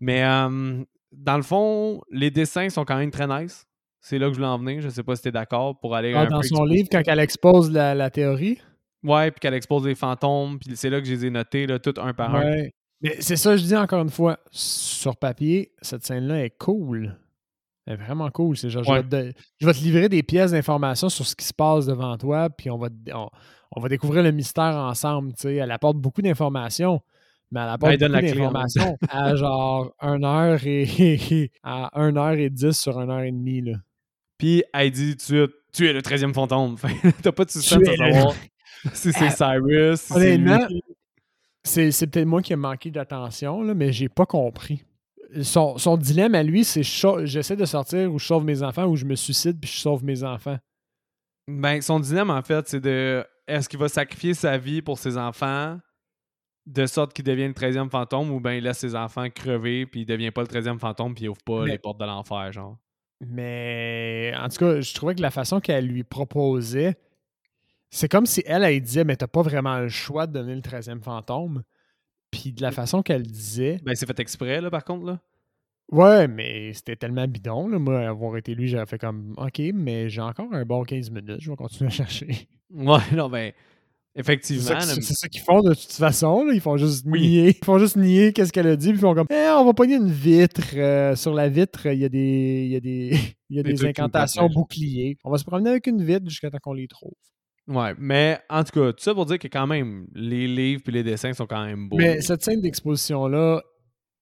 Mais 0.00 0.22
euh, 0.22 0.84
dans 1.12 1.36
le 1.36 1.42
fond, 1.42 2.00
les 2.10 2.30
dessins 2.30 2.68
sont 2.68 2.84
quand 2.84 2.96
même 2.96 3.10
très 3.10 3.26
nice. 3.26 3.66
C'est 4.00 4.18
là 4.18 4.26
que 4.26 4.32
je 4.32 4.36
voulais 4.36 4.48
en 4.48 4.58
venir. 4.58 4.80
Je 4.80 4.88
sais 4.88 5.02
pas 5.02 5.16
si 5.16 5.22
t'es 5.22 5.32
d'accord 5.32 5.78
pour 5.80 5.96
aller 5.96 6.14
Ah, 6.14 6.26
dans 6.26 6.42
son 6.42 6.64
livre, 6.64 6.88
quand 6.90 7.02
elle 7.04 7.18
expose 7.18 7.70
la, 7.72 7.94
la 7.94 8.10
théorie? 8.10 8.58
Ouais, 9.02 9.30
puis 9.30 9.40
qu'elle 9.40 9.54
expose 9.54 9.86
les 9.86 9.96
fantômes. 9.96 10.58
Puis 10.58 10.76
c'est 10.76 10.90
là 10.90 11.00
que 11.00 11.06
je 11.06 11.12
les 11.12 11.26
ai 11.26 11.30
notés, 11.30 11.66
là, 11.66 11.78
tout 11.78 11.94
un 12.00 12.14
par 12.14 12.34
un. 12.36 12.66
Mais 13.00 13.16
c'est 13.20 13.36
ça, 13.36 13.56
je 13.56 13.64
dis 13.64 13.76
encore 13.76 14.02
une 14.02 14.10
fois. 14.10 14.38
Sur 14.50 15.16
papier, 15.16 15.72
cette 15.82 16.04
scène-là 16.04 16.44
est 16.44 16.56
cool. 16.58 17.16
Est 17.88 17.96
vraiment 17.96 18.30
cool. 18.30 18.54
C'est 18.56 18.68
genre, 18.68 18.84
je, 18.84 18.92
vais 18.92 19.02
te, 19.02 19.38
je 19.60 19.66
vais 19.66 19.72
te 19.72 19.78
livrer 19.78 20.08
des 20.10 20.22
pièces 20.22 20.50
d'informations 20.50 21.08
sur 21.08 21.26
ce 21.26 21.34
qui 21.34 21.46
se 21.46 21.54
passe 21.54 21.86
devant 21.86 22.18
toi, 22.18 22.50
puis 22.50 22.68
on 22.70 22.76
va, 22.76 22.88
on, 23.14 23.30
on 23.72 23.80
va 23.80 23.88
découvrir 23.88 24.22
le 24.22 24.30
mystère 24.30 24.76
ensemble. 24.76 25.32
tu. 25.32 25.56
Elle 25.56 25.70
apporte 25.70 25.96
beaucoup 25.96 26.20
d'informations, 26.20 27.00
mais 27.50 27.60
elle 27.60 27.68
apporte 27.68 27.80
Ben, 27.80 27.90
elle 27.92 27.98
donne 27.98 28.12
beaucoup 28.12 28.24
même 28.26 28.36
d'informations 28.36 28.98
à 29.08 29.34
genre 29.36 29.94
1 30.00 30.22
heure 30.22 30.60
et 30.66 31.50
à 31.62 31.98
1 31.98 32.16
heure 32.16 32.32
et 32.32 32.50
10 32.50 32.72
sur 32.78 32.98
1 32.98 33.08
heure 33.08 33.22
et 33.22 33.32
demie. 33.32 33.62
Là. 33.62 33.78
Puis 34.36 34.64
elle 34.74 34.90
dit 34.90 35.16
de 35.16 35.20
suite 35.20 35.50
Tu 35.72 35.88
es 35.88 35.92
le 35.94 36.00
13e 36.00 36.34
fantôme. 36.34 36.76
T'as 37.22 37.32
pas 37.32 37.46
de 37.46 37.50
suspense 37.50 37.82
Tu 37.82 37.88
à 37.88 37.92
es 37.92 38.12
savoir 38.12 38.34
si 38.92 39.12
c'est 39.12 39.30
Cyrus. 39.30 40.10
Honnêtement, 40.10 40.66
c'est 41.64 42.06
peut-être 42.06 42.26
moi 42.26 42.42
qui 42.42 42.52
ai 42.52 42.56
manqué 42.56 42.90
d'attention, 42.90 43.62
mais 43.74 43.92
j'ai 43.92 44.08
pas 44.08 44.26
compris. 44.26 44.84
Son, 45.42 45.76
son 45.76 45.96
dilemme 45.96 46.34
à 46.34 46.42
lui, 46.42 46.64
c'est 46.64 46.82
j'essaie 46.82 47.56
de 47.56 47.64
sortir 47.66 48.12
ou 48.12 48.18
je 48.18 48.24
sauve 48.26 48.44
mes 48.44 48.62
enfants 48.62 48.86
ou 48.86 48.96
je 48.96 49.04
me 49.04 49.14
suicide 49.14 49.60
puis 49.60 49.70
je 49.70 49.78
sauve 49.78 50.02
mes 50.04 50.24
enfants. 50.24 50.58
Ben, 51.46 51.80
son 51.82 52.00
dilemme, 52.00 52.30
en 52.30 52.42
fait, 52.42 52.66
c'est 52.68 52.80
de 52.80 53.24
est-ce 53.46 53.68
qu'il 53.68 53.78
va 53.78 53.88
sacrifier 53.88 54.34
sa 54.34 54.56
vie 54.58 54.82
pour 54.82 54.98
ses 54.98 55.16
enfants 55.16 55.78
de 56.66 56.84
sorte 56.86 57.14
qu'il 57.14 57.24
devient 57.24 57.46
le 57.48 57.54
13e 57.54 57.88
fantôme 57.88 58.30
ou 58.30 58.40
ben 58.40 58.52
il 58.52 58.64
laisse 58.64 58.78
ses 58.78 58.94
enfants 58.94 59.28
crever 59.30 59.86
puis 59.86 60.02
il 60.02 60.04
devient 60.06 60.30
pas 60.30 60.42
le 60.42 60.48
13e 60.48 60.78
fantôme 60.78 61.14
puis 61.14 61.24
il 61.24 61.28
ouvre 61.30 61.42
pas 61.42 61.64
Mais- 61.64 61.72
les 61.72 61.78
portes 61.78 61.98
de 61.98 62.04
l'enfer, 62.04 62.52
genre? 62.52 62.76
Mais 63.20 64.32
en 64.38 64.48
tout 64.48 64.58
cas, 64.58 64.80
je 64.80 64.94
trouvais 64.94 65.14
que 65.14 65.22
la 65.22 65.30
façon 65.30 65.60
qu'elle 65.60 65.86
lui 65.86 66.04
proposait, 66.04 66.96
c'est 67.90 68.08
comme 68.08 68.26
si 68.26 68.42
elle, 68.46 68.64
elle 68.64 68.80
disait 68.80 69.04
Mais 69.04 69.16
t'as 69.16 69.26
pas 69.26 69.42
vraiment 69.42 69.78
le 69.80 69.88
choix 69.88 70.26
de 70.26 70.32
donner 70.34 70.54
le 70.54 70.60
13e 70.60 71.02
fantôme. 71.02 71.62
Puis 72.30 72.52
de 72.52 72.62
la 72.62 72.70
façon 72.72 73.02
qu'elle 73.02 73.22
disait, 73.22 73.78
Ben, 73.84 73.94
c'est 73.94 74.06
fait 74.06 74.20
exprès, 74.20 74.60
là, 74.60 74.70
par 74.70 74.84
contre, 74.84 75.06
là. 75.06 75.20
ouais, 75.92 76.28
mais 76.28 76.72
c'était 76.74 76.96
tellement 76.96 77.26
bidon. 77.26 77.68
Là. 77.68 77.78
Moi, 77.78 78.06
avoir 78.06 78.36
été 78.36 78.54
lui, 78.54 78.68
j'aurais 78.68 78.86
fait 78.86 78.98
comme 78.98 79.34
Ok, 79.38 79.60
mais 79.74 80.08
j'ai 80.10 80.20
encore 80.20 80.52
un 80.52 80.64
bon 80.64 80.82
15 80.84 81.10
minutes, 81.10 81.40
je 81.40 81.50
vais 81.50 81.56
continuer 81.56 81.88
à 81.88 81.90
chercher. 81.90 82.48
Ouais, 82.70 82.98
non, 83.14 83.30
ben, 83.30 83.52
effectivement. 84.14 84.78
c'est 84.80 85.02
ça 85.14 85.28
qu'ils 85.28 85.40
font 85.40 85.62
de 85.62 85.72
toute 85.72 85.92
façon. 85.92 86.44
là. 86.44 86.52
Ils 86.52 86.60
font 86.60 86.76
juste 86.76 87.04
Oui. 87.06 87.20
nier. 87.22 87.56
Ils 87.60 87.64
font 87.64 87.78
juste 87.78 87.96
nier 87.96 88.32
qu'est-ce 88.34 88.52
qu'elle 88.52 88.66
a 88.66 88.76
dit. 88.76 88.88
Puis 88.88 88.98
ils 88.98 89.00
font 89.00 89.14
comme 89.14 89.26
Eh, 89.30 89.48
on 89.56 89.64
va 89.64 89.72
pogner 89.72 89.94
une 89.96 90.10
vitre. 90.10 90.60
euh, 90.74 91.16
sur 91.16 91.32
la 91.32 91.48
vitre, 91.48 91.86
il 91.86 91.98
y 92.00 92.04
a 92.04 92.08
des, 92.10 92.64
il 92.66 92.72
y 92.72 92.76
a 92.76 92.80
des, 92.80 93.10
il 93.48 93.56
y 93.56 93.60
a 93.60 93.62
Des 93.62 93.72
des 93.72 93.86
incantations 93.86 94.48
boucliers. 94.50 95.16
On 95.24 95.30
va 95.30 95.38
se 95.38 95.44
promener 95.44 95.70
avec 95.70 95.86
une 95.86 96.02
vitre 96.04 96.28
jusqu'à 96.28 96.50
temps 96.50 96.58
qu'on 96.60 96.74
les 96.74 96.88
trouve. 96.88 97.14
Ouais, 97.68 97.94
mais 97.98 98.40
en 98.48 98.64
tout 98.64 98.80
cas, 98.80 98.92
tout 98.92 99.02
ça 99.02 99.14
pour 99.14 99.26
dire 99.26 99.38
que 99.38 99.48
quand 99.48 99.66
même, 99.66 100.06
les 100.14 100.48
livres 100.48 100.82
puis 100.82 100.92
les 100.92 101.02
dessins 101.02 101.34
sont 101.34 101.46
quand 101.46 101.64
même 101.64 101.88
beaux. 101.88 101.98
Mais 101.98 102.20
cette 102.22 102.42
scène 102.42 102.62
d'exposition-là 102.62 103.62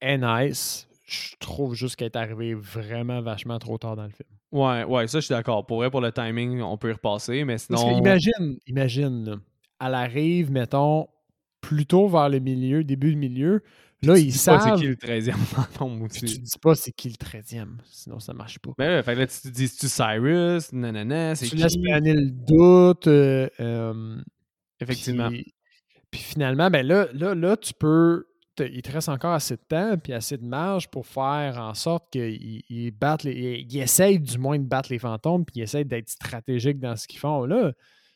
est 0.01 0.19
nice. 0.19 0.89
Je 1.05 1.37
trouve 1.39 1.75
juste 1.75 1.95
qu'elle 1.95 2.07
est 2.07 2.17
arrivée 2.17 2.55
vraiment 2.55 3.23
vachement 3.23 3.59
trop 3.61 3.79
tard 3.79 3.95
dans 3.95 4.03
le 4.03 4.11
film. 4.11 4.29
Ouais, 4.51 4.83
ouais, 4.85 5.07
ça, 5.07 5.21
je 5.21 5.27
suis 5.27 5.33
d'accord. 5.33 5.65
Pour 5.65 5.79
vrai, 5.79 5.91
pour 5.91 6.01
le 6.01 6.11
timing, 6.11 6.61
on 6.61 6.77
peut 6.77 6.91
y 6.91 6.93
repasser, 6.93 7.45
mais 7.45 7.55
Parce 7.55 7.67
sinon. 7.67 7.95
que 7.95 7.99
imagine, 7.99 8.59
imagine, 8.67 9.25
là, 9.25 9.37
elle 9.87 9.95
arrive, 9.95 10.51
mettons, 10.51 11.07
plutôt 11.61 12.09
vers 12.09 12.29
le 12.29 12.41
milieu, 12.41 12.83
début 12.83 13.11
du 13.11 13.17
milieu. 13.17 13.63
Là, 14.03 14.15
tu 14.15 14.21
ils 14.21 14.27
dis 14.27 14.33
pas 14.33 14.61
savent. 14.61 14.79
C'est 14.79 14.83
qui 14.83 14.87
le 14.89 14.95
13e 14.95 15.33
fantôme 15.37 16.09
Tu 16.09 16.25
dis 16.27 16.59
pas 16.61 16.75
c'est 16.75 16.93
qui 16.93 17.09
le 17.09 17.15
13e, 17.15 17.79
sinon 17.85 18.19
ça 18.19 18.35
marche 18.35 18.59
pas. 18.59 18.73
Ben 18.77 18.89
là, 18.91 19.03
fait 19.03 19.15
là, 19.15 19.27
tu 19.27 19.41
te 19.41 19.49
dis, 19.49 19.69
c'est-tu 19.69 19.89
Cyrus? 19.89 20.73
Nanana, 20.73 21.35
c'est 21.35 21.47
tu 21.47 21.57
qui? 21.57 21.63
laisses 21.63 21.77
planer 21.79 22.13
le 22.15 22.31
doute. 22.31 23.07
euh, 23.07 23.49
euh, 23.61 24.21
Effectivement. 24.81 25.29
Puis, 25.31 25.55
puis 26.11 26.21
finalement, 26.21 26.71
ben 26.71 26.87
là, 26.87 27.09
là, 27.13 27.35
là, 27.35 27.57
tu 27.57 27.73
peux. 27.75 28.27
Il 28.59 28.81
te 28.81 28.91
reste 28.91 29.11
encore 29.11 29.35
assez 29.35 29.57
de 29.57 29.63
temps 29.69 29.99
puis 29.99 30.15
assez 30.15 30.39
de 30.39 30.45
marge 30.47 30.89
pour 30.89 31.07
faire 31.07 31.59
en 31.59 31.75
sorte 31.75 32.11
qu'ils 32.11 32.63
ils 32.71 32.91
battent 32.91 33.25
les. 33.25 33.33
Ils, 33.69 33.75
ils 33.75 33.81
essayent 33.81 34.19
du 34.19 34.39
moins 34.39 34.59
de 34.59 34.65
battre 34.65 34.91
les 34.91 34.99
fantômes, 34.99 35.45
puis 35.45 35.57
ils 35.61 35.63
essayent 35.63 35.85
d'être 35.85 36.09
stratégiques 36.09 36.79
dans 36.79 36.97
ce 36.97 37.07
qu'ils 37.07 37.19
font. 37.21 37.45
Là, 37.45 37.73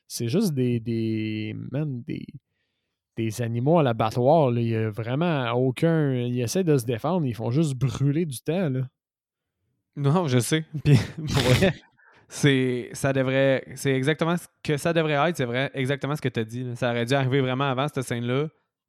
c'est 0.09 0.29
juste 0.29 0.53
des. 0.55 0.79
des, 0.81 1.55
man, 1.71 2.03
des 2.07 2.25
des 3.17 3.43
animaux 3.43 3.79
à 3.79 3.83
l'abattoir. 3.83 4.53
Il 4.53 4.67
n'y 4.67 4.75
a 4.75 4.91
vraiment 4.91 5.51
aucun. 5.53 6.13
Ils 6.15 6.41
essaient 6.41 6.65
de 6.65 6.77
se 6.77 6.85
défendre, 6.85 7.27
ils 7.27 7.35
font 7.35 7.51
juste 7.51 7.75
brûler 7.75 8.27
du 8.27 8.41
temps. 8.41 8.69
Là. 8.69 8.81
Non, 9.97 10.29
je 10.29 10.39
sais. 10.39 10.65
Puis 10.85 10.99
c'est 12.29 12.91
ça 12.93 13.13
devrait 13.13 13.65
c'est 13.75 13.93
exactement 13.93 14.37
ce 14.37 14.47
que 14.63 14.77
ça 14.77 14.93
devrait 14.93 15.15
être, 15.29 15.37
c'est 15.37 15.45
vrai 15.45 15.71
exactement 15.75 16.15
ce 16.15 16.23
que 16.23 16.29
tu 16.29 16.41
as 16.41 16.45
dit. 16.45 16.67
Ça 16.77 16.91
aurait 16.91 17.05
dû 17.05 17.15
arriver 17.15 17.41
vraiment 17.41 17.69
avant 17.69 17.89
cette 17.89 18.05
scène 18.05 18.25
là 18.25 18.49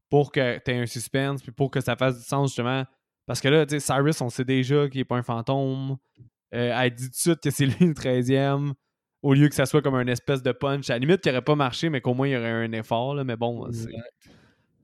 pour 0.09 0.31
que 0.31 0.59
tu 0.59 0.71
aies 0.71 0.77
un 0.77 0.85
suspense 0.85 1.41
puis 1.41 1.51
pour 1.51 1.71
que 1.71 1.81
ça 1.81 1.95
fasse 1.95 2.19
du 2.19 2.23
sens 2.23 2.49
justement 2.49 2.85
parce 3.25 3.41
que 3.41 3.47
là, 3.47 3.65
tu 3.65 3.79
sais 3.79 3.93
Cyrus, 3.93 4.19
on 4.21 4.29
sait 4.29 4.43
déjà 4.43 4.89
qu'il 4.89 5.01
est 5.01 5.05
pas 5.05 5.15
un 5.15 5.23
fantôme. 5.23 5.97
Euh, 6.53 6.77
elle 6.77 6.93
dit 6.93 7.05
tout 7.05 7.11
de 7.11 7.15
suite 7.15 7.39
que 7.39 7.49
c'est 7.49 7.65
lui 7.65 7.87
le 7.87 7.93
13e 7.93 8.73
au 9.23 9.33
lieu 9.33 9.47
que 9.49 9.55
ça 9.55 9.65
soit 9.65 9.81
comme 9.81 9.95
un 9.95 10.07
espèce 10.07 10.41
de 10.43 10.51
punch. 10.51 10.89
À 10.89 10.93
la 10.93 10.99
limite, 10.99 11.21
qui 11.21 11.29
aurait 11.29 11.41
pas 11.41 11.55
marché, 11.55 11.89
mais 11.89 12.01
qu'au 12.01 12.13
moins 12.13 12.27
il 12.27 12.31
y 12.31 12.37
aurait 12.37 12.49
un 12.51 12.71
effort. 12.73 13.13
Là. 13.15 13.23
Mais 13.23 13.35
bon, 13.35 13.67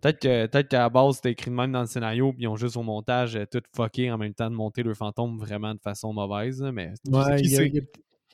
peut-être 0.01 0.19
que 0.19 0.45
peut-être 0.47 0.69
qu'à 0.69 0.79
la 0.79 0.89
base, 0.89 1.15
c'était 1.15 1.31
écrit 1.31 1.49
de 1.51 1.55
même 1.55 1.71
dans 1.71 1.81
le 1.81 1.87
scénario, 1.87 2.31
puis 2.33 2.43
ils 2.43 2.47
ont 2.47 2.55
juste 2.55 2.77
au 2.77 2.83
montage 2.83 3.35
euh, 3.35 3.45
tout 3.51 3.61
fucké 3.75 4.11
en 4.11 4.17
même 4.17 4.33
temps 4.33 4.49
de 4.49 4.55
monter 4.55 4.83
le 4.83 4.93
fantôme 4.93 5.37
vraiment 5.39 5.73
de 5.73 5.79
façon 5.79 6.13
mauvaise. 6.13 6.61
là, 6.61 6.71
Mais 6.71 6.93
Ouais, 7.07 7.39
il 7.39 7.83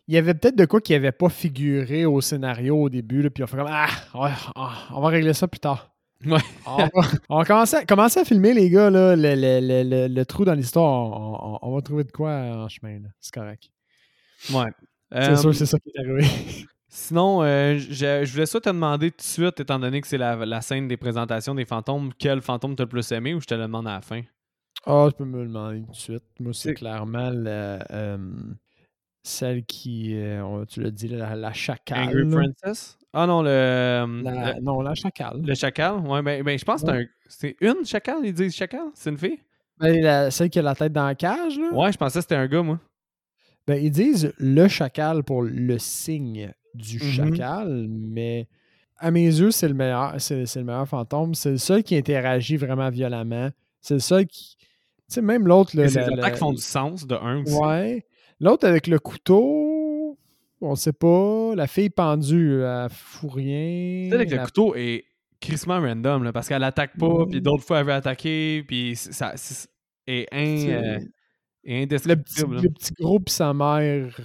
y, 0.09 0.17
avait 0.17 0.33
peut-être 0.33 0.57
de 0.57 0.65
quoi 0.65 0.81
qui 0.81 0.91
n'avait 0.91 1.13
pas 1.13 1.29
figuré 1.29 2.05
au 2.05 2.19
scénario 2.19 2.75
au 2.77 2.89
début, 2.89 3.21
là, 3.21 3.29
puis 3.29 3.41
on 3.43 3.47
fait 3.47 3.55
comme 3.55 3.67
Ah, 3.69 3.87
ouais, 4.15 4.31
ah, 4.55 4.73
on 4.93 4.99
va 4.99 5.07
régler 5.07 5.33
ça 5.33 5.47
plus 5.47 5.61
tard. 5.61 5.89
Ouais. 6.25 6.39
On 6.65 6.77
va, 6.77 6.89
on 7.29 7.37
va 7.37 7.45
commencer, 7.45 7.75
à, 7.77 7.85
commencer 7.85 8.19
à 8.19 8.25
filmer, 8.25 8.53
les 8.53 8.69
gars, 8.69 8.89
là, 8.89 9.15
le, 9.15 9.35
le- 9.35 9.83
le- 9.83 10.07
le- 10.13 10.25
trou 10.25 10.43
dans 10.45 10.53
l'histoire. 10.53 10.89
On, 11.19 11.53
on- 11.55 11.59
on 11.61 11.75
va 11.75 11.81
trouver 11.81 12.03
de 12.05 12.11
quoi 12.11 12.31
en 12.31 12.67
chemin. 12.69 12.99
C'est 13.19 13.33
correct. 13.33 13.69
Ouais. 14.53 14.71
C'est 15.13 15.31
Euh, 15.31 15.35
sûr, 15.35 15.55
c'est 15.55 15.65
ça 15.65 15.77
qui 15.79 15.89
est 15.89 15.99
arrivé. 15.99 16.23
Sinon, 16.87 17.41
euh, 17.43 17.77
je, 17.77 18.23
je 18.23 18.31
voulais 18.31 18.45
ça 18.45 18.59
te 18.61 18.69
demander 18.69 19.09
tout 19.11 19.17
de 19.17 19.21
suite, 19.23 19.59
étant 19.59 19.79
donné 19.79 19.99
que 20.01 20.07
c'est 20.07 20.17
la, 20.17 20.35
la 20.45 20.61
scène 20.61 20.87
des 20.87 20.97
présentations 20.97 21.55
des 21.55 21.65
fantômes, 21.65 22.11
quel 22.19 22.41
fantôme 22.41 22.75
t'as 22.75 22.83
le 22.83 22.89
plus 22.89 23.11
aimé 23.11 23.33
ou 23.33 23.41
je 23.41 23.45
te 23.47 23.53
le 23.55 23.61
demande 23.63 23.87
à 23.87 23.93
la 23.95 24.01
fin? 24.01 24.21
Ah, 24.85 25.07
tu 25.09 25.17
peux 25.17 25.25
me 25.25 25.41
le 25.41 25.47
demander 25.47 25.81
tout 25.81 25.91
de 25.91 25.95
suite. 25.95 26.23
Moi, 26.39 26.53
c'est 26.53 26.73
clairement 26.75 27.29
la, 27.31 27.83
euh, 27.91 28.17
celle 29.23 29.65
qui, 29.65 30.15
euh, 30.15 30.65
tu 30.65 30.81
l'as 30.81 30.91
dit, 30.91 31.07
la, 31.07 31.35
la 31.35 31.53
chacale. 31.53 31.99
Angry. 32.09 32.25
Princess? 32.29 32.97
Ah 33.13 33.25
non, 33.27 33.41
le, 33.41 34.21
La- 34.23 34.53
le, 34.53 34.61
non, 34.61 34.81
la 34.81 34.93
chacale. 34.95 35.41
le 35.43 35.55
chacal? 35.55 35.97
Ouais, 35.99 36.21
ben, 36.21 36.43
ben 36.43 36.57
je 36.57 36.65
pense 36.65 36.83
que 36.83 36.91
c'est 37.27 37.55
un- 37.61 37.73
une 37.79 37.85
chacal, 37.85 38.17
ils 38.23 38.33
disent 38.33 38.55
chacal? 38.55 38.87
C'est 38.93 39.09
une 39.09 39.17
fille? 39.17 39.39
Ben, 39.79 40.29
celle 40.31 40.49
qui 40.49 40.59
a 40.59 40.61
la 40.61 40.75
tête 40.75 40.93
dans 40.93 41.05
la 41.05 41.15
cage, 41.15 41.57
là. 41.57 41.71
Ouais, 41.73 41.91
je 41.91 41.97
pensais 41.97 42.19
que 42.19 42.23
c'était 42.23 42.35
un 42.35 42.47
gars, 42.47 42.61
moi. 42.61 42.79
Ben, 43.67 43.81
ils 43.81 43.91
disent 43.91 44.33
le 44.37 44.67
chacal 44.67 45.23
pour 45.23 45.41
le 45.43 45.77
signe 45.79 46.51
du 46.73 46.97
Mhm. 46.97 47.03
chacal, 47.11 47.87
mais 47.89 48.47
à 48.97 49.09
mes 49.11 49.25
yeux, 49.25 49.51
c'est 49.51 49.67
le 49.67 49.73
meilleur. 49.73 50.15
C'est, 50.19 50.43
le 50.55 50.63
meilleur 50.63 50.87
fantôme. 50.87 51.33
C'est 51.35 51.51
le 51.51 51.57
seul 51.57 51.83
qui 51.83 51.95
interagit 51.95 52.57
vraiment 52.57 52.89
violemment. 52.89 53.49
C'est 53.81 53.93
le 53.95 53.99
seul 53.99 54.25
qui. 54.25 54.57
Tu 54.57 54.65
sais, 55.15 55.21
même 55.21 55.47
l'autre. 55.47 55.77
Et 55.77 55.87
le- 55.87 55.93
la- 55.93 56.07
la- 56.07 56.13
attaques 56.17 56.37
font 56.37 56.51
du 56.53 56.61
sens, 56.61 57.05
de 57.07 57.15
un 57.15 57.41
aussi. 57.43 57.55
Ouais. 57.57 58.05
L'autre 58.39 58.67
avec 58.67 58.87
le 58.87 58.99
couteau, 58.99 60.17
on 60.61 60.75
sait 60.75 60.93
pas. 60.93 61.53
La 61.55 61.67
fille 61.67 61.89
pendue, 61.89 62.61
elle 62.61 62.87
fout 62.89 63.31
rien. 63.33 64.03
Tu 64.05 64.09
sais, 64.09 64.15
avec 64.15 64.31
le 64.31 64.37
couteau 64.39 64.75
est 64.75 65.05
crissement 65.39 65.79
random, 65.79 66.23
là, 66.23 66.31
parce 66.33 66.47
qu'elle 66.47 66.63
attaque 66.63 66.97
pas, 66.97 67.25
puis 67.29 67.41
d'autres 67.41 67.63
fois 67.63 67.79
elle 67.81 67.85
veut 67.85 67.93
attaquer, 67.93 68.63
puis 68.65 68.95
ça 68.95 69.33
est, 70.07 70.25
in, 70.31 70.57
C'est- 70.57 71.07
euh, 71.67 71.71
est 71.71 72.05
le, 72.05 72.15
petit, 72.15 72.41
le 72.41 72.69
gros 73.03 73.19
puis 73.19 73.33
sa 73.33 73.53
mère. 73.53 74.15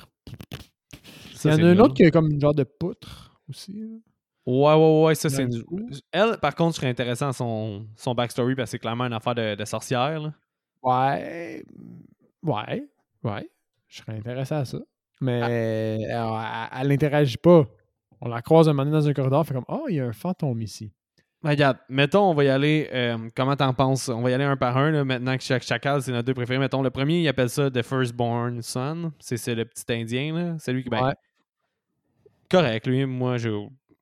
Ça, 1.35 1.55
Il 1.55 1.61
y 1.61 1.62
en 1.62 1.66
a 1.66 1.70
un 1.70 1.79
autre 1.79 1.94
qui 1.94 2.05
a 2.05 2.11
comme 2.11 2.31
une 2.31 2.40
genre 2.40 2.55
de 2.55 2.64
poutre 2.64 3.40
aussi. 3.48 4.03
Ouais, 4.44 4.74
ouais, 4.74 5.03
ouais, 5.05 5.14
ça 5.14 5.29
c'est. 5.29 5.42
une-. 5.44 5.62
Elle, 6.11 6.38
par 6.38 6.55
contre, 6.55 6.77
serait 6.77 6.88
intéressant 6.88 7.33
son, 7.33 7.87
son 7.96 8.14
backstory 8.14 8.55
parce 8.55 8.68
que 8.68 8.70
c'est 8.72 8.79
clairement 8.79 9.05
une 9.05 9.12
affaire 9.12 9.35
de, 9.35 9.55
de 9.55 9.64
sorcière. 9.64 10.20
là. 10.20 10.35
Ouais. 10.83 11.62
Ouais. 12.42 12.88
Ouais. 13.22 13.51
Je 13.88 13.98
serais 13.98 14.16
intéressé 14.16 14.55
à 14.55 14.64
ça. 14.64 14.79
Mais 15.20 15.38
elle, 15.40 16.07
elle 16.81 16.88
n'interagit 16.88 17.37
pas. 17.37 17.66
On 18.20 18.29
la 18.29 18.42
croise 18.42 18.68
un 18.68 18.72
moment 18.72 18.85
donné 18.90 19.03
dans 19.03 19.09
un 19.09 19.12
corridor, 19.12 19.46
fait 19.46 19.55
comme 19.55 19.64
Oh, 19.68 19.87
il 19.88 19.96
y 19.96 20.01
a 20.01 20.07
un 20.07 20.12
fantôme 20.12 20.61
ici. 20.62 20.92
Regarde, 21.44 21.79
mettons, 21.88 22.31
on 22.31 22.35
va 22.35 22.44
y 22.44 22.48
aller. 22.48 22.88
euh, 22.92 23.16
comment 23.37 23.55
t'en 23.55 23.72
penses? 23.72 24.09
On 24.09 24.22
va 24.22 24.31
y 24.31 24.35
aller 24.35 24.44
un 24.44 24.57
par 24.57 24.77
un, 24.77 24.90
là, 24.90 25.05
maintenant 25.05 25.37
que 25.37 25.42
chaque 25.44 25.62
chacal, 25.62 26.03
c'est 26.03 26.11
notre 26.11 26.27
deux 26.27 26.35
préférés. 26.35 26.59
Mettons, 26.59 26.83
le 26.83 26.90
premier, 26.90 27.20
il 27.20 27.29
appelle 27.29 27.48
ça 27.48 27.70
The 27.70 27.83
Firstborn 27.83 28.61
Son. 28.62 29.12
C'est 29.20 29.55
le 29.55 29.64
petit 29.64 29.85
Indien, 29.92 30.35
là. 30.35 30.57
C'est 30.59 30.72
lui 30.72 30.83
qui. 30.83 30.88
Ben, 30.88 31.05
Ouais. 31.07 31.14
correct, 32.51 32.87
lui. 32.87 33.05
Moi, 33.07 33.37
je. 33.37 33.51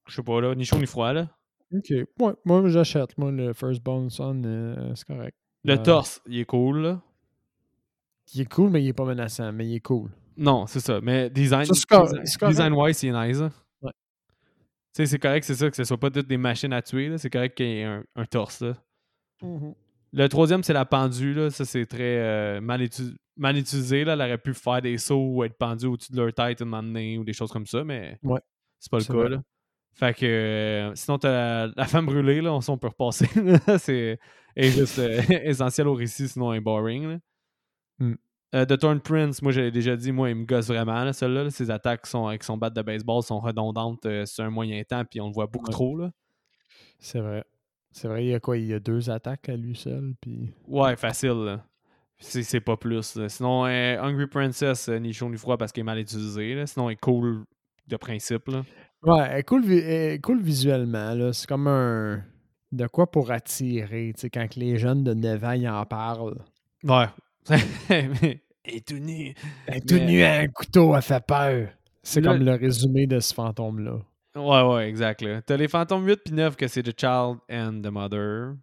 Je 0.07 0.15
sais 0.15 0.23
pas, 0.23 0.41
là. 0.41 0.55
Ni 0.55 0.65
chaud 0.65 0.79
ni 0.79 0.87
froid, 0.87 1.13
là. 1.13 1.29
Ok. 1.75 1.91
Ouais, 2.21 2.33
moi, 2.45 2.63
j'achète. 2.69 3.19
Moi, 3.19 3.33
le 3.33 3.53
First 3.53 3.83
Bone 3.83 4.09
Son, 4.09 4.41
euh, 4.45 4.93
c'est 4.95 5.07
correct. 5.07 5.37
Le 5.65 5.75
Euh, 5.75 5.77
torse, 5.79 6.23
il 6.27 6.39
est 6.41 6.45
cool, 6.45 6.79
là. 6.79 7.01
Il 8.35 8.41
est 8.43 8.51
cool, 8.53 8.71
mais 8.71 8.83
il 8.83 8.89
est 8.89 8.93
pas 8.93 9.05
menaçant. 9.05 9.53
Mais 9.53 9.67
il 9.67 9.75
est 9.75 9.81
cool. 9.81 10.11
Non, 10.37 10.67
c'est 10.67 10.81
ça. 10.81 11.01
Mais 11.03 11.29
design, 11.29 11.65
Ça, 11.67 11.73
design, 11.75 12.49
design 12.51 12.73
wise, 12.73 12.97
c'est 12.97 13.11
nice. 13.11 13.41
hein. 13.41 13.51
Sais, 14.97 15.05
c'est 15.05 15.19
correct, 15.19 15.45
c'est 15.45 15.55
ça, 15.55 15.69
que 15.69 15.77
ce 15.77 15.85
soit 15.85 15.99
pas 16.01 16.11
toutes 16.11 16.27
des 16.27 16.39
machines 16.39 16.73
à 16.73 16.81
tuer. 16.81 17.09
là. 17.11 17.19
C'est 17.19 17.29
correct 17.29 17.55
qu'il 17.55 17.67
y 17.67 17.81
ait 17.81 17.85
un, 17.85 18.03
un 18.15 18.25
torse. 18.25 18.63
Là. 18.63 18.73
Le 20.13 20.27
troisième, 20.29 20.63
c'est 20.63 20.73
la 20.73 20.87
pendue. 20.87 21.35
Là. 21.35 21.51
Ça, 21.51 21.67
c'est 21.67 21.85
très 21.85 22.17
euh, 22.19 22.61
mal, 22.63 22.81
étu- 22.81 23.15
mal 23.37 23.59
utilisé. 23.59 24.05
Là. 24.05 24.15
Elle 24.15 24.21
aurait 24.23 24.39
pu 24.39 24.55
faire 24.55 24.81
des 24.81 24.97
sauts 24.97 25.35
ou 25.35 25.45
être 25.45 25.59
pendue 25.59 25.85
au-dessus 25.87 26.13
de 26.13 26.17
leur 26.23 26.33
tête 26.33 26.63
un 26.63 26.65
moment 26.65 26.83
donné 26.83 27.19
ou 27.19 27.25
des 27.25 27.35
choses 27.35 27.53
comme 27.53 27.67
ça, 27.67 27.85
mais 27.85 28.19
Ouais. 28.23 28.41
c'est 28.79 28.91
pas 28.91 28.99
le 28.99 29.05
cas. 29.05 29.13
vrai. 29.13 29.29
Là. 29.29 29.43
Fait 29.93 30.15
que 30.15 30.25
euh, 30.27 30.95
sinon, 30.95 31.19
t'as 31.19 31.67
la, 31.67 31.73
la 31.77 31.85
femme 31.87 32.07
brûlée, 32.07 32.41
là, 32.41 32.55
on, 32.55 32.61
on 32.67 32.79
peut 32.79 32.89
repasser. 32.89 33.29
c'est 33.79 34.19
est 34.57 34.71
juste 34.71 34.99
euh, 34.99 35.21
essentiel 35.45 35.89
au 35.89 35.95
récit, 35.95 36.29
sinon 36.29 36.53
elle 36.53 36.59
est 36.59 36.63
boring. 36.63 37.07
là. 37.09 37.19
Mm. 37.99 38.15
Euh, 38.55 38.65
The 38.65 38.79
Thorn 38.79 39.01
Prince, 39.01 39.43
moi 39.43 39.51
j'avais 39.53 39.71
déjà 39.73 39.97
dit, 39.97 40.13
moi 40.13 40.31
il 40.31 40.37
me 40.37 40.45
gosse 40.45 40.69
vraiment, 40.69 41.03
là, 41.05 41.13
celle-là. 41.13 41.45
là. 41.45 41.51
Ses 41.51 41.71
attaques 41.71 42.07
sont, 42.07 42.27
avec 42.27 42.43
son 42.45 42.57
bat 42.57 42.71
de 42.71 42.81
baseball 42.81 43.23
sont 43.23 43.41
redondantes 43.41 44.07
euh, 44.07 44.25
sur 44.25 44.45
un 44.45 44.51
moyen 44.51 44.83
temps, 44.85 45.05
puis 45.05 45.21
on 45.21 45.27
le 45.29 45.33
voit 45.33 45.47
beaucoup 45.47 45.67
Ouais. 45.67 45.73
trop. 45.73 45.97
Là. 45.99 46.11
C'est 46.99 47.21
vrai. 47.21 47.45
C'est 47.93 48.09
vrai, 48.09 48.25
il 48.25 48.29
y 48.31 48.35
a 48.35 48.41
quoi? 48.41 48.57
Il 48.59 48.67
y 48.67 48.75
a 48.75 48.79
deux 48.79 49.11
attaques 49.11 49.49
à 49.49 49.57
lui 49.57 49.75
seul. 49.75 50.15
Puis... 50.21 50.53
Ouais, 50.69 50.97
facile. 50.97 51.59
C'est 52.19 52.61
pas 52.61 52.77
plus. 52.77 53.17
là. 53.17 53.29
Sinon, 53.29 53.67
euh, 53.67 54.01
Hungry 54.01 54.27
Princess, 54.27 54.89
ni 54.89 55.13
chaud 55.13 55.29
ni 55.29 55.37
froid 55.37 55.57
parce 55.57 55.73
qu'il 55.73 55.81
est 55.81 55.85
mal 55.85 55.99
utilisé. 55.99 56.55
là. 56.55 56.67
Sinon, 56.67 56.89
il 56.91 56.95
est 56.95 57.01
cool 57.01 57.45
de 57.89 57.97
principe. 57.97 58.49
Là. 58.49 58.65
Ouais, 59.03 59.27
elle 59.31 59.39
est 59.39 59.43
cool, 59.45 59.65
elle 59.71 60.13
est 60.15 60.21
cool 60.21 60.41
visuellement. 60.43 61.33
C'est 61.33 61.47
comme 61.49 61.67
un. 61.67 62.23
De 62.73 62.87
quoi 62.87 63.11
pour 63.11 63.31
attirer, 63.31 64.13
tu 64.15 64.23
sais, 64.23 64.31
quand 64.31 64.57
les 64.57 64.77
jeunes 64.79 65.05
de 65.05 65.15
9 65.15 65.45
ans 65.45 65.53
ils 65.53 65.69
en 65.69 65.85
parlent. 65.87 66.39
Ouais. 66.85 67.07
Et 68.69 68.81
tout 68.81 68.99
nu. 68.99 69.33
Elle 69.67 69.77
est 69.77 69.89
tout 69.89 69.95
Mais- 69.95 70.07
nue 70.07 70.23
à 70.23 70.33
un 70.41 70.49
couteau, 70.49 70.95
elle 70.97 71.03
fait 71.03 71.25
peur. 71.25 71.69
C'est 72.03 72.23
comme 72.23 72.43
le 72.45 72.55
résumé 72.55 73.07
de 73.07 73.21
ce 73.21 73.33
fantôme-là. 73.35 73.99
Ouais, 74.37 74.63
ouais, 74.75 74.89
exact. 74.89 75.23
là. 75.23 75.41
T'as 75.43 75.57
les 75.57 75.69
fantômes 75.69 76.07
8 76.07 76.21
puis 76.25 76.35
9 76.35 76.57
que 76.57 76.69
c'est 76.69 76.83
The 76.83 76.99
Child 76.99 77.39
and 77.51 77.81
the 77.83 77.87
Mother. 77.91 78.55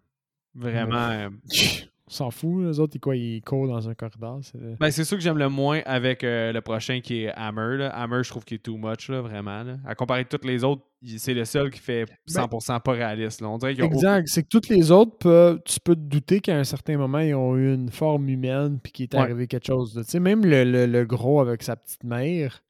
Vraiment. 0.54 0.96
euh, 1.10 1.30
s'en 2.06 2.30
fout, 2.30 2.64
les 2.66 2.78
autres, 2.80 2.92
ils, 2.96 3.00
quoi, 3.00 3.16
ils 3.16 3.40
courent 3.42 3.66
dans 3.68 3.88
un 3.88 3.94
corridor. 3.94 4.40
c'est- 4.42 4.58
Ben, 4.78 4.90
c'est 4.90 5.04
sûr 5.04 5.16
que 5.16 5.22
j'aime 5.22 5.38
le 5.38 5.48
moins 5.48 5.80
avec 5.86 6.22
euh, 6.22 6.52
le 6.52 6.60
prochain 6.60 7.00
qui 7.00 7.22
est 7.24 7.32
Hammer. 7.34 7.78
Là. 7.78 7.88
Hammer, 7.90 8.22
je 8.22 8.28
trouve 8.28 8.44
qu'il 8.44 8.56
est 8.56 8.58
too 8.58 8.76
much, 8.76 9.08
là, 9.08 9.22
vraiment. 9.22 9.62
Là. 9.62 9.76
À 9.86 9.94
comparer 9.94 10.24
de 10.24 10.28
tous 10.28 10.46
les 10.46 10.64
autres, 10.64 10.82
c'est 11.16 11.32
le 11.32 11.44
seul 11.46 11.70
qui 11.70 11.80
fait 11.80 12.04
100% 12.28 12.80
pas 12.80 12.92
réaliste. 12.92 13.40
On 13.42 13.56
dirait 13.58 13.72
aucun- 13.74 13.84
Exact. 13.86 14.28
C'est 14.28 14.42
que 14.42 14.48
toutes 14.48 14.68
les 14.68 14.90
autres, 14.90 15.16
peuvent, 15.18 15.60
tu 15.64 15.80
peux 15.80 15.94
te 15.94 16.00
douter 16.00 16.40
qu'à 16.40 16.58
un 16.58 16.64
certain 16.64 16.96
moment, 16.98 17.20
ils 17.20 17.34
ont 17.34 17.56
eu 17.56 17.72
une 17.72 17.88
forme 17.90 18.28
humaine 18.28 18.78
puis 18.82 18.92
qu'il 18.92 19.04
est 19.04 19.14
Ouais. 19.14 19.20
arrivé 19.22 19.46
quelque 19.46 19.66
chose. 19.66 19.98
sais, 20.06 20.20
même 20.20 20.44
le, 20.44 20.64
le- 20.64 20.86
le 20.86 21.04
gros 21.06 21.40
avec 21.40 21.62
sa 21.62 21.74
petite 21.76 22.04
mère. 22.04 22.62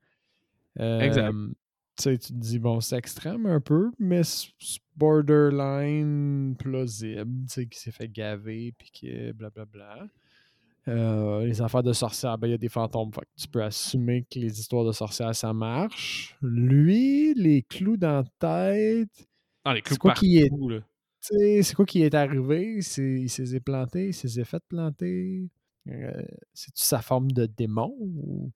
euh, 0.81 1.01
Exact. 1.01 1.33
Tu 1.96 2.02
sais, 2.02 2.18
tu 2.18 2.28
te 2.33 2.38
dis, 2.38 2.59
bon, 2.59 2.80
c'est 2.80 2.96
extrême 2.96 3.46
un 3.46 3.61
peu, 3.61 3.92
mais 4.00 4.22
c'est 4.24 4.50
borderline 4.96 6.57
plausible. 6.59 7.46
Tu 7.46 7.52
sais, 7.54 7.66
qui 7.66 7.78
s'est 7.78 7.92
fait 7.92 8.09
gaver 8.09 8.72
puis 8.76 8.90
que 8.90 9.33
blablabla. 9.33 10.09
Euh, 10.88 11.46
les 11.46 11.62
affaires 11.62 11.83
de 11.83 11.92
sorcières, 11.92 12.37
ben, 12.37 12.48
il 12.48 12.50
y 12.50 12.54
a 12.54 12.59
des 12.59 12.68
fantômes. 12.68 13.12
Fait 13.12 13.22
que 13.22 13.40
tu 13.42 13.48
peux 13.48 13.62
assumer 13.62 14.26
que 14.30 14.38
les 14.38 14.59
histoires 14.61 14.85
de 14.85 14.92
sorcières, 14.92 15.35
ça 15.35 15.52
marche. 15.52 16.37
Lui, 16.42 17.33
les 17.35 17.62
clous 17.62 17.96
dans 17.96 18.22
la 18.22 18.24
tête. 18.38 19.28
Ah, 19.64 19.72
les 19.74 19.80
clous 19.80 19.96
quoi 19.96 20.12
qui 20.12 20.38
est- 20.38 20.50
là. 20.50 20.80
C'est 21.20 21.74
quoi 21.74 21.87
qui 21.87 22.02
est 22.02 22.14
arrivé? 22.14 22.83
C'est, 22.83 23.02
il 23.22 23.30
s'est 23.30 23.61
planté, 23.61 24.09
il 24.09 24.14
s'est 24.14 24.44
fait 24.44 24.62
planter. 24.68 25.48
Euh, 25.88 26.22
c'est-tu 26.52 26.83
sa 26.83 27.00
forme 27.00 27.30
de 27.30 27.46
démon 27.46 27.94
ou. 27.98 28.50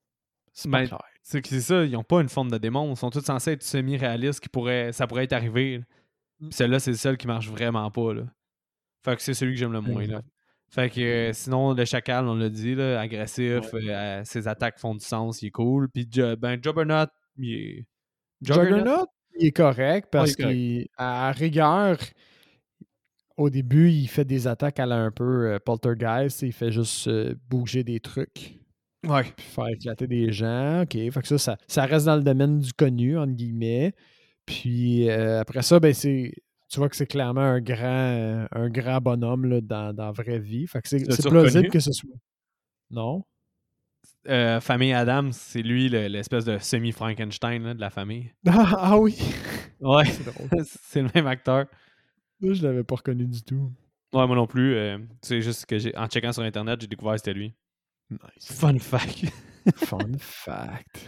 C'est 0.53 0.69
pas 0.69 0.81
Ben, 0.81 0.87
clair. 0.87 1.01
C'est 1.23 1.41
que 1.41 1.47
c'est 1.49 1.61
ça, 1.61 1.85
ils 1.85 1.95
ont 1.95 2.03
pas 2.03 2.21
une 2.21 2.29
forme 2.29 2.49
de 2.49 2.57
démon. 2.57 2.91
Ils 2.91 2.97
sont 2.97 3.09
tous 3.09 3.21
censés 3.21 3.51
être 3.51 3.63
semi-réalistes, 3.63 4.39
qui 4.39 4.49
pourrait, 4.49 4.91
ça 4.91 5.05
pourrait 5.07 5.25
être 5.25 5.33
arrivé. 5.33 5.81
Mm. 6.39 6.51
Celle-là, 6.51 6.79
c'est 6.79 6.91
le 6.91 6.97
seul 6.97 7.17
qui 7.17 7.27
marche 7.27 7.49
vraiment 7.49 7.89
pas. 7.91 8.13
Là. 8.13 8.23
Fait 9.03 9.15
que 9.15 9.21
c'est 9.21 9.33
celui 9.33 9.53
que 9.53 9.59
j'aime 9.59 9.73
le 9.73 9.81
moins. 9.81 10.05
Là. 10.05 10.21
Fait 10.69 10.89
que 10.89 11.01
euh, 11.01 11.33
sinon, 11.33 11.73
le 11.73 11.85
chacal, 11.85 12.27
on 12.27 12.35
l'a 12.35 12.49
dit, 12.49 12.75
là, 12.75 12.99
agressif, 12.99 13.63
euh, 13.73 14.21
ses 14.23 14.47
attaques 14.47 14.79
font 14.79 14.93
du 14.93 15.03
sens, 15.03 15.41
il 15.41 15.47
est 15.47 15.51
cool. 15.51 15.89
Puis 15.89 16.05
ben, 16.37 16.59
Juggernaut, 16.61 17.09
il 17.37 17.53
est. 17.53 17.85
Juggernaut, 18.41 19.07
il 19.39 19.47
est 19.47 19.51
correct 19.51 20.09
parce 20.11 20.31
Ouais, 20.31 20.33
est 20.33 20.43
correct. 20.43 20.91
qu'à 20.97 21.31
rigueur, 21.31 21.97
au 23.37 23.49
début, 23.49 23.89
il 23.89 24.07
fait 24.07 24.25
des 24.25 24.47
attaques 24.47 24.79
à 24.79 24.85
la 24.85 24.97
un 24.97 25.11
peu 25.11 25.53
euh, 25.53 25.59
poltergeist. 25.59 26.41
Il 26.41 26.51
fait 26.53 26.71
juste 26.71 27.07
euh, 27.07 27.35
bouger 27.49 27.83
des 27.83 27.99
trucs. 27.99 28.58
Ouais. 29.07 29.23
puis 29.35 29.45
faire 29.45 29.67
éclater 29.67 30.07
des 30.07 30.31
gens. 30.31 30.81
OK. 30.83 30.91
Fait 30.93 31.21
que 31.21 31.27
ça, 31.27 31.37
ça, 31.37 31.57
ça 31.67 31.85
reste 31.85 32.05
dans 32.05 32.15
le 32.17 32.23
domaine 32.23 32.59
du 32.59 32.73
connu, 32.73 33.17
entre 33.17 33.33
guillemets. 33.33 33.93
Puis 34.45 35.09
euh, 35.09 35.39
après 35.41 35.61
ça, 35.61 35.79
ben 35.79 35.93
c'est. 35.93 36.33
Tu 36.69 36.79
vois 36.79 36.89
que 36.89 36.95
c'est 36.95 37.07
clairement 37.07 37.41
un 37.41 37.61
grand, 37.61 37.83
euh, 37.85 38.45
un 38.51 38.69
grand 38.69 38.99
bonhomme 39.01 39.45
là, 39.45 39.59
dans, 39.61 39.91
dans 39.93 40.05
la 40.07 40.11
vraie 40.11 40.37
vie. 40.39 40.67
Fait 40.67 40.81
que 40.81 40.87
c'est 40.89 40.99
plausible 41.05 41.37
reconnu? 41.39 41.69
que 41.69 41.79
ce 41.79 41.91
soit. 41.91 42.09
Non? 42.91 43.23
Euh, 44.27 44.59
famille 44.59 44.93
Adams, 44.93 45.31
c'est 45.31 45.61
lui 45.61 45.89
le- 45.89 46.07
l'espèce 46.07 46.45
de 46.45 46.57
semi-Frankenstein 46.57 47.73
de 47.73 47.79
la 47.79 47.89
famille. 47.89 48.31
Ah, 48.47 48.75
ah 48.77 48.99
oui! 48.99 49.17
Ouais, 49.79 50.03
C'est 50.65 51.01
le 51.01 51.09
même 51.15 51.25
acteur. 51.27 51.65
Là, 52.41 52.53
je 52.53 52.61
l'avais 52.63 52.83
pas 52.83 52.95
reconnu 52.95 53.25
du 53.25 53.41
tout. 53.43 53.71
Ouais, 54.13 54.27
moi 54.27 54.35
non 54.35 54.45
plus. 54.47 54.75
euh, 54.75 54.97
c'est 55.21 55.41
juste 55.41 55.65
que 55.65 55.77
j'ai 55.79 55.95
en 55.97 56.07
checkant 56.07 56.33
sur 56.33 56.43
Internet, 56.43 56.81
j'ai 56.81 56.87
découvert 56.87 57.13
que 57.13 57.19
c'était 57.19 57.33
lui. 57.33 57.53
Nice. 58.09 58.51
Fun 58.53 58.79
fact. 58.79 59.25
Fun 59.75 60.11
fact. 60.19 61.05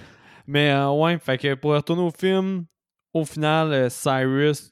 Mais 0.47 0.71
euh, 0.71 0.91
ouais, 0.91 1.17
fait 1.19 1.37
que 1.37 1.53
pour 1.55 1.71
retourner 1.71 2.01
au 2.03 2.11
film, 2.11 2.65
au 3.13 3.25
final, 3.25 3.71
euh, 3.73 3.89
Cyrus 3.89 4.71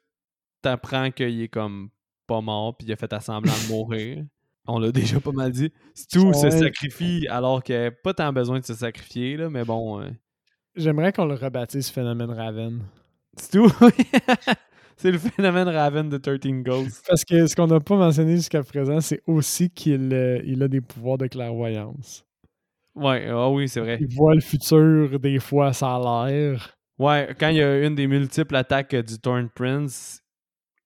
t'apprends 0.61 1.09
qu'il 1.11 1.41
est 1.41 1.47
comme 1.47 1.89
pas 2.27 2.41
mort, 2.41 2.75
puis 2.77 2.87
il 2.87 2.93
a 2.93 2.95
fait 2.95 3.11
à 3.13 3.19
semblant 3.19 3.53
de 3.53 3.71
mourir. 3.71 4.23
On 4.67 4.77
l'a 4.77 4.91
déjà 4.91 5.19
pas 5.19 5.31
mal 5.31 5.51
dit. 5.51 5.71
Stu 5.95 6.19
se 6.19 6.25
Ouais. 6.45 6.51
sacrifie 6.51 7.27
alors 7.29 7.63
qu'il 7.63 7.73
avait 7.75 7.89
pas 7.91 8.13
tant 8.13 8.31
besoin 8.31 8.59
de 8.59 8.65
se 8.65 8.75
sacrifier, 8.75 9.35
là, 9.37 9.49
mais 9.49 9.63
bon. 9.63 10.01
euh, 10.01 10.09
J'aimerais 10.75 11.11
qu'on 11.11 11.25
le 11.25 11.33
rebaptise 11.33 11.89
Phénomène 11.89 12.29
Raven. 12.31 12.83
Stu, 13.37 13.61
c'est 14.99 15.11
le 15.11 15.17
phénomène 15.17 15.67
Raven 15.67 16.09
de 16.09 16.17
13 16.17 16.39
Ghosts. 16.63 17.03
Parce 17.07 17.23
que 17.25 17.47
ce 17.47 17.55
qu'on 17.55 17.67
n'a 17.67 17.79
pas 17.79 17.95
mentionné 17.95 18.35
jusqu'à 18.35 18.61
présent, 18.63 18.99
c'est 19.01 19.21
aussi 19.25 19.69
qu'il 19.69 20.13
euh, 20.13 20.41
il 20.45 20.61
a 20.61 20.67
des 20.67 20.81
pouvoirs 20.81 21.17
de 21.17 21.27
clairvoyance. 21.27 22.25
Ouais, 22.95 23.27
ah 23.29 23.49
oui, 23.49 23.69
c'est 23.69 23.79
vrai. 23.79 23.97
Il 24.01 24.13
voit 24.15 24.35
le 24.35 24.41
futur, 24.41 25.19
des 25.19 25.39
fois, 25.39 25.73
ça 25.73 25.95
a 25.95 26.27
l'air. 26.29 26.75
Ouais, 26.97 27.33
quand 27.39 27.47
il 27.49 27.55
y 27.57 27.61
a 27.63 27.85
une 27.85 27.95
des 27.95 28.07
multiples 28.07 28.55
attaques 28.55 28.93
euh, 28.93 29.01
du 29.01 29.17
Thorn 29.17 29.47
Prince, 29.49 30.21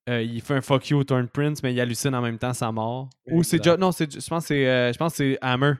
euh, 0.10 0.21
il 0.21 0.41
fait 0.41 0.56
un 0.56 0.62
fuck 0.62 0.88
you 0.89 0.99
au 0.99 1.04
Thorn 1.04 1.28
Prince, 1.28 1.63
mais 1.63 1.73
il 1.73 1.80
hallucine 1.82 2.13
en 2.13 2.21
même 2.21 2.38
temps 2.38 2.54
sa 2.54 2.71
mort. 2.71 3.10
Ou 3.31 3.42
c'est 3.42 3.65
non, 3.79 3.92
c'est 3.92 4.12
je 4.13 4.27
pense 4.29 4.44
que 4.44 4.48
c'est 4.50 4.67
euh, 4.67 4.94
je 4.94 4.98
pense 4.98 5.13
que 5.13 5.17
c'est 5.17 5.37
Hammer. 5.42 5.73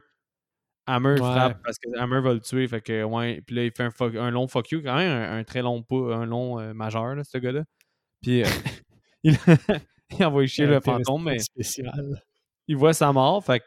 Hammer 0.88 1.12
Ouais. 1.12 1.18
frappe 1.18 1.62
parce 1.64 1.78
que 1.78 1.88
Hammer 1.98 2.20
va 2.22 2.34
le 2.34 2.40
tuer, 2.40 2.68
fait 2.68 2.82
que 2.82 3.04
ouais, 3.04 3.42
puis 3.46 3.56
là 3.56 3.64
il 3.66 3.72
fait 3.72 3.84
un, 3.84 3.90
fuck- 3.90 4.18
un 4.18 4.32
long 4.32 4.48
fuck 4.48 4.70
you, 4.72 4.82
quand 4.82 4.96
même 4.96 5.12
un, 5.12 5.38
un 5.38 5.44
très 5.44 5.62
long 5.62 5.84
un 5.92 6.26
long 6.26 6.60
euh, 6.60 6.74
majeur 6.74 7.16
là, 7.16 7.24
ce 7.24 7.38
gars-là. 7.38 7.64
Puis 8.24 8.42
euh, 8.44 8.48
il, 9.24 9.38
il 10.18 10.26
envoie 10.26 10.46
chier 10.48 10.66
le 10.66 10.80
fantôme, 10.80 11.26
mais 11.26 11.40
spécial. 11.40 12.24
il 12.68 12.78
voit 12.78 12.94
sa 12.94 13.12
mort, 13.12 13.44
fait 13.44 13.62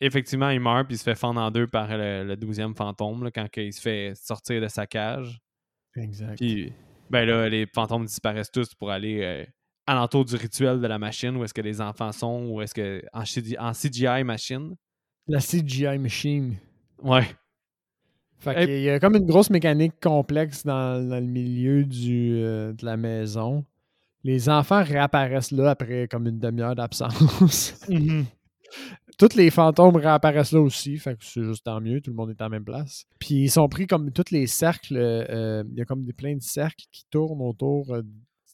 effectivement 0.00 0.50
il 0.50 0.60
meurt 0.60 0.86
puis 0.86 0.96
il 0.96 0.98
se 0.98 1.04
fait 1.04 1.14
fendre 1.14 1.40
en 1.40 1.50
deux 1.50 1.66
par 1.66 1.88
le, 1.96 2.36
12e 2.36 2.76
fantôme 2.76 3.24
là, 3.24 3.30
quand 3.30 3.46
il 3.56 3.72
se 3.72 3.80
fait 3.80 4.12
sortir 4.14 4.60
de 4.60 4.68
sa 4.68 4.86
cage. 4.86 5.40
Exact. 5.96 6.36
Puis, 6.36 6.72
ben 7.10 7.24
là, 7.26 7.48
les 7.48 7.66
fantômes 7.66 8.04
disparaissent 8.04 8.50
tous 8.50 8.74
pour 8.74 8.90
aller 8.90 9.20
euh, 9.22 9.44
alentour 9.86 10.24
du 10.24 10.34
rituel 10.36 10.80
de 10.80 10.86
la 10.86 10.98
machine, 10.98 11.36
où 11.36 11.44
est-ce 11.44 11.54
que 11.54 11.60
les 11.60 11.80
enfants 11.80 12.12
sont, 12.12 12.46
ou 12.48 12.60
est-ce 12.60 12.74
que 12.74 13.02
en, 13.12 13.22
CGI 13.22 13.56
en 13.58 13.72
CGI 13.72 14.24
machine. 14.24 14.74
La 15.28 15.38
CGI 15.38 15.98
machine. 15.98 16.56
Ouais. 17.02 17.24
Fait 18.38 18.62
Et- 18.62 18.66
qu'il 18.66 18.80
y 18.82 18.90
a 18.90 18.98
comme 18.98 19.16
une 19.16 19.26
grosse 19.26 19.50
mécanique 19.50 19.94
complexe 20.02 20.64
dans, 20.64 21.06
dans 21.08 21.20
le 21.20 21.26
milieu 21.26 21.84
du, 21.84 22.34
euh, 22.38 22.72
de 22.72 22.84
la 22.84 22.96
maison. 22.96 23.64
Les 24.24 24.48
enfants 24.48 24.82
réapparaissent 24.82 25.52
là 25.52 25.70
après 25.70 26.08
comme 26.08 26.26
une 26.26 26.38
demi-heure 26.38 26.74
d'absence. 26.74 27.78
tous 29.18 29.34
les 29.36 29.50
fantômes 29.50 29.96
réapparaissent 29.96 30.52
là 30.52 30.60
aussi, 30.60 30.96
fait 30.98 31.14
que 31.16 31.24
c'est 31.24 31.44
juste 31.44 31.64
tant 31.64 31.80
mieux, 31.80 32.00
tout 32.00 32.10
le 32.10 32.16
monde 32.16 32.30
est 32.30 32.40
à 32.40 32.44
la 32.44 32.48
même 32.48 32.64
place. 32.64 33.04
Puis 33.18 33.34
ils 33.44 33.50
sont 33.50 33.68
pris 33.68 33.86
comme 33.86 34.10
tous 34.10 34.30
les 34.32 34.46
cercles, 34.46 34.96
euh, 34.96 35.62
il 35.70 35.78
y 35.78 35.82
a 35.82 35.84
comme 35.84 36.04
des, 36.04 36.12
plein 36.12 36.34
de 36.34 36.42
cercles 36.42 36.84
qui 36.90 37.04
tournent 37.10 37.42
autour 37.42 37.92
euh, 37.94 38.02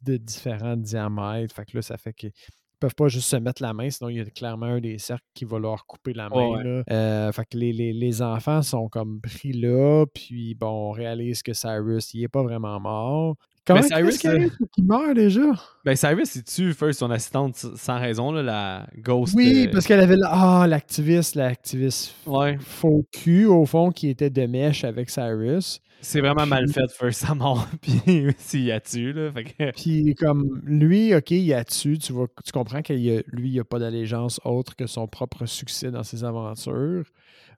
de 0.03 0.17
différents 0.17 0.77
diamètres, 0.77 1.55
fait 1.55 1.65
que 1.65 1.77
là, 1.79 1.83
ça 1.83 1.97
fait 1.97 2.13
qu'ils 2.13 2.33
peuvent 2.79 2.95
pas 2.95 3.09
juste 3.09 3.29
se 3.29 3.37
mettre 3.37 3.63
la 3.63 3.73
main, 3.75 3.89
sinon 3.91 4.09
il 4.11 4.17
y 4.17 4.21
a 4.21 4.25
clairement 4.25 4.67
un 4.67 4.81
des 4.81 4.99
cercles 4.99 5.25
qui 5.35 5.45
va 5.45 5.59
leur 5.59 5.87
couper 5.87 6.13
la 6.15 6.29
main. 6.29 6.49
Ouais. 6.57 6.65
là. 6.65 6.83
Euh, 6.91 7.33
fait 7.33 7.45
que 7.45 7.57
les, 7.59 7.73
les- 7.73 7.93
les 7.93 8.23
enfants 8.23 8.63
sont 8.63 8.89
comme 8.89 9.21
pris 9.21 9.53
là, 9.53 10.05
puis 10.15 10.55
bon, 10.55 10.89
on 10.89 10.91
réalise 10.91 11.43
que 11.43 11.53
Cyrus, 11.53 12.13
il 12.15 12.25
est 12.25 12.29
pas 12.29 12.43
vraiment 12.43 12.81
mort. 12.81 13.37
Comment 13.67 13.83
Cyrus, 13.83 14.19
qu'il 14.19 14.31
arrive 14.31 14.57
pour 14.57 14.71
qu'il 14.71 14.85
meurt 14.85 15.15
déjà? 15.15 15.43
Ben, 15.85 15.95
Cyrus, 15.95 16.35
il 16.35 16.45
tue 16.45 16.73
first 16.73 17.01
son 17.01 17.11
assistante 17.11 17.55
sans 17.57 17.99
raison, 18.01 18.33
là, 18.33 18.43
la 18.43 18.87
Ghost. 18.99 19.35
Oui, 19.37 19.67
euh, 19.67 19.73
parce 19.73 19.87
qu'elle 19.87 20.01
avait 20.01 20.17
ah, 20.25 20.67
l'activiste, 20.69 21.35
l'activiste 21.35 22.15
Ouais. 22.27 22.57
faux 22.61 23.07
cul, 23.13 23.45
au 23.47 23.67
fond, 23.67 23.91
qui 23.91 24.09
était 24.09 24.31
de 24.31 24.47
mèche 24.47 24.85
avec 24.85 25.11
Cyrus. 25.11 25.81
C'est 26.03 26.21
vraiment 26.21 26.47
mal 26.47 26.67
fait 26.73 26.91
first 26.91 27.27
sa 27.27 27.35
mort. 27.35 27.69
Puis 27.83 27.93
s'il 28.39 28.65
y 28.65 28.73
a 28.73 28.81
tue, 28.81 29.13
là. 29.13 29.31
Fait 29.31 29.45
que. 29.45 29.71
Puis 29.77 30.15
comme 30.15 30.61
lui, 30.65 31.15
OK, 31.15 31.31
il 31.33 31.53
a 31.53 31.63
dessus, 31.63 31.99
tu, 31.99 32.15
vois, 32.15 32.27
tu 32.43 32.53
comprends 32.53 32.81
que 32.81 32.95
lui, 32.95 33.23
il 33.51 33.57
n'a 33.57 33.65
pas 33.65 33.79
d'allégeance 33.79 34.41
autre 34.45 34.75
que 34.75 34.87
son 34.87 35.07
propre 35.07 35.45
succès 35.45 35.91
dans 35.91 36.03
ses 36.03 36.25
aventures. 36.25 37.05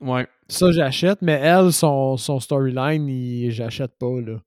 Ouais. 0.01 0.27
Ça, 0.49 0.73
j'achète, 0.73 1.23
mais 1.23 1.39
elle, 1.41 1.73
son, 1.73 2.17
son 2.17 2.41
storyline, 2.41 3.09
il- 3.09 3.53
j'achète 3.53 3.93
pas, 3.97 4.21
là. 4.21 4.41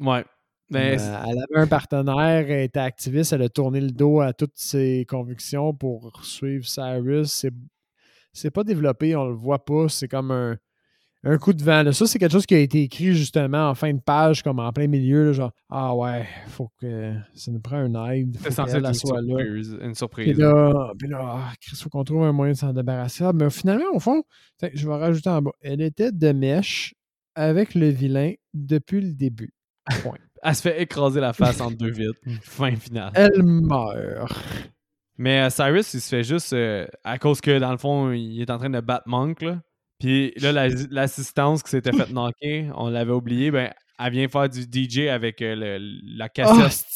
Ouais. 0.00 0.24
Ben, 0.70 0.98
Euh, 0.98 1.22
elle 1.28 1.38
avait 1.38 1.62
un 1.62 1.66
partenaire, 1.66 2.50
elle 2.50 2.62
était 2.64 2.80
activiste, 2.80 3.32
elle 3.32 3.42
a 3.42 3.48
tourné 3.48 3.80
le 3.80 3.90
dos 3.92 4.20
à 4.20 4.32
toutes 4.32 4.56
ses 4.56 5.04
convictions 5.08 5.72
pour 5.74 6.24
suivre 6.24 6.66
Cyrus. 6.66 7.46
C'est, 8.32 8.50
pas 8.50 8.64
développé, 8.64 9.14
on 9.16 9.26
le 9.26 9.34
voit 9.34 9.64
pas. 9.64 9.88
C'est 9.88 10.08
comme 10.08 10.30
un, 10.30 10.56
un 11.22 11.38
coup 11.38 11.52
de 11.52 11.62
vent. 11.62 11.82
là. 11.84 11.92
Ça, 11.92 12.06
c'est 12.06 12.18
quelque 12.18 12.32
chose 12.32 12.46
qui 12.46 12.54
a 12.54 12.58
été 12.58 12.82
écrit 12.82 13.14
justement 13.14 13.70
en 13.70 13.74
fin 13.74 13.92
de 13.94 14.00
page, 14.00 14.42
comme 14.42 14.58
en 14.58 14.72
plein 14.72 14.88
milieu. 14.88 15.24
là, 15.26 15.32
genre, 15.32 15.52
ah 15.70 15.94
ouais, 15.94 16.26
faut 16.48 16.70
que 16.80 17.14
ça 17.34 17.50
nous 17.52 17.60
prend 17.60 17.76
un 17.76 18.10
aide. 18.12 18.36
c'est 18.42 18.48
Faut 18.48 18.54
censé 18.54 18.72
être 18.72 18.76
une 18.78 18.82
là. 18.82 18.92
surprise. 18.94 19.78
Une 19.80 19.94
Puis 19.94 20.34
là, 20.34 20.92
puis 20.98 21.08
là, 21.08 21.18
ah, 21.22 21.52
Chris, 21.60 21.76
faut 21.80 21.88
qu'on 21.88 22.04
trouve 22.04 22.24
un 22.24 22.32
moyen 22.32 22.52
de 22.52 22.58
s'en 22.58 22.72
débarrasser. 22.72 23.24
Ah, 23.24 23.32
mais 23.32 23.48
finalement, 23.50 23.86
au 23.94 24.00
fond, 24.00 24.22
je 24.74 24.86
vais 24.86 24.96
rajouter 24.96 25.30
en 25.30 25.42
bas. 25.42 25.52
Elle 25.62 25.80
était 25.80 26.12
de 26.12 26.32
mèche 26.32 26.94
avec 27.36 27.74
le 27.74 27.88
vilain 27.88 28.32
depuis 28.52 29.00
le 29.00 29.12
début. 29.14 29.54
Point. 30.02 30.18
Elle 30.48 30.54
se 30.54 30.62
fait 30.62 30.80
écraser 30.80 31.20
la 31.20 31.32
face 31.32 31.60
entre 31.60 31.76
deux 31.76 31.90
vitres. 31.90 32.20
Fin 32.42 32.76
finale. 32.76 33.10
Elle 33.14 33.42
meurt. 33.42 34.32
Mais 35.18 35.40
euh, 35.40 35.50
Cyrus, 35.50 35.92
il 35.94 36.00
se 36.00 36.08
fait 36.08 36.22
juste 36.22 36.52
euh, 36.52 36.86
à 37.02 37.18
cause 37.18 37.40
que 37.40 37.58
dans 37.58 37.72
le 37.72 37.78
fond, 37.78 38.12
il 38.12 38.40
est 38.40 38.50
en 38.50 38.58
train 38.58 38.70
de 38.70 38.80
battre 38.80 39.08
Monk. 39.08 39.42
Là. 39.42 39.60
Puis 39.98 40.32
là, 40.36 40.52
la- 40.52 40.68
l'assistance 40.90 41.62
qui 41.62 41.70
s'était 41.70 41.92
faite 41.92 42.10
knocker, 42.10 42.70
on 42.76 42.88
l'avait 42.90 43.12
oublié, 43.12 43.50
ben, 43.50 43.72
elle 43.98 44.12
vient 44.12 44.28
faire 44.28 44.48
du 44.48 44.60
DJ 44.62 45.08
avec 45.08 45.40
euh, 45.42 45.56
le- 45.56 46.00
la 46.18 46.26
Ah, 46.26 46.28
cassette. 46.28 46.86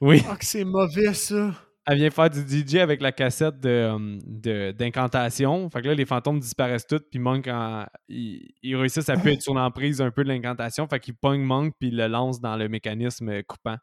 oui, 0.00 0.22
que 0.22 0.44
c'est 0.44 0.64
mauvais, 0.64 1.14
ça. 1.14 1.52
Elle 1.86 1.98
vient 1.98 2.10
faire 2.10 2.30
du 2.30 2.40
DJ 2.40 2.76
avec 2.76 3.00
la 3.00 3.12
cassette 3.12 3.60
de, 3.60 3.68
euh, 3.68 4.18
de- 4.26 4.72
d'incantation. 4.72 5.68
Fait 5.70 5.82
que 5.82 5.88
là, 5.88 5.94
les 5.94 6.04
fantômes 6.06 6.40
disparaissent 6.40 6.86
tous, 6.86 7.00
puis 7.10 7.18
Monk, 7.20 7.46
en- 7.48 7.86
il, 8.08 8.50
il 8.62 8.76
réussit 8.76 9.08
à 9.08 9.14
être 9.14 9.42
sur 9.42 9.54
l'emprise 9.54 10.00
un 10.00 10.10
peu 10.10 10.24
de 10.24 10.28
l'incantation. 10.28 10.86
Fait 10.88 10.98
qu'il 11.00 11.14
pogne 11.14 11.42
Monk, 11.42 11.74
puis 11.78 11.88
il 11.88 11.96
le 11.96 12.08
lance 12.08 12.40
dans 12.40 12.56
le 12.56 12.68
mécanisme 12.68 13.42
coupant, 13.44 13.76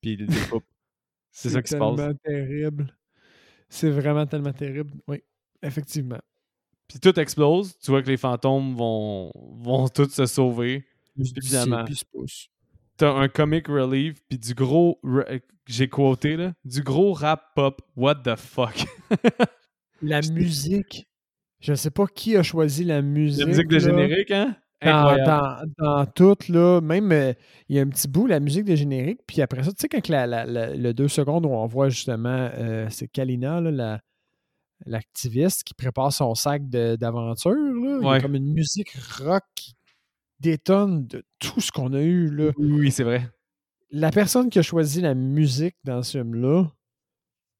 puis 0.00 0.12
il 0.12 0.20
le 0.20 0.26
découpe. 0.26 0.64
C'est 1.30 1.48
ça 1.50 1.62
qui 1.62 1.70
se 1.70 1.76
passe. 1.76 1.96
tellement 1.96 2.14
terrible. 2.24 2.96
C'est 3.68 3.90
vraiment 3.90 4.26
tellement 4.26 4.52
terrible. 4.52 4.92
Oui, 5.08 5.22
effectivement. 5.62 6.20
Puis 6.88 7.00
tout 7.00 7.18
explose. 7.18 7.78
Tu 7.78 7.90
vois 7.90 8.02
que 8.02 8.08
les 8.08 8.18
fantômes 8.18 8.74
vont, 8.74 9.32
vont 9.34 9.88
tous 9.88 10.10
se 10.10 10.26
sauver. 10.26 10.84
Puis 11.40 11.48
se. 11.48 12.51
T'as 13.02 13.12
un 13.14 13.26
comic 13.26 13.66
relief, 13.66 14.22
puis 14.28 14.38
du 14.38 14.54
gros. 14.54 15.00
euh, 15.04 15.40
J'ai 15.66 15.88
quoté, 15.88 16.36
là. 16.36 16.52
Du 16.64 16.82
gros 16.82 17.12
rap 17.12 17.42
pop. 17.56 17.82
What 17.96 18.14
the 18.24 18.36
fuck? 18.36 18.84
La 20.02 20.20
musique. 20.20 21.08
Je 21.58 21.74
sais 21.74 21.90
pas 21.90 22.06
qui 22.06 22.36
a 22.36 22.44
choisi 22.44 22.84
la 22.84 23.02
musique. 23.02 23.40
La 23.40 23.46
musique 23.46 23.66
de 23.66 23.74
là. 23.76 23.80
générique, 23.80 24.30
hein? 24.30 24.54
Dans, 24.84 25.16
dans, 25.24 25.56
dans 25.78 26.06
tout, 26.06 26.36
là, 26.48 26.80
même 26.80 27.10
euh, 27.10 27.32
il 27.68 27.74
y 27.74 27.78
a 27.80 27.82
un 27.82 27.88
petit 27.88 28.06
bout, 28.06 28.28
la 28.28 28.38
musique 28.38 28.64
de 28.66 28.76
générique, 28.76 29.20
puis 29.26 29.42
après 29.42 29.64
ça, 29.64 29.70
tu 29.70 29.76
sais, 29.78 29.88
quand 29.88 30.08
la, 30.08 30.26
la- 30.28 30.44
la- 30.46 30.74
le 30.74 30.94
deux 30.94 31.08
secondes 31.08 31.44
où 31.46 31.50
on 31.50 31.66
voit 31.66 31.88
justement, 31.88 32.50
euh, 32.54 32.86
c'est 32.90 33.08
Kalina, 33.08 33.60
là, 33.60 34.00
l'activiste, 34.86 35.62
qui 35.64 35.74
prépare 35.74 36.12
son 36.12 36.34
sac 36.34 36.68
d'aventure, 36.68 37.52
là, 37.52 37.98
il 38.00 38.02
y 38.02 38.06
a 38.06 38.10
Ouais. 38.10 38.20
comme 38.20 38.34
une 38.34 38.52
musique 38.52 38.92
rock 39.20 39.42
qui 39.54 39.74
détonne 40.42 41.06
de 41.06 41.24
tout 41.38 41.60
ce 41.60 41.72
qu'on 41.72 41.94
a 41.94 42.02
eu, 42.02 42.28
là. 42.28 42.52
Oui, 42.58 42.90
c'est 42.90 43.04
vrai. 43.04 43.28
La 43.90 44.10
personne 44.10 44.50
qui 44.50 44.58
a 44.58 44.62
choisi 44.62 45.00
la 45.00 45.14
musique 45.14 45.76
dans 45.84 46.02
ce 46.02 46.18
film-là 46.18 46.66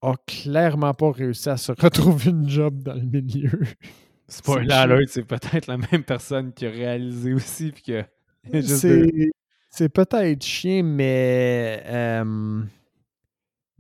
a 0.02 0.14
clairement 0.26 0.92
pas 0.92 1.12
réussi 1.12 1.48
à 1.48 1.56
se 1.56 1.72
retrouver 1.78 2.30
une 2.30 2.48
job 2.48 2.82
dans 2.82 2.94
le 2.94 3.02
milieu. 3.02 3.60
Spoiler 4.28 4.72
alert, 4.72 5.08
c'est 5.08 5.24
peut-être 5.24 5.66
la 5.66 5.76
même 5.76 6.04
personne 6.04 6.52
qui 6.52 6.66
a 6.66 6.70
réalisé 6.70 7.32
aussi, 7.32 7.72
puis 7.72 7.82
que. 7.82 8.04
C'est 9.74 9.88
peut-être 9.88 10.44
chien, 10.44 10.82
mais 10.82 11.82
euh, 11.86 12.62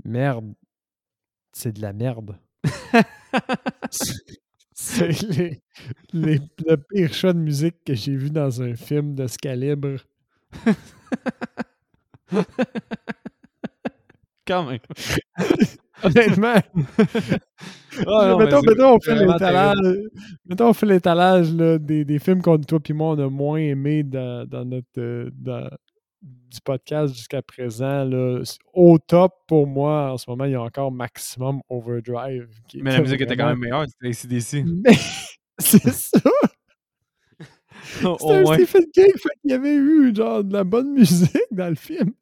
merde, 0.06 0.54
c'est 1.52 1.72
de 1.72 1.82
la 1.82 1.92
merde. 1.92 2.38
C'est 4.74 5.08
les- 5.22 5.60
les- 6.12 6.40
le 6.66 6.76
pire 6.76 7.12
choix 7.14 7.32
de 7.32 7.38
musique 7.38 7.76
que 7.84 7.94
j'ai 7.94 8.16
vu 8.16 8.30
dans 8.30 8.62
un 8.62 8.74
film 8.74 9.14
de 9.14 9.26
ce 9.26 9.38
calibre. 9.38 9.98
Quand 14.46 14.64
même. 14.64 14.80
Honnêtement, 16.04 16.54
Ah, 18.06 18.28
non, 18.30 18.38
mettons, 18.38 18.60
mettons, 18.62 18.94
on 18.96 19.00
fait 19.00 19.14
mettons, 20.46 20.68
on 20.68 20.72
fait 20.72 20.86
l'étalage 20.86 21.52
là, 21.54 21.78
des, 21.78 22.04
des 22.04 22.18
films 22.18 22.42
qu'on 22.42 22.58
toi 22.58 22.80
puis 22.80 22.92
moi 22.92 23.14
on 23.14 23.18
a 23.18 23.28
moins 23.28 23.58
aimé 23.58 24.02
dans, 24.02 24.46
dans 24.48 24.64
notre 24.64 24.86
euh, 24.98 25.30
dans- 25.32 25.68
du 26.52 26.60
podcast 26.60 27.14
jusqu'à 27.14 27.42
présent. 27.42 28.04
Là. 28.04 28.42
Au 28.72 28.98
top 28.98 29.32
pour 29.46 29.66
moi 29.66 30.12
en 30.12 30.18
ce 30.18 30.28
moment, 30.28 30.44
il 30.44 30.52
y 30.52 30.54
a 30.54 30.62
encore 30.62 30.92
Maximum 30.92 31.60
Overdrive. 31.68 32.48
qui 32.68 32.82
Mais 32.82 32.92
la 32.92 33.00
musique 33.00 33.20
était 33.20 33.36
quand 33.36 33.48
même 33.48 33.58
meilleure, 33.58 33.86
c'était 33.88 34.36
ACDC. 34.36 34.64
Mais 34.84 34.96
c'est 35.58 35.90
ça! 35.90 36.18
C'était 37.84 38.06
un 38.06 38.42
moins. 38.42 38.54
Stephen 38.54 38.84
King, 38.94 39.12
fait 39.16 39.28
qu'il 39.40 39.50
y 39.50 39.54
avait 39.54 39.74
eu 39.74 40.14
genre 40.14 40.44
de 40.44 40.52
la 40.52 40.64
bonne 40.64 40.92
musique 40.94 41.36
dans 41.50 41.68
le 41.68 41.74
film. 41.74 42.12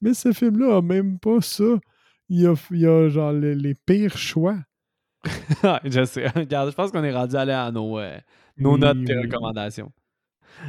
Mais 0.00 0.14
ce 0.14 0.32
film-là 0.32 0.76
a 0.76 0.82
même 0.82 1.18
pas 1.18 1.40
ça. 1.40 1.64
Il 2.28 2.40
y 2.40 2.46
a, 2.46 2.54
il 2.70 2.86
a 2.86 3.08
genre 3.08 3.32
les, 3.32 3.54
les 3.54 3.74
pires 3.74 4.16
choix. 4.16 4.56
Ah, 5.62 5.80
je 5.84 6.04
sais. 6.04 6.28
Regarde, 6.28 6.70
je 6.70 6.74
pense 6.74 6.90
qu'on 6.92 7.04
est 7.04 7.12
rendu 7.12 7.36
allé 7.36 7.52
à 7.52 7.70
nos, 7.70 7.98
euh, 7.98 8.18
nos 8.56 8.78
notes 8.78 8.98
et 9.08 9.16
oui. 9.16 9.22
recommandations. 9.22 9.92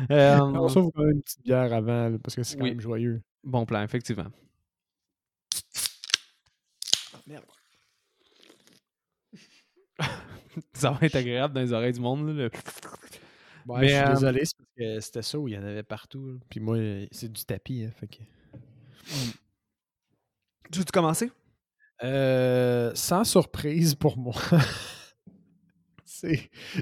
Euh, 0.09 0.39
On 0.39 0.69
sauve 0.69 0.91
quand 0.95 1.01
même 1.03 1.15
une 1.17 1.21
petite 1.21 1.43
bière 1.43 1.73
avant, 1.73 2.09
là, 2.09 2.17
parce 2.23 2.35
que 2.35 2.43
c'est 2.43 2.55
quand 2.57 2.63
Oui. 2.63 2.69
même 2.71 2.81
joyeux. 2.81 3.21
bon 3.43 3.65
plan, 3.65 3.81
effectivement. 3.83 4.27
Merde. 7.27 7.45
Ça 10.73 10.91
va 10.91 11.05
être 11.05 11.15
agréable 11.15 11.53
dans 11.53 11.61
les 11.61 11.71
oreilles 11.73 11.93
du 11.93 11.99
monde. 11.99 12.27
là, 12.27 12.33
le- 12.33 12.51
Ouais, 13.67 13.81
Mais, 13.81 13.87
je 13.89 13.93
suis 13.93 14.03
euh, 14.03 14.09
désolé, 14.13 14.45
c'est 14.45 14.57
parce 14.57 14.69
que 14.75 14.99
c'était 15.01 15.21
ça 15.21 15.37
où 15.39 15.47
il 15.47 15.53
y 15.53 15.57
en 15.57 15.63
avait 15.63 15.83
partout. 15.83 16.25
là. 16.31 16.39
Puis 16.49 16.59
moi, 16.59 16.77
c'est 17.11 17.31
du 17.31 17.45
tapis. 17.45 17.83
Hein, 17.85 17.91
fait 17.95 18.07
que... 18.07 18.17
Tu 20.71 20.79
veux-tu 20.79 20.91
commencer? 20.91 21.31
Euh, 22.03 22.91
sans 22.95 23.23
surprise 23.23 23.93
pour 23.93 24.17
moi. 24.17 24.33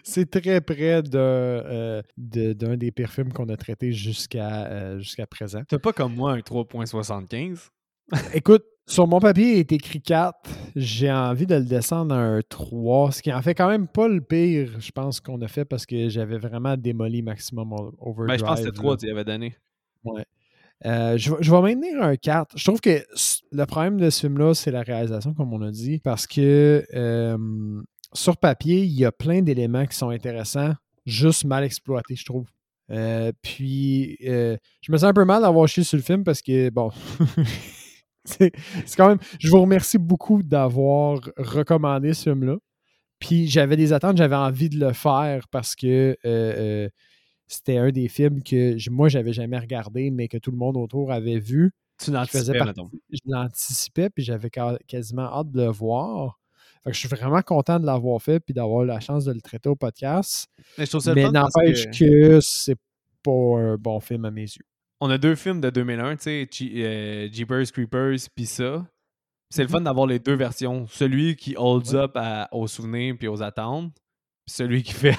c'est, 0.04 0.30
très 0.30 0.62
près 0.62 1.02
euh, 1.16 2.02
de- 2.18 2.54
d'un 2.54 2.78
des 2.78 2.92
pires 2.92 3.12
films 3.12 3.32
qu'on 3.34 3.50
a 3.50 3.58
traité 3.58 3.92
jusqu'à, 3.92 4.66
euh, 4.68 5.00
jusqu'à 5.00 5.28
présent. 5.28 5.62
T'as 5.68 5.80
pas 5.80 5.94
comme 5.94 6.16
moi 6.16 6.34
un 6.34 6.40
3.75? 6.40 7.70
Écoute, 8.34 8.64
sur 8.88 9.06
mon 9.06 9.20
papier, 9.20 9.54
il 9.54 9.60
est 9.60 9.72
écrit 9.72 10.02
4. 10.02 10.34
J'ai 10.76 11.12
envie 11.12 11.46
de 11.46 11.54
le 11.56 11.64
descendre 11.66 12.16
à 12.16 12.18
un 12.18 12.42
3, 12.42 13.12
ce 13.12 13.22
qui 13.22 13.32
en 13.32 13.42
fait 13.42 13.54
quand 13.54 13.70
même 13.70 13.88
pas 13.88 14.08
le 14.08 14.20
pire, 14.22 14.80
je 14.80 14.92
pense, 14.92 15.20
qu'on 15.20 15.40
a 15.42 15.48
fait 15.48 15.64
parce 15.66 15.86
que 15.86 16.10
j'avais 16.10 16.40
vraiment 16.40 16.76
démoli 16.76 17.22
Maximum 17.22 17.72
Overdrive. 18.00 18.28
Ben, 18.28 18.38
je 18.40 18.44
pense 18.44 18.60
que 18.62 18.66
c'était 18.66 18.78
là. 18.78 18.82
3, 18.84 18.98
tu 18.98 19.06
y 19.08 19.12
avais 19.12 19.24
donné. 19.26 19.56
Euh, 20.86 21.18
je, 21.18 21.32
vais- 21.32 21.38
je 21.42 21.52
vais 21.52 21.62
maintenir 21.62 22.02
un 22.02 22.16
4. 22.16 22.58
Je 22.58 22.64
trouve 22.64 22.80
que 22.80 23.04
le 23.52 23.66
problème 23.66 24.00
de 24.00 24.10
ce 24.10 24.22
film-là, 24.22 24.54
c'est 24.54 24.72
la 24.72 24.82
réalisation, 24.82 25.34
comme 25.34 25.54
on 25.54 25.62
a 25.62 25.72
dit, 25.72 26.00
parce 26.04 26.26
que 26.26 26.86
euh, 26.94 27.38
sur 28.14 28.38
papier, 28.38 28.84
il 28.84 28.94
y 28.94 29.06
a 29.06 29.12
plein 29.12 29.42
d'éléments 29.42 29.86
qui 29.86 29.96
sont 29.96 30.10
intéressants, 30.10 30.74
juste 31.06 31.46
mal 31.46 31.64
exploités, 31.64 32.16
je 32.16 32.26
trouve. 32.26 32.48
Euh, 32.92 33.32
puis, 33.42 34.18
euh, 34.26 34.58
je 34.82 34.92
me 34.92 34.98
sens 34.98 35.10
un 35.10 35.14
peu 35.14 35.26
mal 35.26 35.42
d'avoir 35.42 35.68
chié 35.68 35.84
sur 35.84 35.98
le 35.98 36.04
film 36.04 36.24
parce 36.24 36.42
que, 36.42 36.70
bon, 36.70 36.90
c'est 38.26 38.52
quand 38.98 39.08
même. 39.08 39.20
Je 39.40 39.50
vous 39.50 39.62
remercie 39.62 39.98
beaucoup 39.98 40.42
d'avoir 40.42 41.20
recommandé 41.38 42.14
ce 42.14 42.32
film-là 42.32 42.58
Puis 43.20 43.48
j'avais 43.48 43.78
des 43.78 43.94
attentes, 43.94 44.18
j'avais 44.18 44.36
envie 44.36 44.70
de 44.70 44.80
le 44.80 44.94
faire 44.94 45.48
parce 45.50 45.76
que 45.76 46.18
euh, 46.26 46.90
c'était 47.48 47.78
un 47.78 47.92
des 47.92 48.08
films 48.08 48.42
que 48.44 48.78
moi, 48.90 49.10
j'avais 49.10 49.34
jamais 49.34 49.60
regardé, 49.60 50.12
mais 50.12 50.28
que 50.28 50.38
tout 50.38 50.52
le 50.52 50.58
monde 50.58 50.78
autour 50.78 51.12
avait 51.12 51.40
vu. 51.40 51.72
Tu 52.00 52.12
l'anticipais. 52.12 52.60
Je 53.12 53.20
l'anticipais, 53.26 54.10
puis 54.10 54.24
j'avais 54.24 54.50
quasiment 54.88 55.24
hâte 55.24 55.52
de 55.52 55.64
le 55.64 55.70
voir. 55.70 56.39
Fait 56.84 56.92
que 56.92 56.96
je 56.96 57.00
suis 57.00 57.10
vraiment 57.10 57.42
content 57.42 57.80
de 57.80 57.86
l'avoir 57.86 58.22
fait 58.22 58.40
puis 58.40 58.54
d'avoir 58.54 58.86
la 58.86 59.00
chance 59.00 59.26
de 59.26 59.34
le 59.34 59.42
traiter 59.42 59.70
au 59.70 59.76
podcast. 59.76 60.48
Mais, 60.78 60.86
mais 61.16 61.32
n'empêche 61.32 61.90
que, 61.92 62.40
c'est 62.42 62.78
pas 63.24 63.32
un 63.32 63.76
bon 63.76 64.00
film 64.00 64.26
à 64.26 64.32
mes 64.32 64.44
yeux. 64.44 64.66
On 65.02 65.10
a 65.10 65.18
deux 65.18 65.36
films 65.36 65.62
de 65.62 65.70
2001, 65.70 66.18
tu 66.18 66.24
sais, 66.24 66.50
euh, 66.62 67.30
Jeepers 67.32 67.72
Creepers 67.72 68.18
puis 68.36 68.46
ça. 68.46 68.86
C'est 69.50 69.64
le 69.64 69.68
mm-hmm. 69.68 69.72
fun 69.72 69.82
d'avoir 69.82 70.08
les 70.08 70.20
deux 70.20 70.36
versions. 70.36 70.86
Celui 70.88 71.36
qui 71.36 71.56
holds 71.58 71.96
up 71.96 72.18
aux 72.52 72.68
souvenirs 72.68 73.16
puis 73.18 73.28
aux 73.28 73.42
attentes, 73.42 73.94
puis 74.46 74.56
celui 74.56 74.84
qui 74.84 74.94
fait 74.94 75.18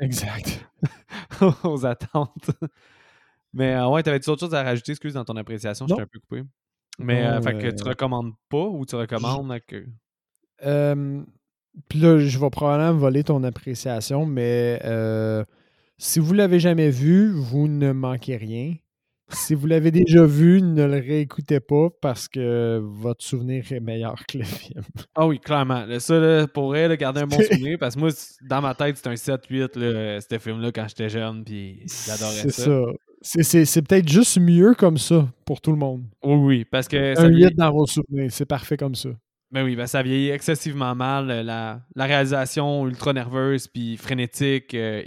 exact. 0.00 0.68
aux 1.64 1.86
attentes. 1.86 2.50
Mais 3.52 3.74
euh, 3.74 3.88
ouais, 3.88 4.02
t'avais-tu 4.02 4.28
autre 4.28 4.40
chose 4.40 4.54
à 4.54 4.62
rajouter, 4.62 4.92
excuse, 4.92 5.14
dans 5.14 5.24
ton 5.24 5.36
appréciation? 5.36 5.86
Je 5.88 5.94
t'ai 5.94 6.02
un 6.02 6.06
peu 6.06 6.20
coupé. 6.20 6.42
Mais 6.98 7.24
euh, 7.24 7.40
fait 7.40 7.58
que 7.58 7.70
tu 7.70 7.84
recommandes 7.84 8.34
pas 8.48 8.64
ou 8.66 8.84
tu 8.84 8.96
recommandes 8.96 9.58
que. 9.66 9.86
Puis 10.60 12.00
là, 12.00 12.18
je 12.18 12.38
vais 12.38 12.50
probablement 12.50 12.98
voler 12.98 13.22
ton 13.22 13.42
appréciation, 13.44 14.26
mais 14.26 14.80
euh, 14.84 15.44
si 15.98 16.18
vous 16.18 16.32
l'avez 16.32 16.58
jamais 16.58 16.90
vu, 16.90 17.30
vous 17.32 17.68
ne 17.68 17.92
manquez 17.92 18.36
rien. 18.36 18.74
Si 19.28 19.54
vous 19.54 19.66
l'avez 19.66 19.90
déjà 19.90 20.24
vu, 20.24 20.62
ne 20.62 20.84
le 20.84 20.98
réécoutez 20.98 21.58
pas 21.58 21.88
parce 22.00 22.28
que 22.28 22.78
votre 22.80 23.24
souvenir 23.24 23.64
est 23.72 23.80
meilleur 23.80 24.14
que 24.28 24.38
le 24.38 24.44
film. 24.44 24.84
Ah 25.16 25.26
oui, 25.26 25.40
clairement. 25.40 25.84
Ça, 25.98 26.18
là, 26.20 26.46
pourrait 26.46 26.96
garder 26.96 27.22
un 27.22 27.26
bon 27.26 27.36
souvenir 27.50 27.76
parce 27.78 27.96
que 27.96 28.00
moi, 28.00 28.10
dans 28.48 28.62
ma 28.62 28.74
tête, 28.74 28.96
c'est 28.96 29.08
un 29.08 29.14
7-8, 29.14 30.20
ce 30.30 30.38
film-là, 30.38 30.70
quand 30.70 30.86
j'étais 30.88 31.08
jeune, 31.08 31.44
puis 31.44 31.82
j'adorais 32.06 32.50
ça. 32.50 32.84
C'est 33.20 33.42
ça. 33.42 33.64
C'est 33.64 33.82
peut-être 33.82 34.08
juste 34.08 34.38
mieux 34.38 34.74
comme 34.74 34.96
ça 34.96 35.28
pour 35.44 35.60
tout 35.60 35.72
le 35.72 35.78
monde. 35.78 36.04
Oui, 36.22 36.34
oui, 36.34 36.64
parce 36.64 36.86
que. 36.86 37.18
Un 37.18 37.28
8 37.28 37.56
dans 37.56 37.72
vos 37.72 37.86
souvenirs, 37.86 38.30
c'est 38.30 38.46
parfait 38.46 38.76
comme 38.76 38.94
ça. 38.94 39.08
Ben 39.50 39.64
oui, 39.64 39.76
ben 39.76 39.86
ça 39.86 40.02
vieillit 40.02 40.30
excessivement 40.30 40.94
mal. 40.94 41.26
La, 41.28 41.80
la 41.94 42.04
réalisation 42.04 42.86
ultra 42.86 43.12
nerveuse, 43.12 43.68
puis 43.68 43.96
frénétique, 43.96 44.74
euh, 44.74 45.02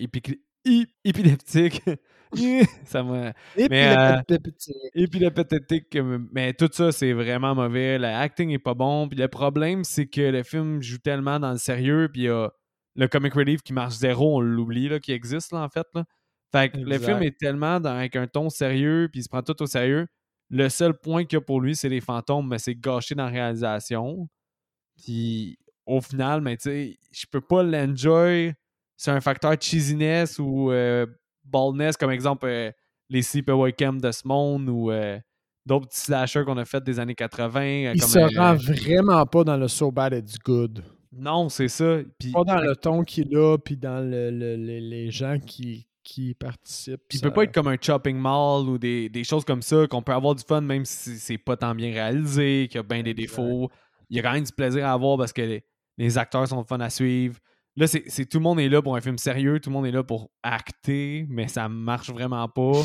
épileptique. 1.03 1.81
ça 2.85 3.03
m'a. 3.03 3.33
Épileptique. 4.93 5.95
Mais, 5.95 6.17
mais 6.31 6.53
tout 6.53 6.69
ça, 6.71 6.91
c'est 6.91 7.11
vraiment 7.11 7.53
mauvais. 7.53 7.97
L'acting 7.97 8.51
est 8.51 8.59
pas 8.59 8.75
bon. 8.75 9.09
Puis 9.09 9.19
le 9.19 9.27
problème, 9.27 9.83
c'est 9.83 10.07
que 10.07 10.21
le 10.21 10.43
film 10.43 10.81
joue 10.81 10.99
tellement 10.99 11.39
dans 11.39 11.51
le 11.51 11.57
sérieux, 11.57 12.09
puis 12.11 12.21
il 12.21 12.25
y 12.25 12.29
a 12.29 12.49
le 12.95 13.07
comic 13.07 13.33
relief 13.33 13.61
qui 13.61 13.73
marche 13.73 13.95
zéro, 13.95 14.37
on 14.37 14.41
l'oublie, 14.41 14.89
qui 15.01 15.11
existe, 15.11 15.51
là, 15.51 15.63
en 15.63 15.69
fait. 15.69 15.85
Là. 15.93 16.05
Fait 16.51 16.69
que 16.69 16.77
le 16.77 16.97
film 16.97 17.21
est 17.23 17.37
tellement 17.37 17.79
dans, 17.79 17.95
avec 17.95 18.15
un 18.15 18.25
ton 18.27 18.49
sérieux, 18.49 19.09
puis 19.11 19.19
il 19.21 19.23
se 19.23 19.29
prend 19.29 19.43
tout 19.43 19.61
au 19.61 19.67
sérieux 19.67 20.07
le 20.49 20.69
seul 20.69 20.93
point 20.93 21.25
qu'il 21.25 21.37
y 21.37 21.41
a 21.41 21.41
pour 21.41 21.61
lui, 21.61 21.75
c'est 21.75 21.89
les 21.89 22.01
fantômes, 22.01 22.47
mais 22.47 22.57
c'est 22.57 22.75
gâché 22.75 23.15
dans 23.15 23.25
la 23.25 23.29
réalisation. 23.29 24.27
Puis 24.97 25.57
au 25.85 26.01
final, 26.01 26.41
mais 26.41 26.57
tu 26.57 26.63
sais, 26.63 26.97
je 27.11 27.25
peux 27.31 27.41
pas 27.41 27.63
l'enjoy. 27.63 28.53
C'est 28.97 29.11
un 29.11 29.21
facteur 29.21 29.55
cheesiness 29.59 30.39
ou 30.39 30.71
euh, 30.71 31.05
baldness, 31.45 31.97
comme 31.97 32.11
exemple 32.11 32.47
euh, 32.47 32.71
les 33.09 33.21
Sleepaway 33.21 33.73
Camp 33.73 34.01
de 34.01 34.11
ce 34.11 34.27
monde 34.27 34.69
ou 34.69 34.91
euh, 34.91 35.19
d'autres 35.65 35.87
petits 35.87 36.01
slashers 36.01 36.43
qu'on 36.45 36.57
a 36.57 36.65
fait 36.65 36.83
des 36.83 36.99
années 36.99 37.15
80. 37.15 37.93
Il 37.93 38.01
se 38.01 38.37
rend 38.37 38.55
vraiment 38.55 39.25
pas 39.25 39.43
dans 39.43 39.57
le 39.57 39.67
So 39.67 39.91
Bad 39.91 40.13
It's 40.13 40.37
Good. 40.37 40.83
Non, 41.11 41.49
c'est 41.49 41.69
ça. 41.69 41.99
pas 42.33 42.43
dans 42.43 42.61
le 42.61 42.75
ton 42.75 43.03
qu'il 43.03 43.35
a, 43.35 43.57
puis 43.57 43.77
dans 43.77 43.99
les 44.07 45.09
gens 45.11 45.39
qui, 45.39 45.88
qui 46.09 46.33
participent. 46.33 47.01
il 47.13 47.21
peut 47.21 47.31
pas 47.31 47.43
être 47.43 47.53
comme 47.53 47.67
un 47.67 47.77
chopping 47.79 48.17
mall 48.17 48.67
ou 48.67 48.77
des, 48.79 49.23
choses 49.23 49.45
comme 49.45 49.61
ça, 49.61 49.85
qu'on 49.87 50.01
peut 50.01 50.13
avoir 50.13 50.33
du 50.33 50.43
fun 50.43 50.61
même 50.61 50.83
si 50.85 51.19
c'est 51.19 51.37
pas 51.37 51.55
tant 51.55 51.75
bien 51.75 51.91
réalisé, 51.91 52.67
qu'il 52.67 52.77
y 52.77 52.79
a 52.79 52.83
bien 52.83 53.03
des 53.03 53.13
défauts. 53.13 53.69
Il 54.09 54.17
y 54.17 54.19
a 54.19 54.23
quand 54.23 54.33
même 54.33 54.43
du 54.43 54.51
plaisir 54.51 54.87
à 54.87 54.93
avoir 54.93 55.17
parce 55.17 55.33
que 55.33 55.61
les, 55.97 56.17
acteurs 56.17 56.47
sont 56.47 56.63
fun 56.63 56.79
à 56.79 56.89
suivre. 56.89 57.37
Là, 57.75 57.85
c'est 57.87 58.25
tout 58.25 58.39
le 58.39 58.43
monde 58.43 58.59
est 58.59 58.69
là 58.69 58.81
pour 58.81 58.95
un 58.95 59.01
film 59.01 59.17
sérieux, 59.17 59.59
tout 59.59 59.69
le 59.69 59.75
monde 59.75 59.85
est 59.85 59.91
là 59.91 60.03
pour 60.03 60.31
acter, 60.41 61.27
mais 61.29 61.47
ça 61.47 61.69
marche 61.69 62.09
vraiment 62.09 62.47
pas. 62.49 62.81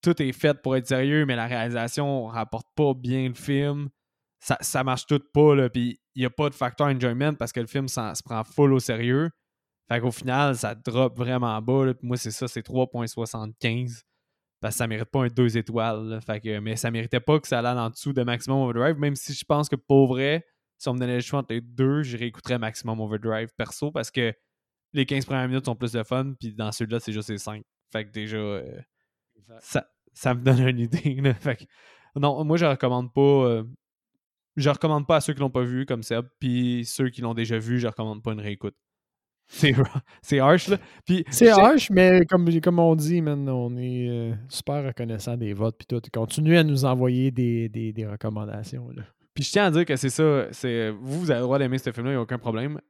Tout 0.00 0.22
est 0.22 0.32
fait 0.32 0.54
pour 0.62 0.76
être 0.76 0.86
sérieux, 0.86 1.26
mais 1.26 1.36
la 1.36 1.46
réalisation 1.46 2.26
rapporte 2.26 2.68
pas 2.76 2.94
bien 2.94 3.28
le 3.28 3.34
film. 3.34 3.88
Ça, 4.38 4.56
ça 4.60 4.84
marche 4.84 5.06
tout 5.06 5.20
pas, 5.34 5.54
là. 5.54 5.68
Puis 5.68 6.00
il 6.14 6.20
n'y 6.20 6.26
a 6.26 6.30
pas 6.30 6.48
de 6.48 6.54
facteur 6.54 6.86
enjoyment 6.86 7.34
parce 7.34 7.52
que 7.52 7.60
le 7.60 7.66
film 7.66 7.88
se 7.88 8.22
prend 8.22 8.44
full 8.44 8.72
au 8.72 8.80
sérieux. 8.80 9.30
Fait 9.88 10.00
qu'au 10.00 10.10
final, 10.10 10.56
ça 10.56 10.74
drop 10.74 11.16
vraiment 11.16 11.60
bas. 11.60 11.92
moi, 12.02 12.16
c'est 12.16 12.30
ça, 12.30 12.48
c'est 12.48 12.66
3.75. 12.66 14.02
Parce 14.60 14.74
que 14.74 14.78
ça 14.78 14.86
mérite 14.86 15.10
pas 15.10 15.24
un 15.24 15.28
2 15.28 15.56
étoiles. 15.58 16.20
Fait 16.24 16.40
que, 16.40 16.58
mais 16.60 16.76
ça 16.76 16.90
méritait 16.90 17.20
pas 17.20 17.40
que 17.40 17.48
ça 17.48 17.58
allait 17.58 17.80
en 17.80 17.90
dessous 17.90 18.12
de 18.12 18.22
Maximum 18.22 18.60
Overdrive, 18.60 18.96
même 18.98 19.16
si 19.16 19.34
je 19.34 19.44
pense 19.44 19.68
que 19.68 19.76
pour 19.76 20.06
vrai, 20.06 20.46
si 20.78 20.88
on 20.88 20.94
me 20.94 20.98
donnait 20.98 21.16
le 21.16 21.20
choix 21.20 21.40
entre 21.40 21.54
les 21.54 21.60
deux, 21.60 22.02
je 22.02 22.16
réécouterais 22.16 22.58
Maximum 22.58 23.00
Overdrive 23.00 23.50
perso 23.56 23.90
parce 23.90 24.10
que 24.10 24.32
les 24.92 25.06
15 25.06 25.24
premières 25.26 25.48
minutes 25.48 25.64
sont 25.64 25.76
plus 25.76 25.92
de 25.92 26.02
fun, 26.02 26.34
puis 26.38 26.52
dans 26.52 26.70
celui-là, 26.70 27.00
c'est 27.00 27.12
juste 27.12 27.30
les 27.30 27.38
5. 27.38 27.62
Fait 27.90 28.04
que 28.04 28.10
déjà, 28.10 28.36
euh, 28.36 28.80
ça, 29.60 29.86
ça, 30.12 30.34
me 30.34 30.42
donne 30.42 30.60
une 30.68 30.78
idée. 30.80 31.22
Fait 31.40 31.56
que, 31.56 31.64
non, 32.16 32.44
moi, 32.44 32.56
je 32.56 32.66
recommande 32.66 33.12
pas. 33.12 33.20
Euh, 33.20 33.64
je 34.56 34.68
recommande 34.68 35.06
pas 35.06 35.16
à 35.16 35.20
ceux 35.20 35.32
qui 35.32 35.40
l'ont 35.40 35.50
pas 35.50 35.62
vu 35.62 35.86
comme 35.86 36.02
ça, 36.02 36.22
puis 36.40 36.84
ceux 36.84 37.08
qui 37.08 37.22
l'ont 37.22 37.34
déjà 37.34 37.58
vu, 37.58 37.78
je 37.78 37.86
recommande 37.86 38.22
pas 38.22 38.32
une 38.32 38.40
réécoute. 38.40 38.76
C'est 39.48 40.38
harsh, 40.38 40.68
là. 40.68 40.78
C'est 41.30 41.50
harsh, 41.50 41.90
mais 41.90 42.24
comme, 42.26 42.60
comme 42.60 42.78
on 42.78 42.94
dit, 42.94 43.20
man, 43.20 43.48
on 43.48 43.76
est 43.76 44.08
euh, 44.08 44.34
super 44.48 44.84
reconnaissant 44.84 45.36
des 45.36 45.52
votes. 45.52 45.76
Puis 45.78 45.86
tout. 45.86 46.00
Continuez 46.12 46.58
à 46.58 46.64
nous 46.64 46.84
envoyer 46.84 47.30
des, 47.30 47.68
des, 47.68 47.92
des 47.92 48.06
recommandations. 48.06 48.88
Là. 48.90 49.02
Puis 49.34 49.44
je 49.44 49.52
tiens 49.52 49.66
à 49.66 49.70
dire 49.70 49.84
que 49.84 49.96
c'est 49.96 50.10
ça. 50.10 50.46
C'est, 50.52 50.90
vous, 50.90 51.20
vous 51.20 51.30
avez 51.30 51.40
le 51.40 51.44
droit 51.44 51.58
d'aimer 51.58 51.78
ce 51.78 51.90
film-là, 51.90 52.12
il 52.12 52.14
n'y 52.14 52.18
a 52.18 52.22
aucun 52.22 52.38
problème. 52.38 52.80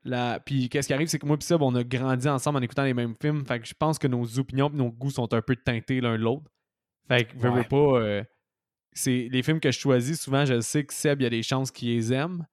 Puis 0.44 0.68
qu'est-ce 0.68 0.88
qui 0.88 0.94
arrive, 0.94 1.06
c'est 1.06 1.18
que 1.18 1.26
moi 1.26 1.36
et 1.40 1.44
Seb, 1.44 1.62
on 1.62 1.74
a 1.74 1.84
grandi 1.84 2.28
ensemble 2.28 2.58
en 2.58 2.62
écoutant 2.62 2.84
les 2.84 2.94
mêmes 2.94 3.14
films. 3.20 3.44
Fait 3.46 3.60
que 3.60 3.66
je 3.66 3.74
pense 3.74 3.98
que 3.98 4.08
nos 4.08 4.38
opinions 4.38 4.70
et 4.72 4.76
nos 4.76 4.90
goûts 4.90 5.10
sont 5.10 5.32
un 5.34 5.42
peu 5.42 5.54
teintés 5.56 6.00
l'un 6.00 6.16
de 6.16 6.22
l'autre. 6.22 6.50
Fait 7.08 7.24
que, 7.24 7.36
veux, 7.36 7.62
pas. 7.62 8.00
Euh, 8.00 8.24
c'est 8.92 9.28
les 9.30 9.42
films 9.42 9.60
que 9.60 9.70
je 9.70 9.78
choisis, 9.78 10.20
souvent, 10.20 10.44
je 10.44 10.60
sais 10.60 10.84
que 10.84 10.92
Seb, 10.92 11.20
il 11.20 11.24
y 11.24 11.26
a 11.26 11.30
des 11.30 11.42
chances 11.42 11.70
qu'il 11.70 11.88
les 11.90 12.12
aime. 12.12 12.44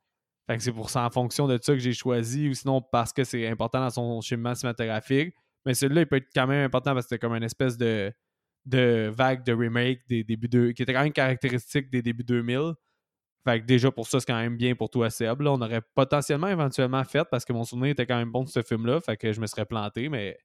Fait 0.50 0.58
que 0.58 0.64
c'est 0.64 0.72
pour 0.72 0.90
ça, 0.90 1.06
en 1.06 1.12
fonction 1.12 1.48
de 1.48 1.60
ça 1.62 1.74
que 1.74 1.80
j'ai 1.80 1.94
choisi, 1.94 2.50
ou 2.50 2.56
sinon 2.56 2.82
parce 2.82 3.14
que 3.14 3.24
c'est 3.24 3.48
important 3.48 3.82
dans 3.82 3.92
son 3.92 4.20
cheminement 4.20 4.56
cinématographique. 4.56 5.36
Mais 5.64 5.76
celui-là, 5.76 6.02
il 6.02 6.08
peut 6.08 6.16
être 6.16 6.30
quand 6.34 6.48
même 6.48 6.66
important 6.66 6.96
parce 6.96 7.06
que 7.06 7.10
c'était 7.10 7.20
comme 7.20 7.36
une 7.36 7.44
espèce 7.44 7.78
de, 7.78 8.12
de 8.66 9.12
vague 9.14 9.46
de 9.46 9.54
remake 9.54 10.00
des 10.08 10.24
débuts 10.24 10.48
de, 10.48 10.72
qui 10.72 10.82
était 10.82 10.92
quand 10.92 11.04
même 11.04 11.14
caractéristique 11.14 11.92
des 11.92 12.02
débuts 12.02 12.24
2000. 12.24 12.74
Fait 13.44 13.62
que 13.62 13.66
déjà 13.68 13.92
pour 13.92 14.08
ça, 14.08 14.20
c'est 14.20 14.26
quand 14.26 14.40
même 14.40 14.58
bien 14.58 14.74
pour 14.74 14.90
toi, 14.90 15.12
Seb. 15.12 15.40
On 15.42 15.62
aurait 15.62 15.84
potentiellement 15.94 16.48
éventuellement 16.48 17.04
fait 17.04 17.28
parce 17.30 17.46
que 17.46 17.54
mon 17.54 17.64
souvenir 17.64 17.92
était 17.92 18.08
quand 18.08 18.18
même 18.18 18.32
bon 18.32 18.44
de 18.44 18.50
ce 18.50 18.64
film-là. 18.64 19.02
Fait 19.02 19.18
que 19.18 19.32
je 19.32 19.40
me 19.40 19.46
serais 19.46 19.68
planté, 19.68 20.10
mais 20.10 20.36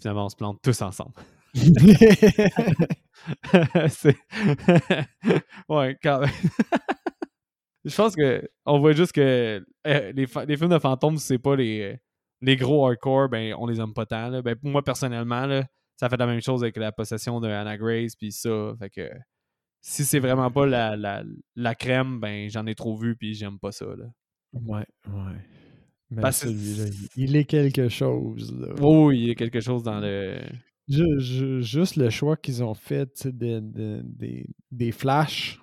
finalement, 0.00 0.26
on 0.26 0.28
se 0.28 0.34
plante 0.34 0.58
tous 0.60 0.82
ensemble. 0.82 1.12
ouais, 5.68 5.96
quand 6.02 6.22
même. 6.22 6.30
Je 7.86 7.94
pense 7.94 8.16
que 8.16 8.42
on 8.64 8.80
voit 8.80 8.92
juste 8.92 9.12
que 9.12 9.64
euh, 9.86 10.12
les, 10.12 10.26
films 10.26 10.70
de 10.70 10.78
fantômes, 10.80 11.18
c'est 11.18 11.38
pas 11.38 11.54
les, 11.54 11.96
les 12.40 12.56
gros 12.56 12.84
hardcore, 12.84 13.28
ben 13.28 13.54
on 13.58 13.66
les 13.66 13.80
aime 13.80 13.94
pas 13.94 14.06
tant. 14.06 14.28
Là. 14.28 14.42
Ben, 14.42 14.56
moi, 14.62 14.82
personnellement, 14.82 15.46
là, 15.46 15.64
ça 15.96 16.08
fait 16.08 16.16
la 16.16 16.26
même 16.26 16.42
chose 16.42 16.64
avec 16.64 16.76
la 16.76 16.90
possession 16.90 17.40
de 17.40 17.48
Anna 17.48 17.78
Grace 17.78 18.16
puis 18.16 18.32
ça. 18.32 18.74
Fait 18.80 18.90
que 18.90 19.08
si 19.82 20.04
c'est 20.04 20.18
vraiment 20.18 20.50
pas 20.50 20.66
la, 20.66 20.96
la, 20.96 21.22
la 21.54 21.74
crème, 21.76 22.18
ben 22.18 22.50
j'en 22.50 22.66
ai 22.66 22.74
trop 22.74 22.96
vu 22.96 23.14
puis 23.14 23.34
j'aime 23.34 23.60
pas 23.60 23.70
ça. 23.70 23.86
Là. 23.86 24.06
Ouais, 24.52 24.84
ouais. 25.06 25.36
Mais 26.10 26.32
celui-là, 26.32 26.86
il 27.16 27.36
est 27.36 27.44
quelque 27.44 27.88
chose. 27.88 28.52
Là. 28.52 28.74
oui, 28.80 29.26
il 29.26 29.30
a 29.30 29.34
quelque 29.36 29.60
chose 29.60 29.84
dans 29.84 30.00
le. 30.00 30.40
juste 30.88 31.96
le 31.96 32.10
choix 32.10 32.36
qu'ils 32.36 32.64
ont 32.64 32.74
fait 32.74 33.28
des, 33.28 34.44
des 34.72 34.92
flashs 34.92 35.60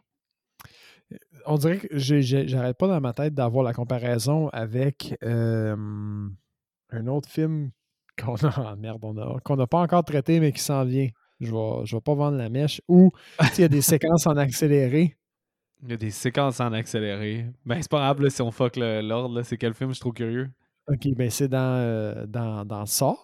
on 1.45 1.57
dirait 1.57 1.77
que 1.79 1.97
j'arrête 1.97 2.77
pas 2.77 2.87
dans 2.87 3.01
ma 3.01 3.13
tête 3.13 3.33
d'avoir 3.33 3.63
la 3.63 3.73
comparaison 3.73 4.49
avec 4.49 5.15
un 5.21 7.07
autre 7.07 7.29
film 7.29 7.71
qu'on 8.21 8.35
a, 8.35 8.75
merde, 8.75 9.01
qu'on 9.43 9.55
n'a 9.55 9.67
pas 9.67 9.79
encore 9.79 10.03
traité, 10.03 10.39
mais 10.39 10.51
qui 10.51 10.61
s'en 10.61 10.85
vient. 10.85 11.09
Je 11.39 11.51
vais, 11.51 11.85
je 11.85 11.95
vais 11.95 12.01
pas 12.01 12.13
vendre 12.13 12.37
la 12.37 12.49
mèche. 12.49 12.81
Ou 12.87 13.11
il 13.57 13.61
y 13.61 13.63
a 13.63 13.67
des 13.67 13.81
séquences 13.81 14.27
en 14.27 14.37
accéléré. 14.37 15.17
Il 15.83 15.89
y 15.89 15.93
a 15.93 15.97
des 15.97 16.11
séquences 16.11 16.59
en 16.59 16.71
accéléré. 16.71 17.47
Ben, 17.65 17.81
c'est 17.81 17.91
pas 17.91 18.13
grave 18.13 18.29
si 18.29 18.41
on 18.41 18.51
fuck 18.51 18.77
l'ordre. 18.77 19.41
C'est 19.41 19.57
quel 19.57 19.73
film? 19.73 19.89
Je 19.89 19.95
suis 19.95 20.01
trop 20.01 20.13
curieux. 20.13 20.49
Ok, 20.87 21.07
ben 21.15 21.29
c'est 21.29 21.47
dans, 21.47 21.77
euh, 21.77 22.25
dans, 22.25 22.65
dans 22.65 22.85
ça. 22.85 23.15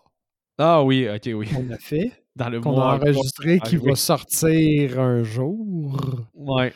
Ah 0.58 0.84
oui, 0.84 1.08
ok, 1.08 1.30
oui. 1.36 1.50
On 1.58 1.72
a 1.72 1.78
fait. 1.78 2.12
Dans 2.36 2.50
le 2.50 2.60
Qu'on 2.62 2.80
a 2.80 2.96
enregistré 2.96 3.60
qui 3.60 3.78
va 3.78 3.96
sortir 3.96 5.00
un 5.00 5.24
jour. 5.24 5.98
Ouais. 6.34 6.74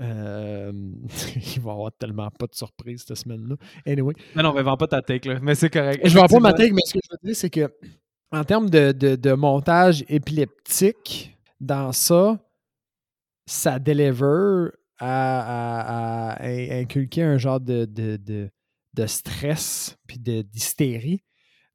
Euh, 0.00 0.72
il 1.36 1.60
va 1.60 1.70
y 1.70 1.74
avoir 1.74 1.92
tellement 1.92 2.30
pas 2.30 2.46
de 2.46 2.54
surprises 2.54 3.04
cette 3.06 3.16
semaine-là. 3.16 3.56
Anyway. 3.86 4.14
Mais 4.34 4.42
non, 4.42 4.52
mais 4.54 4.62
vends 4.62 4.76
pas 4.76 4.86
ta 4.86 5.02
take, 5.02 5.28
là. 5.28 5.38
Mais 5.40 5.54
c'est 5.54 5.70
correct. 5.70 6.06
Je 6.06 6.14
vends 6.14 6.26
pas 6.26 6.40
ma 6.40 6.52
take, 6.52 6.72
mais 6.72 6.82
ce 6.84 6.94
que 6.94 7.00
je 7.02 7.08
veux 7.10 7.28
dire, 7.28 7.36
c'est 7.36 7.50
que 7.50 7.72
en 8.32 8.44
termes 8.44 8.70
de, 8.70 8.92
de, 8.92 9.16
de 9.16 9.32
montage 9.32 10.04
épileptique, 10.08 11.36
dans 11.60 11.92
ça, 11.92 12.38
ça 13.46 13.78
deliver 13.78 14.70
à, 14.98 16.30
à, 16.30 16.44
à 16.44 16.46
inculquer 16.46 17.22
un 17.22 17.38
genre 17.38 17.60
de, 17.60 17.84
de, 17.84 18.16
de, 18.16 18.50
de 18.94 19.06
stress 19.06 19.96
puis 20.06 20.18
d'hystérie. 20.18 21.22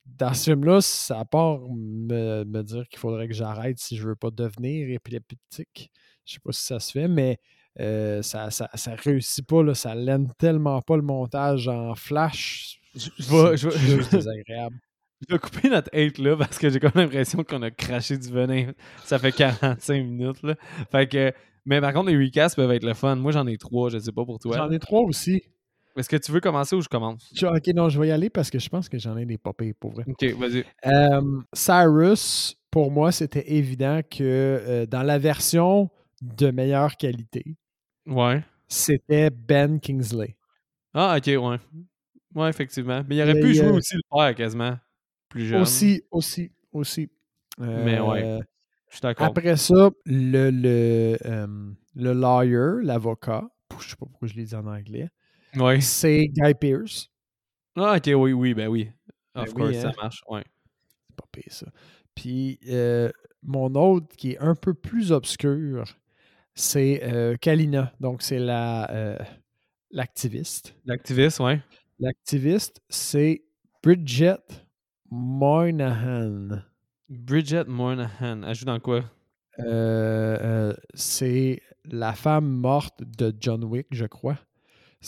Dans 0.06 0.34
ce 0.34 0.52
film-là, 0.52 0.82
ça 0.82 1.26
part 1.26 1.60
me, 1.70 2.44
me 2.46 2.62
dire 2.64 2.88
qu'il 2.88 3.00
faudrait 3.00 3.28
que 3.28 3.34
j'arrête 3.34 3.80
si 3.80 3.98
je 3.98 4.08
veux 4.08 4.16
pas 4.16 4.30
devenir 4.30 4.90
épileptique. 4.90 5.92
Je 6.24 6.34
sais 6.34 6.40
pas 6.40 6.52
si 6.52 6.64
ça 6.64 6.80
se 6.80 6.92
fait, 6.92 7.08
mais 7.08 7.40
euh, 7.80 8.22
ça, 8.22 8.52
ça, 8.52 8.70
ça, 8.74 8.96
réussit 8.96 9.46
pas, 9.46 9.64
là, 9.64 9.74
ça 9.74 9.96
l'aime 9.96 10.32
tellement 10.38 10.82
pas 10.82 10.96
le 10.96 11.02
montage 11.02 11.68
en 11.68 11.96
flash. 11.96 12.80
Je, 12.96 13.10
je, 13.20 13.56
je, 13.56 13.70
je 13.70 14.10
désagréable. 14.10 14.78
Je 15.22 15.34
vais 15.34 15.40
couper 15.40 15.70
notre 15.70 15.90
hate 15.94 16.18
là 16.18 16.36
parce 16.38 16.58
que 16.58 16.70
j'ai 16.70 16.80
quand 16.80 16.94
même 16.96 17.06
l'impression 17.06 17.44
qu'on 17.44 17.62
a 17.62 17.72
craché 17.72 18.18
du 18.18 18.30
venin. 18.30 18.72
Ça 19.04 19.18
fait 19.18 19.32
45 19.32 20.04
minutes 20.04 20.44
là. 20.44 20.56
Fait 20.92 21.08
que, 21.08 21.34
mais 21.66 21.82
par 21.82 21.94
contre, 21.94 22.10
les 22.10 22.18
recasts 22.18 22.56
peuvent 22.56 22.72
être 22.72 22.84
le 22.84 22.94
fun. 22.94 23.16
Moi, 23.16 23.32
j'en 23.32 23.48
ai 23.48 23.58
trois, 23.58 23.90
je 23.90 23.98
sais 23.98 24.12
pas 24.12 24.26
pour 24.26 24.40
toi. 24.40 24.58
J'en 24.58 24.70
ai 24.72 24.80
trois 24.80 25.02
aussi. 25.02 25.44
Est-ce 25.98 26.10
que 26.10 26.18
tu 26.18 26.32
veux 26.32 26.42
commencer 26.42 26.76
ou 26.76 26.82
je 26.82 26.90
commence? 26.90 27.32
Ok, 27.42 27.68
non, 27.68 27.88
je 27.88 28.00
vais 28.00 28.10
y 28.10 28.12
aller 28.12 28.30
parce 28.30 28.50
que 28.50 28.60
je 28.60 28.68
pense 28.68 28.90
que 28.90 29.00
j'en 29.00 29.16
ai 29.18 29.26
des 29.26 29.38
popées 29.38 29.74
pour 29.74 29.94
vrai. 29.94 30.04
Ok, 30.08 30.26
vas-y. 30.38 30.66
Euh, 30.86 31.42
Cyrus, 31.54 32.58
pour 32.70 32.92
moi, 32.92 33.14
c'était 33.14 33.54
évident 33.54 34.02
que 34.02 34.22
euh, 34.22 34.86
dans 34.86 35.04
la 35.04 35.18
version 35.18 35.90
de 36.22 36.52
meilleure 36.52 36.98
qualité, 36.98 37.56
ouais. 38.08 38.44
c'était 38.68 39.30
Ben 39.30 39.80
Kingsley. 39.80 40.36
Ah, 40.94 41.18
ok, 41.18 41.26
ouais. 41.28 41.58
Ouais, 42.36 42.50
effectivement. 42.50 43.04
Mais 43.08 43.16
il 43.18 43.22
aurait 43.22 43.40
pu 43.40 43.54
jouer 43.54 43.70
aussi 43.70 43.96
le 43.96 44.02
père 44.10 44.36
quasiment. 44.36 44.78
Plus 45.30 45.46
jeune. 45.48 45.62
Aussi, 45.62 46.04
aussi, 46.12 46.52
aussi. 46.72 47.10
Mais 47.58 48.00
ouais. 48.00 48.24
Euh, 48.24 48.40
Je 48.90 48.96
suis 48.96 49.02
d'accord. 49.02 49.28
Après 49.28 49.56
ça, 49.58 49.90
le, 50.06 50.50
le, 50.52 51.18
euh, 51.26 51.48
le 51.96 52.14
lawyer, 52.14 52.84
l'avocat, 52.86 53.44
je 53.80 53.90
sais 53.90 53.96
pas 53.96 54.06
pourquoi 54.06 54.28
je 54.28 54.36
l'ai 54.36 54.44
dit 54.44 54.56
en 54.56 54.66
anglais, 54.68 55.10
Ouais. 55.56 55.80
c'est 55.82 56.28
Guy 56.28 56.54
Pearce. 56.60 57.10
Ah, 57.78 57.96
ok, 57.98 58.10
oui, 58.16 58.34
oui, 58.34 58.54
ben 58.54 58.68
oui. 58.68 58.90
Of 59.36 59.54
Ben 59.54 59.64
oui, 59.66 59.72
course, 59.74 59.86
hein. 59.86 59.92
ça 59.92 60.02
marche. 60.02 60.24
Ouais. 60.30 60.44
C'est 61.10 61.16
pas 61.18 61.26
pire, 61.32 61.44
ça. 61.52 61.68
Puis 62.14 62.60
euh, 62.70 63.10
mon 63.44 63.74
autre 63.76 64.08
qui 64.16 64.32
est 64.34 64.38
un 64.40 64.56
peu 64.56 64.74
plus 64.74 65.12
obscur, 65.12 65.84
c'est 66.56 67.02
euh, 67.04 67.36
Kalina. 67.36 67.94
Donc, 68.00 68.22
c'est 68.22 68.40
la 68.40 68.90
euh, 68.92 69.18
l'activiste. 69.92 70.76
L'activiste, 70.86 71.40
ouais. 71.40 71.62
L'activiste, 72.00 72.82
c'est 72.90 73.44
Bridget 73.84 74.38
Moynihan. 75.12 76.62
Bridget 77.10 77.66
Moynihan. 77.66 78.44
Elle 78.44 78.56
joue 78.56 78.66
dans 78.66 78.80
quoi? 78.80 79.04
Euh, 79.60 80.74
c'est 80.94 81.62
la 81.86 82.14
femme 82.14 82.50
morte 82.50 83.04
de 83.04 83.34
John 83.40 83.64
Wick, 83.64 83.88
je 83.92 84.06
crois. 84.06 84.40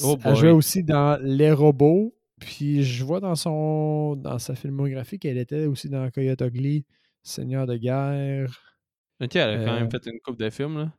Oh 0.04 0.18
Elle 0.24 0.36
jouait 0.36 0.52
aussi 0.52 0.84
dans 0.84 1.20
Les 1.24 1.52
Robots. 1.52 2.14
Puis 2.40 2.84
je 2.84 3.04
vois 3.04 3.20
dans 3.20 3.34
son 3.34 4.16
dans 4.16 4.38
sa 4.38 4.54
filmographie 4.54 5.18
qu'elle 5.18 5.40
était 5.40 5.66
aussi 5.66 5.90
dans 5.90 6.08
Coyote 6.12 6.42
Ugly, 6.42 6.86
Seigneur 7.24 7.66
de 7.66 7.78
guerre. 7.78 8.76
Ok, 9.20 9.36
elle 9.36 9.62
a 9.62 9.66
quand 9.66 9.74
même 9.74 9.90
fait 9.90 10.06
une 10.06 10.20
coupe 10.20 10.38
de 10.38 10.50
films, 10.52 10.78
là. 10.78 10.92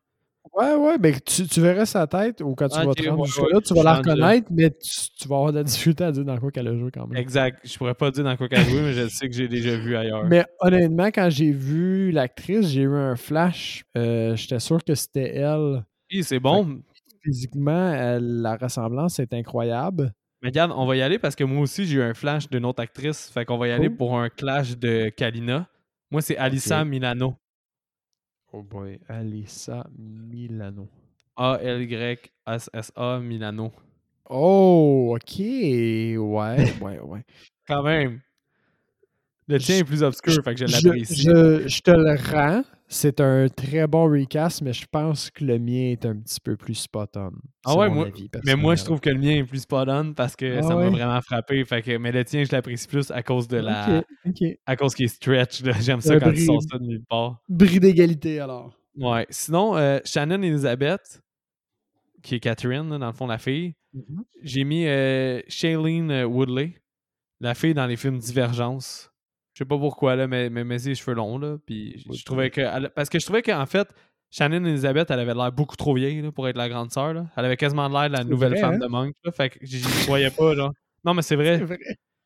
Ouais, 0.52 0.74
ouais, 0.74 0.96
mais 0.98 1.12
tu, 1.20 1.46
tu 1.46 1.60
verrais 1.60 1.86
sa 1.86 2.06
tête 2.06 2.40
ou 2.40 2.54
quand 2.54 2.68
tu 2.68 2.76
Ah, 2.78 2.84
vas 2.84 2.94
te 2.94 3.08
rendre 3.08 3.22
ouais, 3.22 3.54
ouais, 3.54 3.60
tu 3.62 3.74
vas 3.74 3.82
la 3.82 3.94
reconnaître, 3.94 4.48
mais 4.50 4.70
tu, 4.70 4.90
tu 5.18 5.28
vas 5.28 5.36
avoir 5.36 5.52
de 5.52 5.58
la 5.58 5.64
difficulté 5.64 6.04
à 6.04 6.12
dire 6.12 6.24
dans 6.24 6.38
quoi 6.38 6.50
qu'elle 6.50 6.68
a 6.68 6.76
joué 6.76 6.90
quand 6.90 7.06
même. 7.06 7.16
Exact. 7.16 7.60
Je 7.64 7.76
pourrais 7.76 7.94
pas 7.94 8.10
dire 8.10 8.24
dans 8.24 8.36
quoi 8.36 8.48
qu'elle 8.48 8.64
joue, 8.64 8.76
mais 8.76 8.92
je 8.92 9.08
sais 9.08 9.28
que 9.28 9.34
j'ai 9.34 9.48
déjà 9.48 9.76
vu 9.76 9.96
ailleurs. 9.96 10.24
Mais 10.24 10.44
honnêtement, 10.60 11.06
quand 11.06 11.28
j'ai 11.30 11.50
vu 11.52 12.10
l'actrice, 12.10 12.68
j'ai 12.68 12.82
eu 12.82 12.94
un 12.94 13.16
flash. 13.16 13.84
Euh, 13.96 14.34
J'étais 14.36 14.58
sûr 14.60 14.82
que 14.82 14.94
c'était 14.94 15.36
elle. 15.36 15.84
Hi, 16.10 16.24
c'est 16.24 16.40
bon. 16.40 16.82
Physiquement, 17.22 17.92
elle- 17.92 18.40
la 18.40 18.56
ressemblance 18.56 19.18
est 19.18 19.32
incroyable. 19.34 20.12
Mais 20.42 20.48
regarde, 20.50 20.72
on 20.74 20.86
va 20.86 20.96
y 20.96 21.02
aller 21.02 21.18
parce 21.18 21.34
que 21.34 21.44
moi 21.44 21.62
aussi, 21.62 21.84
j'ai 21.84 21.96
eu 21.96 22.02
un 22.02 22.14
flash 22.14 22.48
d'une 22.48 22.64
autre 22.64 22.80
actrice. 22.80 23.28
Fait 23.28 23.44
qu'on 23.44 23.58
va 23.58 23.68
y 23.68 23.72
aller 23.72 23.90
pour 23.90 24.18
un 24.18 24.28
clash 24.28 24.78
de 24.78 25.08
Kalina. 25.10 25.68
Moi, 26.10 26.22
c'est 26.22 26.36
Alissa 26.36 26.82
Ok. 26.82 26.86
Milano. 26.88 27.34
Oh 28.52 28.62
boy, 28.62 28.98
Alissa 29.08 29.86
Milano. 29.98 30.88
A-L-Y-S-S-A 31.36 33.20
Milano. 33.20 33.72
Oh, 34.30 35.14
ok. 35.16 35.38
Ouais, 35.38 36.16
ouais, 36.82 36.98
ouais. 37.00 37.24
Quand 37.66 37.82
même. 37.82 38.20
Le 39.46 39.58
tien 39.58 39.76
Je- 39.76 39.80
est 39.80 39.84
plus 39.84 40.02
obscur, 40.02 40.42
fait 40.42 40.54
que 40.54 40.66
je 40.66 40.66
Je, 40.66 40.86
l'apprécie. 40.88 41.22
je- 41.22 41.68
je 41.68 41.80
te 41.82 41.90
le 41.90 42.16
rends. 42.32 42.62
C'est 42.90 43.20
un 43.20 43.48
très 43.48 43.86
bon 43.86 44.10
recast, 44.10 44.62
mais 44.62 44.72
je 44.72 44.86
pense 44.90 45.30
que 45.30 45.44
le 45.44 45.58
mien 45.58 45.90
est 45.92 46.06
un 46.06 46.16
petit 46.16 46.40
peu 46.40 46.56
plus 46.56 46.74
spot-on. 46.74 47.32
Ah 47.66 47.76
ouais, 47.76 47.90
moi- 47.90 48.06
avis 48.06 48.30
Mais 48.46 48.56
moi, 48.56 48.76
je 48.76 48.84
trouve 48.84 48.98
que 49.00 49.10
le 49.10 49.18
mien 49.18 49.36
est 49.36 49.44
plus 49.44 49.60
spot 49.60 49.86
on 49.90 50.14
parce 50.14 50.34
que 50.34 50.58
Ah 50.58 50.62
ça 50.62 50.74
m'a 50.74 50.88
vraiment 50.88 51.20
frappé. 51.20 51.62
Fait 51.66 51.82
que, 51.82 51.98
mais 51.98 52.12
le 52.12 52.24
tien, 52.24 52.44
je 52.44 52.50
l'apprécie 52.50 52.88
plus 52.88 53.10
à 53.10 53.22
cause 53.22 53.46
de 53.46 53.58
la. 53.58 54.02
À 54.64 54.74
cause 54.76 54.94
qu'il 54.94 55.04
est 55.04 55.08
stretch. 55.08 55.62
J'aime 55.80 56.00
ça 56.00 56.18
quand 56.18 56.30
ils 56.30 56.46
sont 56.46 56.60
ça 56.60 56.78
de 56.78 56.84
nulle 56.84 57.04
part. 57.04 57.42
Bris 57.48 57.78
d'égalité 57.78 58.40
alors. 58.40 58.74
Ouais. 58.96 59.26
Sinon, 59.28 59.76
euh, 59.76 60.00
Shannon 60.04 60.40
Elizabeth, 60.42 61.20
qui 62.22 62.36
est 62.36 62.40
Catherine, 62.40 62.88
là, 62.88 62.98
dans 62.98 63.06
le 63.08 63.12
fond, 63.12 63.26
la 63.26 63.38
fille, 63.38 63.74
j'ai 64.42 64.64
mis 64.64 64.86
euh, 64.86 65.40
Shailene 65.48 66.24
Woodley, 66.24 66.74
la 67.40 67.54
fille 67.54 67.74
dans 67.74 67.86
les 67.86 67.96
films 67.96 68.18
Divergence. 68.18 69.12
Je 69.58 69.64
sais 69.64 69.68
pas 69.68 69.76
pourquoi, 69.76 70.14
là, 70.14 70.28
mais, 70.28 70.50
mais, 70.50 70.62
mais 70.62 70.78
ses 70.78 70.94
cheveux 70.94 71.16
longs, 71.16 71.36
là. 71.36 71.56
Puis 71.66 71.98
je- 72.06 72.16
je 72.16 72.24
trouvais 72.24 72.48
que. 72.48 72.60
elle- 72.60 72.92
parce 72.94 73.08
que 73.08 73.18
je 73.18 73.24
trouvais 73.24 73.42
qu'en 73.42 73.66
fait, 73.66 73.88
Shannon 74.30 74.64
Elizabeth, 74.64 75.10
elle 75.10 75.18
avait 75.18 75.34
l'air 75.34 75.50
beaucoup 75.50 75.74
trop 75.74 75.94
vieille 75.94 76.22
là, 76.22 76.30
pour 76.30 76.46
être 76.46 76.56
la 76.56 76.68
grande 76.68 76.92
sœur. 76.92 77.12
là. 77.12 77.26
Elle 77.36 77.44
avait 77.44 77.56
quasiment 77.56 77.88
l'air 77.88 78.06
de 78.08 78.12
la 78.16 78.22
nouvelle 78.22 78.52
vrai, 78.52 78.60
femme 78.60 78.74
hein? 78.74 78.78
de 78.78 78.86
Monk. 78.86 79.14
là. 79.24 79.32
Fait 79.32 79.48
que 79.50 79.58
j'y 79.62 79.80
croyais 80.04 80.30
pas, 80.30 80.54
genre. 80.54 80.72
Non, 81.04 81.12
mais 81.12 81.22
c'est 81.22 81.34
vrai. 81.34 81.58
C'est 81.58 81.64
vrai. 81.64 81.78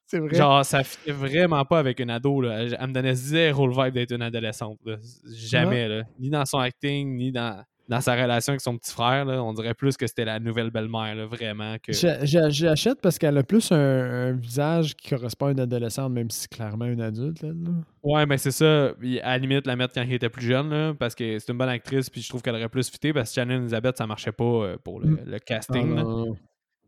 C'est 0.05 0.19
vrai. 0.19 0.35
Genre, 0.35 0.63
ça 0.63 0.85
fitait 0.85 1.13
vraiment 1.13 1.65
pas 1.65 1.79
avec 1.79 2.01
une 2.01 2.11
ado. 2.11 2.43
Là. 2.43 2.61
Elle, 2.65 2.77
elle 2.79 2.87
me 2.89 2.93
donnait 2.93 3.15
zéro 3.15 3.67
le 3.67 3.73
vibe 3.73 3.95
d'être 3.95 4.13
une 4.13 4.21
adolescente. 4.21 4.77
là. 4.85 4.97
Jamais. 5.35 5.89
Là. 5.89 6.03
Ni 6.19 6.29
dans 6.29 6.45
son 6.45 6.59
acting, 6.59 7.17
ni 7.17 7.33
dans, 7.33 7.65
dans 7.89 8.01
sa 8.01 8.15
relation 8.15 8.53
avec 8.53 8.61
son 8.61 8.79
petit 8.79 8.93
frère. 8.93 9.25
Là. 9.25 9.43
On 9.43 9.53
dirait 9.53 9.75
plus 9.75 9.97
que 9.97 10.07
c'était 10.07 10.25
la 10.25 10.39
nouvelle 10.41 10.71
belle-mère, 10.71 11.15
là, 11.15 11.27
vraiment. 11.27 11.77
Que... 11.83 11.93
J'achète 11.93 13.01
parce 13.01 13.19
qu'elle 13.19 13.37
a 13.37 13.43
plus 13.43 13.71
un, 13.73 13.77
un 13.77 14.33
visage 14.33 14.95
qui 14.97 15.11
correspond 15.11 15.47
à 15.47 15.51
une 15.53 15.61
adolescente, 15.61 16.13
même 16.13 16.31
si 16.31 16.43
c'est 16.43 16.51
clairement 16.51 16.87
une 16.87 17.01
adulte. 17.03 17.43
elle, 17.43 17.63
là. 17.63 17.71
Ouais, 18.03 18.25
mais 18.27 18.39
c'est 18.39 18.51
ça. 18.53 18.87
À 18.89 18.93
la 19.03 19.39
limite, 19.39 19.67
la 19.67 19.77
mettre 19.77 19.95
quand 19.95 20.03
elle 20.03 20.13
était 20.13 20.29
plus 20.31 20.47
jeune, 20.47 20.71
là, 20.71 20.95
parce 20.95 21.15
que 21.15 21.39
c'est 21.39 21.53
une 21.53 21.59
bonne 21.59 21.69
actrice, 21.69 22.09
puis 22.09 22.23
je 22.23 22.29
trouve 22.29 22.41
qu'elle 22.43 22.55
aurait 22.55 22.69
plus 22.69 22.89
fité, 22.91 23.13
parce 23.13 23.31
que 23.31 23.35
Shannon 23.35 23.61
Elizabeth, 23.61 23.97
ça 23.99 24.07
marchait 24.07 24.33
pas 24.33 24.45
euh, 24.45 24.77
pour 24.83 25.01
le, 25.01 25.09
Mm. 25.11 25.19
le 25.27 25.39
casting. 25.39 25.95
là. 25.95 26.03
Ah. 26.07 26.25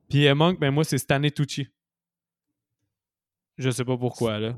Puis 0.09 0.27
euh, 0.29 0.35
Monk, 0.35 0.59
ben 0.61 0.71
moi, 0.71 0.85
c'est 0.85 0.99
Stanley 0.99 1.31
Tucci. 1.31 1.69
Je 3.59 3.71
sais 3.71 3.85
pas 3.85 3.97
pourquoi, 3.97 4.39
là. 4.39 4.55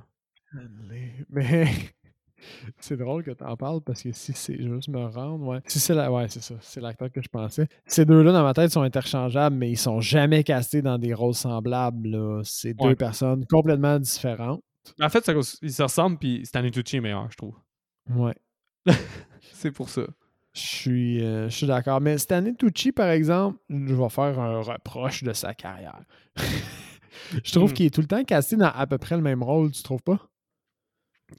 Mais 1.31 1.67
c'est 2.81 2.97
drôle 2.97 3.23
que 3.23 3.31
tu 3.31 3.45
en 3.45 3.57
parles 3.57 3.81
parce 3.81 4.03
que 4.03 4.13
si 4.13 4.33
c'est 4.33 4.61
je 4.61 4.69
veux 4.69 4.77
juste 4.77 4.89
me 4.89 5.05
rendre, 5.07 5.47
ouais. 5.47 5.61
Si 5.67 5.79
c'est 5.81 5.95
la 5.95 6.11
ouais, 6.13 6.29
c'est 6.29 6.43
ça, 6.43 6.55
c'est 6.61 6.81
l'acteur 6.81 7.11
que 7.11 7.21
je 7.23 7.29
pensais. 7.29 7.69
Ces 7.87 8.05
deux-là 8.05 8.33
dans 8.33 8.43
ma 8.43 8.55
tête 8.55 8.71
sont 8.73 8.83
interchangeables, 8.83 9.57
mais 9.57 9.71
ils 9.71 9.77
sont 9.79 10.01
jamais 10.01 10.45
castés 10.45 10.83
dans 10.83 10.99
des 10.99 11.15
rôles 11.15 11.35
semblables. 11.35 12.41
C'est 12.45 12.75
deux 12.75 12.95
personnes 12.97 13.45
complètement 13.47 13.99
différentes. 13.99 14.63
En 15.01 15.09
fait, 15.09 15.25
ça, 15.25 15.33
ils 15.63 15.73
se 15.73 15.83
ressemblent, 15.83 16.19
puis 16.19 16.47
Stanley 16.47 16.71
Tucci 16.71 16.97
est 16.97 17.01
meilleur, 17.01 17.29
je 17.31 17.37
trouve. 17.37 17.55
Ouais. 18.11 18.35
C'est 19.53 19.73
pour 19.73 19.89
ça. 19.89 20.03
Je 20.55 20.61
suis, 20.61 21.23
euh, 21.25 21.49
je 21.51 21.57
suis 21.57 21.67
d'accord. 21.67 22.01
Mais 22.01 22.17
Stanley 22.19 22.55
Tucci, 22.55 22.93
par 22.93 23.09
exemple, 23.11 23.59
je 23.69 23.95
vais 23.95 24.09
faire 24.09 24.39
un 24.39 24.61
reproche 24.63 25.23
de 25.25 25.33
sa 25.33 25.55
carrière. 25.55 26.01
je 27.45 27.53
trouve 27.53 27.71
Hmm. 27.71 27.75
qu'il 27.75 27.87
est 27.87 27.91
tout 27.91 28.01
le 28.01 28.07
temps 28.07 28.23
casté 28.25 28.57
dans 28.57 28.71
à 28.71 28.87
peu 28.87 28.97
près 28.99 29.17
le 29.17 29.23
même 29.23 29.43
rôle, 29.43 29.73
tu 29.73 29.83
trouves 29.83 30.03
pas? 30.03 30.21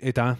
Étant. 0.01 0.36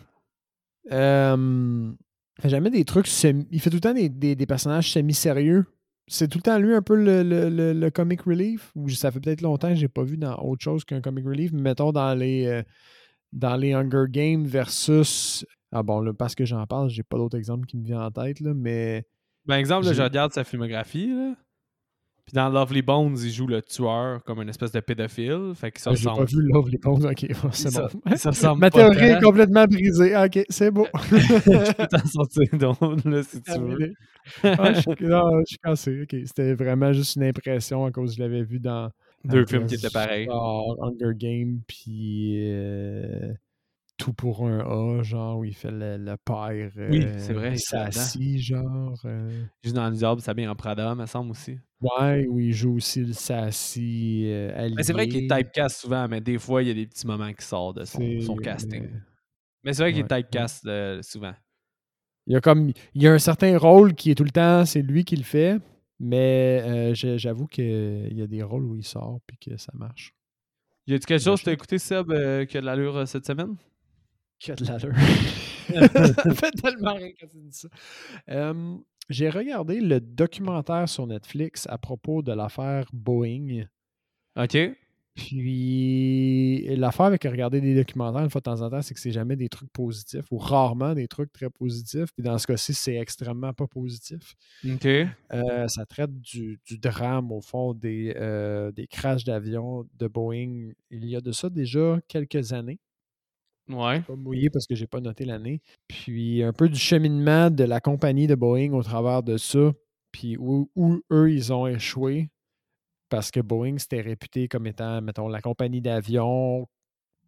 Euh, 0.92 1.92
il 2.38 2.42
fait 2.42 2.50
jamais 2.50 2.70
des 2.70 2.86
trucs. 2.86 3.08
semi- 3.08 3.48
Il 3.52 3.60
fait 3.60 3.70
tout 3.70 3.78
le 3.78 3.82
temps 3.82 3.94
des, 3.94 4.10
des- 4.10 4.36
des 4.36 4.46
personnages 4.46 4.92
semi-sérieux. 4.92 5.66
C'est 6.08 6.28
tout 6.30 6.38
le 6.38 6.44
temps 6.44 6.58
lui 6.58 6.74
un 6.74 6.82
peu 6.82 6.96
le, 6.96 7.22
le- 7.24 7.50
le- 7.50 7.74
le 7.74 7.90
comic 7.92 8.22
relief? 8.22 8.72
Ou 8.76 8.90
ça 8.90 9.12
fait 9.12 9.20
peut-être 9.20 9.42
longtemps 9.42 9.70
que 9.70 9.76
j'ai 9.76 9.88
pas 9.90 10.04
vu 10.04 10.18
dans 10.18 10.36
autre 10.40 10.64
chose 10.64 10.86
qu'un 10.86 11.02
comic 11.02 11.26
relief. 11.26 11.52
Mais 11.52 11.62
mettons 11.62 11.92
dans 11.92 12.14
les 12.18 12.46
euh, 12.46 12.64
dans 13.34 13.56
les 13.58 13.74
Hunger 13.74 14.06
Games 14.10 14.46
versus. 14.46 15.46
Ah 15.74 15.84
bon, 15.84 16.00
là, 16.00 16.14
parce 16.14 16.34
que 16.34 16.46
j'en 16.46 16.66
parle, 16.66 16.90
j'ai 16.90 17.04
pas 17.04 17.18
d'autres 17.18 17.38
exemples 17.38 17.66
qui 17.68 17.76
me 17.78 17.84
viennent 17.84 17.98
en 18.00 18.10
tête, 18.12 18.40
là, 18.40 18.54
mais 18.56 19.04
Ben, 19.46 19.58
exemple, 19.58 19.86
là, 19.86 19.92
je 19.94 20.02
regarde 20.02 20.32
sa 20.32 20.46
filmographie, 20.46 21.08
là. 21.14 21.34
Puis 22.28 22.34
dans 22.36 22.50
Lovely 22.50 22.82
Bones, 22.82 23.18
il 23.24 23.32
joue 23.32 23.48
le 23.48 23.62
tueur 23.62 24.22
comme 24.26 24.42
une 24.42 24.50
espèce 24.50 24.74
de 24.74 24.82
pédophile. 24.82 25.54
Fait 25.56 25.72
qu'il 25.72 25.82
Ah, 25.86 25.96
J'ai 25.96 26.04
pas 26.06 26.26
vu 26.26 26.42
Lovely 26.42 26.78
Bones. 26.78 27.06
Ok, 27.06 27.26
c'est 27.54 27.72
Ça- 27.72 27.88
bon. 28.06 28.16
ça 28.18 28.30
ressemble 28.32 28.60
Ma 28.60 28.70
théorie 28.70 29.06
est 29.12 29.22
complètement 29.24 29.64
brisée. 29.66 30.14
Ah, 30.14 30.26
Ok, 30.26 30.44
c'est 30.50 30.70
beau. 30.70 30.86
Je 31.10 31.74
peux 31.74 31.88
t'en 31.88 32.06
sortir 32.06 32.44
donc, 32.60 33.06
là, 33.06 33.24
si 33.24 33.42
tu 33.42 33.52
veux. 33.60 33.94
Ah, 34.44 34.74
je, 34.74 34.82
suis- 34.82 35.06
non, 35.08 35.40
je 35.40 35.46
suis 35.46 35.58
cassé. 35.58 36.02
Ok, 36.04 36.16
c'était 36.26 36.54
vraiment 36.54 36.92
juste 36.92 37.16
une 37.16 37.24
impression 37.24 37.86
à 37.86 37.92
cause 37.92 38.10
que 38.12 38.18
je 38.18 38.22
l'avais 38.24 38.44
vu 38.44 38.60
dans 38.60 38.90
Deux 39.24 39.46
films 39.46 39.66
qui 39.66 39.76
étaient 39.76 39.90
pareils. 39.90 40.28
Hunger 40.30 41.14
Games 41.16 41.60
puis 41.66 42.34
euh, 42.44 43.32
Tout 43.98 44.14
pour 44.14 44.46
un 44.48 44.60
A, 44.60 45.02
genre 45.02 45.40
où 45.40 45.44
il 45.44 45.56
fait 45.56 45.72
le, 45.72 45.98
le 45.98 46.16
père. 46.18 46.72
Oui, 46.90 47.04
euh, 47.04 47.14
c'est 47.18 47.34
vrai. 47.34 47.56
Sassy, 47.58 48.40
genre. 48.40 49.00
euh, 49.06 49.44
Juste 49.64 49.76
dans 49.76 49.90
le 49.90 49.96
diable, 49.96 50.22
ça 50.22 50.34
bien 50.34 50.52
en 50.52 50.56
Prada, 50.56 50.94
me 50.94 51.06
semble 51.08 51.32
aussi. 51.32 51.58
ouais, 51.82 52.28
où 52.30 52.40
il 52.40 52.54
joue 52.54 52.76
aussi 52.76 53.04
le 53.04 53.14
Sassy 53.14 54.26
euh. 54.28 54.70
Mais 54.76 54.84
c'est 54.84 54.94
vrai 54.94 55.08
qu'il 55.08 55.24
est 55.26 55.36
typecast 55.36 55.82
souvent, 55.82 56.08
mais 56.08 56.22
des 56.22 56.38
fois, 56.38 56.62
il 56.62 56.68
y 56.68 56.72
a 56.72 56.76
des 56.76 56.86
petits 56.86 57.08
moments 57.08 57.34
qui 57.34 57.44
sortent 57.46 57.78
de 57.78 57.86
son, 57.86 58.36
casting. 58.38 58.88
Mais 59.64 59.74
c'est 59.74 59.82
vrai 59.82 59.92
qu'il 59.94 60.04
ouais, 60.04 60.08
est 60.12 60.24
typecast 60.24 60.66
euh, 60.68 61.02
souvent. 61.02 61.34
Il 62.28 62.34
y 62.34 62.36
a 62.36 62.42
comme 62.42 62.72
il 62.94 63.02
y 63.02 63.08
a 63.08 63.14
un 63.14 63.20
certain 63.20 63.58
rôle 63.58 63.96
qui 63.96 64.12
est 64.12 64.16
tout 64.16 64.24
le 64.26 64.30
temps, 64.32 64.66
c'est 64.66 64.82
lui 64.82 65.06
qui 65.06 65.16
le 65.16 65.24
fait, 65.24 65.60
mais 66.00 66.62
euh, 66.64 66.94
j'avoue 66.94 67.48
qu'il 67.48 68.14
y 68.14 68.22
a 68.22 68.28
des 68.28 68.44
rôles 68.44 68.66
où 68.66 68.76
il 68.76 68.84
sort 68.84 69.22
puis 69.26 69.38
que 69.38 69.58
ça 69.58 69.72
marche. 69.74 70.14
Y 70.88 70.94
a-tu 70.94 71.06
quelque 71.06 71.24
chose 71.24 71.40
que 71.40 71.46
t'as 71.46 71.54
écouté, 71.54 71.80
Seb, 71.80 72.12
euh, 72.12 72.46
qui 72.46 72.58
a 72.58 72.62
de 72.62 72.66
l'allure 72.66 72.96
euh, 72.98 73.06
cette 73.06 73.26
semaine? 73.26 73.56
Qui 74.40 74.52
a 74.52 74.56
de 74.56 74.66
l'allure. 74.66 74.94
ça 76.24 76.34
fait 76.34 76.52
tellement 76.52 76.94
rire 76.94 77.14
quand 77.20 77.28
tu 77.28 77.38
dis 77.38 77.52
ça. 77.52 77.70
J'ai 79.10 79.30
regardé 79.30 79.80
le 79.80 80.02
documentaire 80.02 80.90
sur 80.90 81.08
Netflix 81.08 81.66
à 81.70 81.78
propos 81.78 82.22
de 82.22 82.34
l'affaire 82.34 82.90
Boeing. 82.92 83.66
OK. 84.36 84.58
Puis 85.16 86.64
l'affaire 86.76 87.08
avec 87.08 87.24
regarder 87.24 87.60
des 87.60 87.74
documentaires 87.74 88.22
une 88.22 88.30
fois 88.30 88.40
de 88.42 88.44
temps 88.44 88.62
en 88.62 88.70
temps, 88.70 88.82
c'est 88.84 88.94
que 88.94 89.00
c'est 89.00 89.12
jamais 89.12 89.36
des 89.36 89.50
trucs 89.50 89.72
positifs 89.72 90.26
ou 90.30 90.38
rarement 90.38 90.94
des 90.94 91.08
trucs 91.08 91.32
très 91.32 91.50
positifs. 91.50 92.12
Puis 92.14 92.24
dans 92.24 92.38
ce 92.38 92.46
cas-ci, 92.46 92.74
c'est 92.74 92.96
extrêmement 92.96 93.54
pas 93.54 93.66
positif. 93.66 94.36
OK. 94.64 94.86
Euh, 94.86 95.68
ça 95.68 95.86
traite 95.86 96.20
du, 96.20 96.60
du 96.66 96.78
drame, 96.78 97.32
au 97.32 97.42
fond, 97.42 97.74
des, 97.74 98.14
euh, 98.18 98.72
des 98.72 98.86
crashs 98.86 99.24
d'avions 99.24 99.88
de 99.98 100.08
Boeing. 100.08 100.72
Il 100.92 101.06
y 101.06 101.16
a 101.16 101.22
de 101.22 101.32
ça 101.32 101.50
déjà 101.50 102.00
quelques 102.08 102.54
années. 102.54 102.80
Ouais. 103.70 104.02
Pas 104.02 104.16
mouillé 104.16 104.50
parce 104.50 104.66
que 104.66 104.76
j'ai 104.76 104.88
pas 104.88 105.02
noté 105.02 105.26
l'année. 105.26 105.62
Puis 105.88 106.42
un 106.44 106.54
peu 106.54 106.70
du 106.70 106.80
cheminement 106.80 107.50
de 107.50 107.64
la 107.64 107.80
compagnie 107.82 108.28
de 108.28 108.36
Boeing 108.36 108.72
au 108.74 108.82
travers 108.84 109.24
de 109.24 109.38
ça. 109.38 109.74
Puis 110.12 110.38
où, 110.38 110.70
où 110.76 111.02
eux, 111.12 111.32
ils 111.32 111.52
ont 111.52 111.68
échoué. 111.68 112.30
Parce 113.10 113.32
que 113.32 113.40
Boeing, 113.40 113.78
c'était 113.78 114.02
réputé 114.02 114.48
comme 114.48 114.68
étant, 114.68 115.02
mettons, 115.02 115.28
la 115.28 115.42
compagnie 115.42 115.82
d'avion 115.82 116.68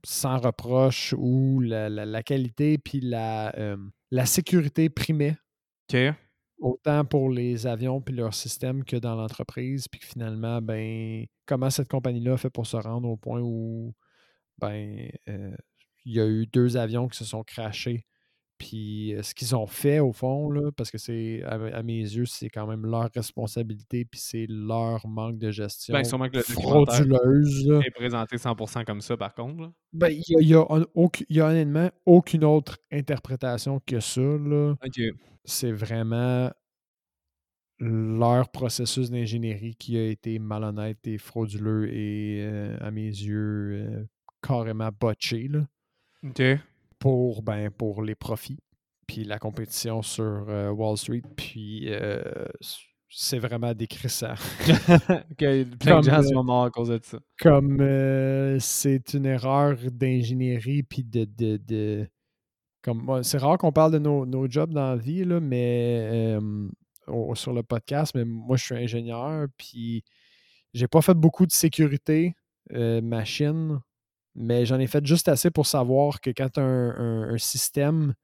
sans 0.06 0.38
reproche 0.40 1.14
où 1.18 1.60
la, 1.60 1.90
la- 1.90 2.06
la 2.06 2.24
qualité 2.24 2.78
puis 2.78 3.02
la, 3.02 3.54
euh, 3.58 3.78
la 4.12 4.26
sécurité 4.26 4.90
primait 4.90 5.36
OK. 5.92 5.98
autant 6.60 7.04
pour 7.06 7.30
les 7.30 7.68
avions 7.68 8.00
puis 8.02 8.16
leur 8.16 8.34
système 8.34 8.84
que 8.86 8.96
dans 8.96 9.16
l'entreprise, 9.16 9.88
puis 9.90 10.00
que 10.00 10.06
finalement, 10.06 10.62
ben, 10.62 11.26
comment 11.46 11.70
cette 11.70 11.90
compagnie-là 11.90 12.34
a 12.34 12.38
fait 12.38 12.50
pour 12.50 12.66
se 12.66 12.78
rendre 12.78 13.10
au 13.10 13.18
point 13.18 13.42
où, 13.42 13.94
ben, 14.58 15.10
euh, 15.28 15.56
il 16.10 16.16
y 16.16 16.20
a 16.20 16.28
eu 16.28 16.48
deux 16.48 16.76
avions 16.76 17.08
qui 17.08 17.18
se 17.18 17.26
sont 17.26 17.44
crashés. 17.44 18.06
Puis 18.58 19.16
ce 19.22 19.34
qu'ils 19.34 19.56
ont 19.56 19.68
fait, 19.68 20.00
au 20.00 20.12
fond, 20.12 20.50
là, 20.52 20.70
parce 20.76 20.92
que 20.92 20.98
c'est, 20.98 21.42
à, 21.44 21.54
à 21.54 21.84
mes 21.84 22.02
yeux, 22.02 22.26
c'est 22.26 22.50
quand 22.50 22.68
même 22.68 22.86
leur 22.86 23.10
responsabilité, 23.16 24.04
puis 24.04 24.20
c'est 24.20 24.48
leur 24.50 25.08
manque 25.08 25.38
de 25.38 25.50
gestion 25.50 25.94
Ben, 25.94 26.04
sûrement 26.04 26.28
que 26.28 26.38
le 26.38 26.44
frauduleuse. 26.44 27.70
est 27.86 27.92
présenté 27.92 28.36
100% 28.36 28.84
comme 28.84 29.00
ça, 29.00 29.16
par 29.16 29.34
contre. 29.34 29.72
Ben, 29.94 30.10
il 30.10 30.48
y 30.48 30.56
a, 30.56 30.62
a 30.62 31.50
honnêtement 31.50 31.90
aucune 32.06 32.44
autre 32.44 32.80
interprétation 32.92 33.80
que 33.86 34.02
ça. 34.02 34.22
C'est 35.46 35.72
vraiment 35.72 36.52
leur 37.80 38.50
processus 38.50 39.10
d'ingénierie 39.10 39.76
qui 39.76 39.98
a 39.98 40.06
été 40.06 40.38
malhonnête 40.38 41.00
et 41.08 41.18
frauduleux 41.18 41.88
et, 41.94 42.42
euh, 42.42 42.78
à 42.82 42.92
mes 42.92 43.08
yeux, 43.08 43.72
euh, 43.72 44.04
carrément 44.42 44.90
botché 45.00 45.48
là, 45.48 45.62
Pour, 47.00 47.42
ben, 47.44 47.70
pour 47.72 48.02
les 48.04 48.16
profits, 48.16 48.60
puis 49.08 49.24
la 49.24 49.40
compétition 49.40 50.02
sur 50.02 50.46
euh, 50.50 50.70
Wall 50.70 50.98
Street, 50.98 51.22
puis 51.38 51.86
euh, 51.88 52.22
c'est 53.10 53.40
vraiment 53.40 53.74
décrissant. 53.74 54.34
OK. 55.32 55.38
Plein 55.38 56.00
de 56.02 56.04
gens 56.04 56.20
euh, 56.20 56.24
sont 56.24 56.44
morts 56.44 56.66
à 56.66 56.70
cause 56.72 56.90
de 56.90 57.00
ça. 57.02 57.20
Comme 57.40 57.80
euh, 57.82 58.58
c'est 58.60 59.14
une 59.14 59.26
erreur 59.26 59.78
d'ingénierie, 59.92 60.84
puis 60.84 61.04
de... 61.04 61.26
de, 61.26 61.58
de- 61.58 62.08
comme 62.82 63.24
c'est 63.24 63.38
rare 63.38 63.58
qu'on 63.58 63.72
parle 63.74 63.92
de 63.94 64.00
nos, 64.00 64.26
nos 64.26 64.50
jobs 64.50 64.72
dans 64.74 64.92
la 64.92 64.96
vie, 64.96 65.26
là, 65.26 65.40
mais 65.42 66.08
euh, 66.38 66.68
au- 67.08 67.36
sur 67.36 67.52
le 67.54 67.62
podcast, 67.64 68.14
mais 68.16 68.24
moi 68.26 68.56
je 68.58 68.64
suis 68.66 68.76
ingénieur, 68.76 69.48
puis 69.58 70.04
j'ai 70.74 70.88
pas 70.88 71.02
fait 71.02 71.14
beaucoup 71.14 71.46
de 71.46 71.52
sécurité 71.52 72.36
euh, 72.74 73.02
machine, 73.02 73.80
mais 74.40 74.66
j'en 74.66 74.80
ai 74.80 74.88
fait 74.88 75.06
juste 75.06 75.28
assez 75.28 75.52
pour 75.52 75.68
savoir 75.68 76.22
que 76.22 76.32
quand 76.32 76.50
tu 76.54 76.60
as 76.60 76.64
un, 76.64 76.90
un- 76.98 77.34
un 77.34 77.38
système 77.38 78.16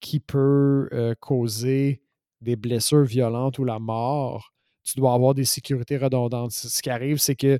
qui 0.00 0.18
peut 0.18 0.88
euh, 0.92 1.14
causer 1.20 2.02
des 2.40 2.56
blessures 2.56 3.04
violentes 3.04 3.58
ou 3.58 3.64
la 3.64 3.78
mort, 3.78 4.52
tu 4.82 4.94
dois 4.98 5.14
avoir 5.14 5.34
des 5.34 5.44
sécurités 5.44 5.96
redondantes. 5.96 6.50
Ce 6.52 6.82
qui 6.82 6.90
arrive, 6.90 7.18
c'est 7.18 7.36
que 7.36 7.58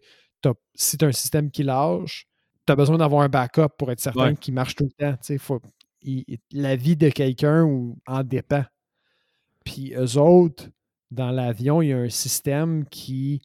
si 0.74 0.98
tu 0.98 1.04
as 1.04 1.08
un 1.08 1.12
système 1.12 1.50
qui 1.50 1.62
lâche, 1.62 2.26
tu 2.66 2.72
as 2.72 2.76
besoin 2.76 2.98
d'avoir 2.98 3.22
un 3.22 3.28
backup 3.30 3.68
pour 3.78 3.90
être 3.92 4.00
certain 4.00 4.30
Ouais. 4.30 4.36
qu'il 4.36 4.52
marche 4.54 4.74
tout 4.74 4.84
le 4.84 4.90
temps. 4.90 5.16
Faut- 5.38 5.62
il- 6.02 6.24
la 6.52 6.76
vie 6.76 6.96
de 6.96 7.08
quelqu'un 7.08 7.64
en 8.06 8.22
dépend. 8.24 8.64
Puis 9.64 9.94
eux 9.94 10.18
autres, 10.18 10.68
dans 11.10 11.30
l'avion, 11.30 11.80
il 11.80 11.88
y 11.88 11.92
a 11.92 11.98
un 11.98 12.10
système 12.10 12.84
qui 12.88 13.40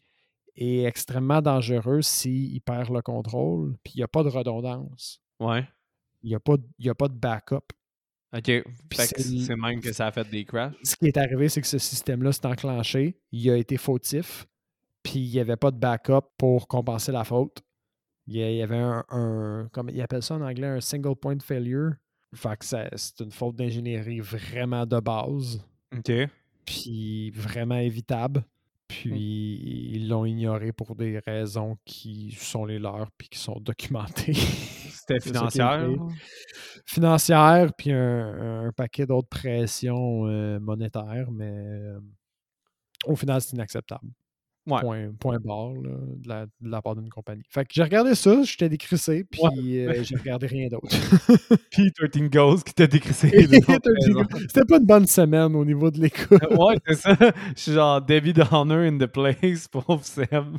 est 0.60 0.84
extrêmement 0.84 1.40
dangereux 1.42 2.02
s'il 2.02 2.60
perd 2.60 2.90
le 2.92 3.02
contrôle, 3.02 3.76
puis 3.82 3.94
il 3.94 3.98
n'y 3.98 4.02
a 4.04 4.08
pas 4.08 4.22
de 4.22 4.28
redondance. 4.28 5.20
Ouais. 5.40 5.66
Il 6.22 6.28
n'y 6.30 6.34
a, 6.34 6.40
pas 6.40 6.56
de- 6.56 6.66
il 6.78 6.86
y 6.86 6.90
a 6.90 6.94
pas 6.94 7.08
de 7.08 7.14
backup. 7.14 7.72
OK. 8.36 8.50
C'est 8.92 9.56
même 9.56 9.80
que 9.80 9.92
ça 9.92 10.06
a 10.08 10.12
fait 10.12 10.28
des 10.30 10.44
crashs. 10.44 10.74
Ce 10.84 10.94
qui 10.96 11.06
est 11.06 11.16
arrivé, 11.16 11.48
c'est 11.48 11.60
que 11.60 11.66
ce 11.66 11.78
système-là 11.78 12.30
s'est 12.32 12.46
enclenché, 12.46 13.18
il 13.32 13.50
a 13.50 13.56
été 13.56 13.76
fautif, 13.76 14.46
puis 15.02 15.18
il 15.20 15.30
n'y 15.32 15.40
avait 15.40 15.56
pas 15.56 15.70
de 15.70 15.78
backup 15.78 16.26
pour 16.38 16.68
compenser 16.68 17.10
la 17.10 17.24
faute. 17.24 17.62
Il 18.26 18.36
y 18.36 18.62
avait 18.62 18.76
un, 18.76 19.04
un- 19.08 19.68
comme 19.72 19.88
ils 19.88 20.00
appellent 20.02 20.22
ça 20.22 20.34
en 20.36 20.42
anglais, 20.42 20.66
un 20.68 20.80
single 20.80 21.16
point 21.16 21.38
failure. 21.40 21.92
Fait 22.32 22.56
que 22.56 22.64
c'est 22.64 23.18
une 23.20 23.32
faute 23.32 23.56
d'ingénierie 23.56 24.20
vraiment 24.20 24.86
de 24.86 25.00
base, 25.00 25.64
OK. 25.96 26.12
puis 26.64 27.30
vraiment 27.30 27.78
évitable. 27.78 28.44
Puis 28.90 29.90
ils 29.92 30.08
l'ont 30.08 30.24
ignoré 30.24 30.72
pour 30.72 30.96
des 30.96 31.20
raisons 31.20 31.76
qui 31.84 32.32
sont 32.32 32.64
les 32.64 32.78
leurs, 32.78 33.10
puis 33.16 33.28
qui 33.28 33.38
sont 33.38 33.60
documentées. 33.60 34.34
C'était 34.34 35.20
financière? 35.20 35.88
financière, 36.84 37.72
puis 37.76 37.92
un, 37.92 38.66
un 38.66 38.72
paquet 38.72 39.06
d'autres 39.06 39.28
pressions 39.28 40.26
euh, 40.26 40.58
monétaires, 40.58 41.30
mais 41.30 41.52
euh, 41.52 42.00
au 43.06 43.14
final, 43.14 43.40
c'est 43.40 43.52
inacceptable. 43.54 44.08
Ouais. 44.70 44.80
Point, 44.82 45.12
point 45.18 45.38
barre 45.40 45.72
là, 45.74 45.90
de, 46.16 46.28
la, 46.28 46.46
de 46.46 46.68
la 46.70 46.82
part 46.82 46.96
d'une 46.96 47.08
compagnie. 47.08 47.42
Fait 47.48 47.64
que 47.64 47.70
j'ai 47.72 47.82
regardé 47.82 48.14
ça, 48.14 48.42
j'étais 48.42 48.68
décrissé, 48.68 49.24
puis 49.24 49.40
euh, 49.86 50.02
j'ai 50.02 50.16
regardé 50.16 50.46
rien 50.46 50.68
d'autre. 50.68 50.88
Puis 51.70 51.92
13 51.92 52.30
Ghosts 52.30 52.66
qui 52.66 52.74
t'a 52.74 52.86
décrissé. 52.86 53.28
C'était 54.48 54.64
pas 54.64 54.76
une 54.78 54.86
bonne 54.86 55.06
semaine 55.06 55.54
au 55.56 55.64
niveau 55.64 55.90
de 55.90 56.00
l'écoute. 56.00 56.40
ouais, 56.50 56.76
c'est 56.86 56.94
ça. 56.94 57.16
Je 57.56 57.60
suis 57.60 57.72
genre 57.72 58.00
Debbie 58.02 58.32
Downer 58.32 58.86
in 58.88 58.98
the 58.98 59.06
place, 59.06 59.68
pauvre 59.72 60.04
Seb. 60.04 60.56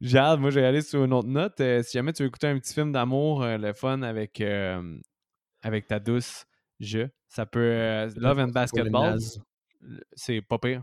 Jade, 0.00 0.40
moi, 0.40 0.50
je 0.50 0.60
vais 0.60 0.66
aller 0.66 0.80
sur 0.82 1.04
une 1.04 1.12
autre 1.12 1.28
note. 1.28 1.60
Euh, 1.60 1.82
si 1.82 1.92
jamais 1.92 2.12
tu 2.12 2.22
veux 2.22 2.28
écouter 2.28 2.46
un 2.46 2.58
petit 2.58 2.72
film 2.72 2.90
d'amour, 2.92 3.42
euh, 3.42 3.58
le 3.58 3.72
fun 3.74 4.00
avec, 4.02 4.40
euh, 4.40 4.98
avec 5.62 5.86
ta 5.86 5.98
douce, 6.00 6.46
je, 6.80 7.06
ça 7.28 7.44
peut. 7.44 7.60
euh, 7.60 8.10
Love 8.16 8.38
and 8.38 8.48
Basketball, 8.48 9.18
c'est 10.14 10.40
pas 10.40 10.58
pire. 10.58 10.82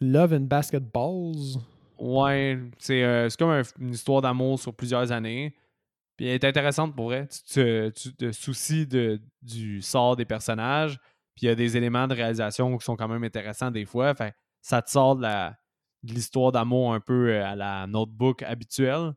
Love 0.00 0.32
and 0.34 0.40
Basketballs. 0.48 1.58
Ouais, 1.98 2.58
c'est 2.78 3.02
euh, 3.04 3.28
comme 3.38 3.50
un- 3.50 3.62
une 3.80 3.92
histoire 3.92 4.20
d'amour 4.22 4.58
sur 4.58 4.74
plusieurs 4.74 5.12
années. 5.12 5.54
Puis 6.16 6.26
elle 6.26 6.34
est 6.34 6.44
intéressante 6.44 6.94
pour 6.94 7.06
vrai. 7.06 7.26
Tu 7.28 7.42
te, 7.54 7.88
tu 7.90 8.14
te 8.14 8.32
soucies 8.32 8.86
de, 8.86 9.20
du 9.42 9.82
sort 9.82 10.16
des 10.16 10.24
personnages. 10.24 10.98
Puis 11.34 11.42
il 11.42 11.46
y 11.46 11.48
a 11.48 11.54
des 11.54 11.76
éléments 11.76 12.06
de 12.06 12.14
réalisation 12.14 12.76
qui 12.78 12.84
sont 12.84 12.96
quand 12.96 13.08
même 13.08 13.24
intéressants 13.24 13.70
des 13.70 13.84
fois. 13.84 14.14
Fait, 14.14 14.34
ça 14.62 14.80
te 14.82 14.90
sort 14.90 15.16
de 15.16 15.26
l'histoire 16.04 16.52
d'amour 16.52 16.92
un 16.94 17.00
peu 17.00 17.30
euh, 17.30 17.44
à 17.44 17.56
la 17.56 17.86
notebook 17.86 18.42
habituelle. 18.42 19.12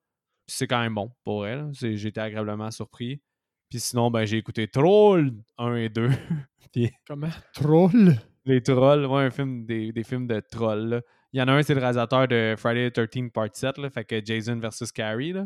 Puis 0.47 0.55
c'est 0.57 0.67
quand 0.67 0.80
même 0.80 0.95
bon 0.95 1.11
pour. 1.23 1.45
C'est- 1.73 1.97
J'ai 1.97 2.09
été 2.09 2.21
agréablement 2.21 2.71
surpris. 2.71 3.21
Puis 3.69 3.80
sinon, 3.80 4.09
ben, 4.09 4.25
j'ai 4.25 4.38
écouté 4.38 4.67
Troll 4.67 5.34
1 5.57 5.75
et 5.75 5.89
2. 5.89 6.09
Puis 6.71 6.89
Comment? 7.05 7.30
Troll? 7.53 8.15
Les 8.47 8.61
trolls, 8.61 9.05
ouais, 9.05 9.23
un 9.23 9.29
film, 9.29 9.65
des, 9.65 9.91
des 9.91 10.03
films 10.03 10.27
de 10.27 10.39
trolls. 10.39 10.89
là. 10.89 11.01
Il 11.33 11.39
y 11.39 11.43
en 11.43 11.47
a 11.47 11.53
un, 11.53 11.61
c'est 11.61 11.73
le 11.73 11.81
réalisateur 11.81 12.27
de 12.27 12.55
Friday 12.57 12.89
the 12.91 13.09
13 13.09 13.31
Part 13.33 13.49
7, 13.53 13.77
là, 13.77 13.89
fait 13.89 14.05
que 14.05 14.21
Jason 14.23 14.57
versus 14.59 14.91
Carrie. 14.91 15.33
Là. 15.33 15.45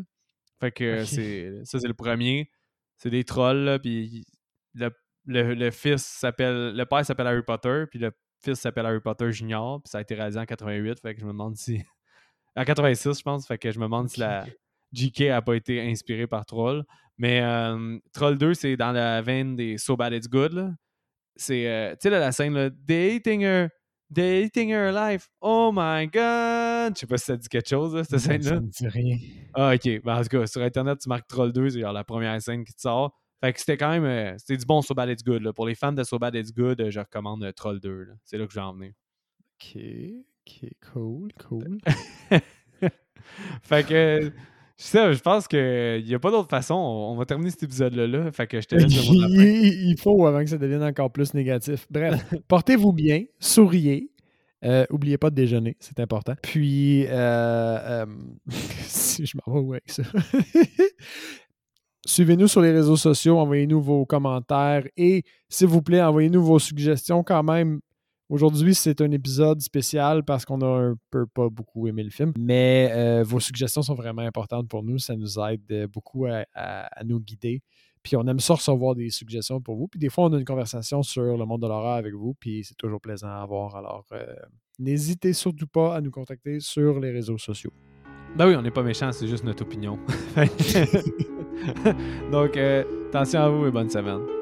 Fait 0.60 0.70
que 0.70 1.04
c'est 1.04 1.64
ça, 1.64 1.80
c'est 1.80 1.88
le 1.88 1.94
premier. 1.94 2.50
C'est 2.98 3.10
des 3.10 3.24
trolls, 3.24 3.64
là, 3.64 3.78
puis 3.78 4.24
le, 4.74 4.90
le, 5.26 5.54
le 5.54 5.70
fils 5.70 6.04
s'appelle. 6.04 6.76
Le 6.76 6.84
père 6.86 7.04
s'appelle 7.04 7.26
Harry 7.26 7.42
Potter, 7.42 7.84
puis 7.90 7.98
le 7.98 8.12
fils 8.42 8.60
s'appelle 8.60 8.86
Harry 8.86 9.00
Potter 9.00 9.32
Junior, 9.32 9.82
puis 9.82 9.90
ça 9.90 9.98
a 9.98 10.00
été 10.02 10.14
réalisé 10.14 10.38
en 10.38 10.44
88, 10.46 11.00
fait 11.00 11.14
que 11.14 11.20
je 11.20 11.26
me 11.26 11.32
demande 11.32 11.56
si. 11.56 11.82
En 12.54 12.64
86, 12.64 13.18
je 13.18 13.22
pense, 13.22 13.46
fait 13.46 13.56
que 13.56 13.70
je 13.70 13.78
me 13.78 13.84
demande 13.84 14.10
si 14.10 14.20
la 14.20 14.44
GK 14.92 15.30
a 15.30 15.40
pas 15.40 15.54
été 15.54 15.80
inspirée 15.80 16.26
par 16.26 16.44
Troll. 16.44 16.84
Mais 17.16 17.40
euh, 17.40 17.98
Troll 18.12 18.36
2, 18.36 18.52
c'est 18.52 18.76
dans 18.76 18.92
la 18.92 19.22
veine 19.22 19.56
des 19.56 19.78
So 19.78 19.96
Bad 19.96 20.12
It's 20.12 20.28
Good, 20.28 20.52
là. 20.52 20.70
C'est, 21.36 21.66
euh, 21.68 21.92
tu 21.92 21.96
sais, 22.02 22.10
la 22.10 22.32
scène, 22.32 22.54
là, 22.54 22.70
Dating 22.70 23.42
her, 23.42 23.68
dating 24.10 24.70
her 24.70 24.92
life, 24.92 25.28
oh 25.40 25.70
my 25.74 26.06
god! 26.06 26.94
Je 26.94 27.00
sais 27.00 27.06
pas 27.06 27.16
si 27.18 27.24
ça 27.24 27.36
dit 27.36 27.48
quelque 27.48 27.68
chose, 27.68 27.94
là, 27.94 28.04
cette 28.04 28.18
Ça 28.18 28.26
scène-là. 28.28 28.60
me 28.60 28.68
dit 28.68 28.88
rien. 28.88 29.18
Ah, 29.54 29.72
ok. 29.74 30.02
Ben, 30.04 30.16
en 30.18 30.22
tout 30.22 30.28
cas, 30.28 30.46
sur 30.46 30.60
Internet, 30.62 30.98
tu 31.00 31.08
marques 31.08 31.26
Troll 31.28 31.52
2, 31.52 31.70
c'est 31.70 31.80
genre 31.80 31.92
la 31.92 32.04
première 32.04 32.40
scène 32.42 32.64
qui 32.64 32.74
te 32.74 32.80
sort. 32.80 33.18
Fait 33.40 33.52
que 33.52 33.58
c'était 33.58 33.76
quand 33.76 33.90
même. 33.90 34.04
euh, 34.04 34.34
c'était 34.38 34.56
du 34.56 34.64
bon 34.66 34.82
So 34.82 34.94
Bad 34.94 35.08
It's 35.08 35.24
Good. 35.24 35.42
Là. 35.42 35.52
Pour 35.52 35.66
les 35.66 35.74
fans 35.74 35.92
de 35.92 36.04
So 36.04 36.18
Bad 36.18 36.34
It's 36.36 36.52
Good, 36.52 36.80
euh, 36.80 36.90
je 36.90 37.00
recommande 37.00 37.42
euh, 37.42 37.50
Troll 37.52 37.80
2. 37.80 38.04
là. 38.04 38.14
C'est 38.24 38.38
là 38.38 38.46
que 38.46 38.52
je 38.52 38.58
vais 38.58 38.64
en 38.64 38.74
venir. 38.74 38.92
Ok, 39.60 39.82
ok, 40.46 40.70
cool, 40.92 41.32
cool. 41.48 41.78
fait 43.62 43.86
que. 43.86 44.32
Ça, 44.84 45.12
je 45.12 45.20
pense 45.20 45.46
qu'il 45.46 46.04
n'y 46.04 46.12
a 46.12 46.18
pas 46.18 46.32
d'autre 46.32 46.48
façon. 46.48 46.74
On, 46.74 47.14
va 47.14 47.24
terminer 47.24 47.50
cet 47.50 47.62
épisode-là. 47.62 48.08
Là. 48.08 48.32
Fait 48.32 48.48
que 48.48 48.60
je 48.60 48.66
te 48.66 48.74
laisse 48.74 48.92
le 48.92 49.54
il 49.54 49.96
faut 49.96 50.26
avant 50.26 50.40
que 50.40 50.50
ça 50.50 50.58
devienne 50.58 50.82
encore 50.82 51.12
plus 51.12 51.34
négatif. 51.34 51.86
Bref, 51.88 52.34
portez-vous 52.48 52.92
bien, 52.92 53.22
souriez. 53.38 54.10
Euh, 54.64 54.84
oubliez 54.90 55.18
pas 55.18 55.30
de 55.30 55.36
déjeuner, 55.36 55.76
c'est 55.78 56.00
important. 56.00 56.34
Puis, 56.42 57.06
euh, 57.06 57.10
euh, 57.10 58.06
si 58.80 59.24
je 59.24 59.36
m'en 59.36 59.54
vais 59.54 59.60
où 59.60 59.72
avec 59.72 59.88
ça? 59.88 60.02
Suivez-nous 62.06 62.48
sur 62.48 62.60
les 62.60 62.72
réseaux 62.72 62.96
sociaux, 62.96 63.38
envoyez-nous 63.38 63.80
vos 63.80 64.04
commentaires 64.04 64.84
et, 64.96 65.22
s'il 65.48 65.68
vous 65.68 65.82
plaît, 65.82 66.02
envoyez-nous 66.02 66.42
vos 66.42 66.58
suggestions 66.58 67.22
quand 67.22 67.44
même. 67.44 67.80
Aujourd'hui, 68.32 68.74
c'est 68.74 69.02
un 69.02 69.10
épisode 69.10 69.60
spécial 69.60 70.24
parce 70.24 70.46
qu'on 70.46 70.62
a 70.62 70.66
un 70.66 70.94
peu 71.10 71.26
pas 71.26 71.50
beaucoup 71.50 71.86
aimé 71.86 72.02
le 72.02 72.08
film, 72.08 72.32
mais 72.38 72.88
euh, 72.90 73.22
vos 73.22 73.40
suggestions 73.40 73.82
sont 73.82 73.94
vraiment 73.94 74.22
importantes 74.22 74.68
pour 74.68 74.82
nous. 74.82 74.96
Ça 74.96 75.14
nous 75.16 75.38
aide 75.38 75.60
euh, 75.70 75.86
beaucoup 75.86 76.24
à, 76.24 76.88
nous 77.04 77.20
guider. 77.20 77.60
Puis 78.02 78.16
on 78.16 78.26
aime 78.26 78.40
ça 78.40 78.54
recevoir 78.54 78.94
des 78.94 79.10
suggestions 79.10 79.60
pour 79.60 79.76
vous. 79.76 79.86
Puis 79.86 80.00
des 80.00 80.08
fois, 80.08 80.24
on 80.24 80.32
a 80.32 80.38
une 80.38 80.46
conversation 80.46 81.02
sur 81.02 81.36
le 81.36 81.44
monde 81.44 81.60
de 81.60 81.66
l'horreur 81.66 81.96
avec 81.96 82.14
vous, 82.14 82.32
puis 82.40 82.64
c'est 82.64 82.78
toujours 82.78 83.02
plaisant 83.02 83.28
à 83.28 83.42
avoir. 83.42 83.76
Alors, 83.76 84.06
euh, 84.12 84.24
n'hésitez 84.78 85.34
surtout 85.34 85.66
pas 85.66 85.96
à 85.96 86.00
nous 86.00 86.10
contacter 86.10 86.58
sur 86.58 87.00
les 87.00 87.10
réseaux 87.10 87.36
sociaux. 87.36 87.74
Ben 88.38 88.48
oui, 88.48 88.56
on 88.56 88.62
n'est 88.62 88.70
pas 88.70 88.82
méchants, 88.82 89.12
c'est 89.12 89.28
juste 89.28 89.44
notre 89.44 89.64
opinion. 89.64 89.98
Donc, 92.32 92.56
attention 92.56 93.40
à 93.40 93.50
vous 93.50 93.66
et 93.66 93.70
bonne 93.70 93.90
semaine. 93.90 94.41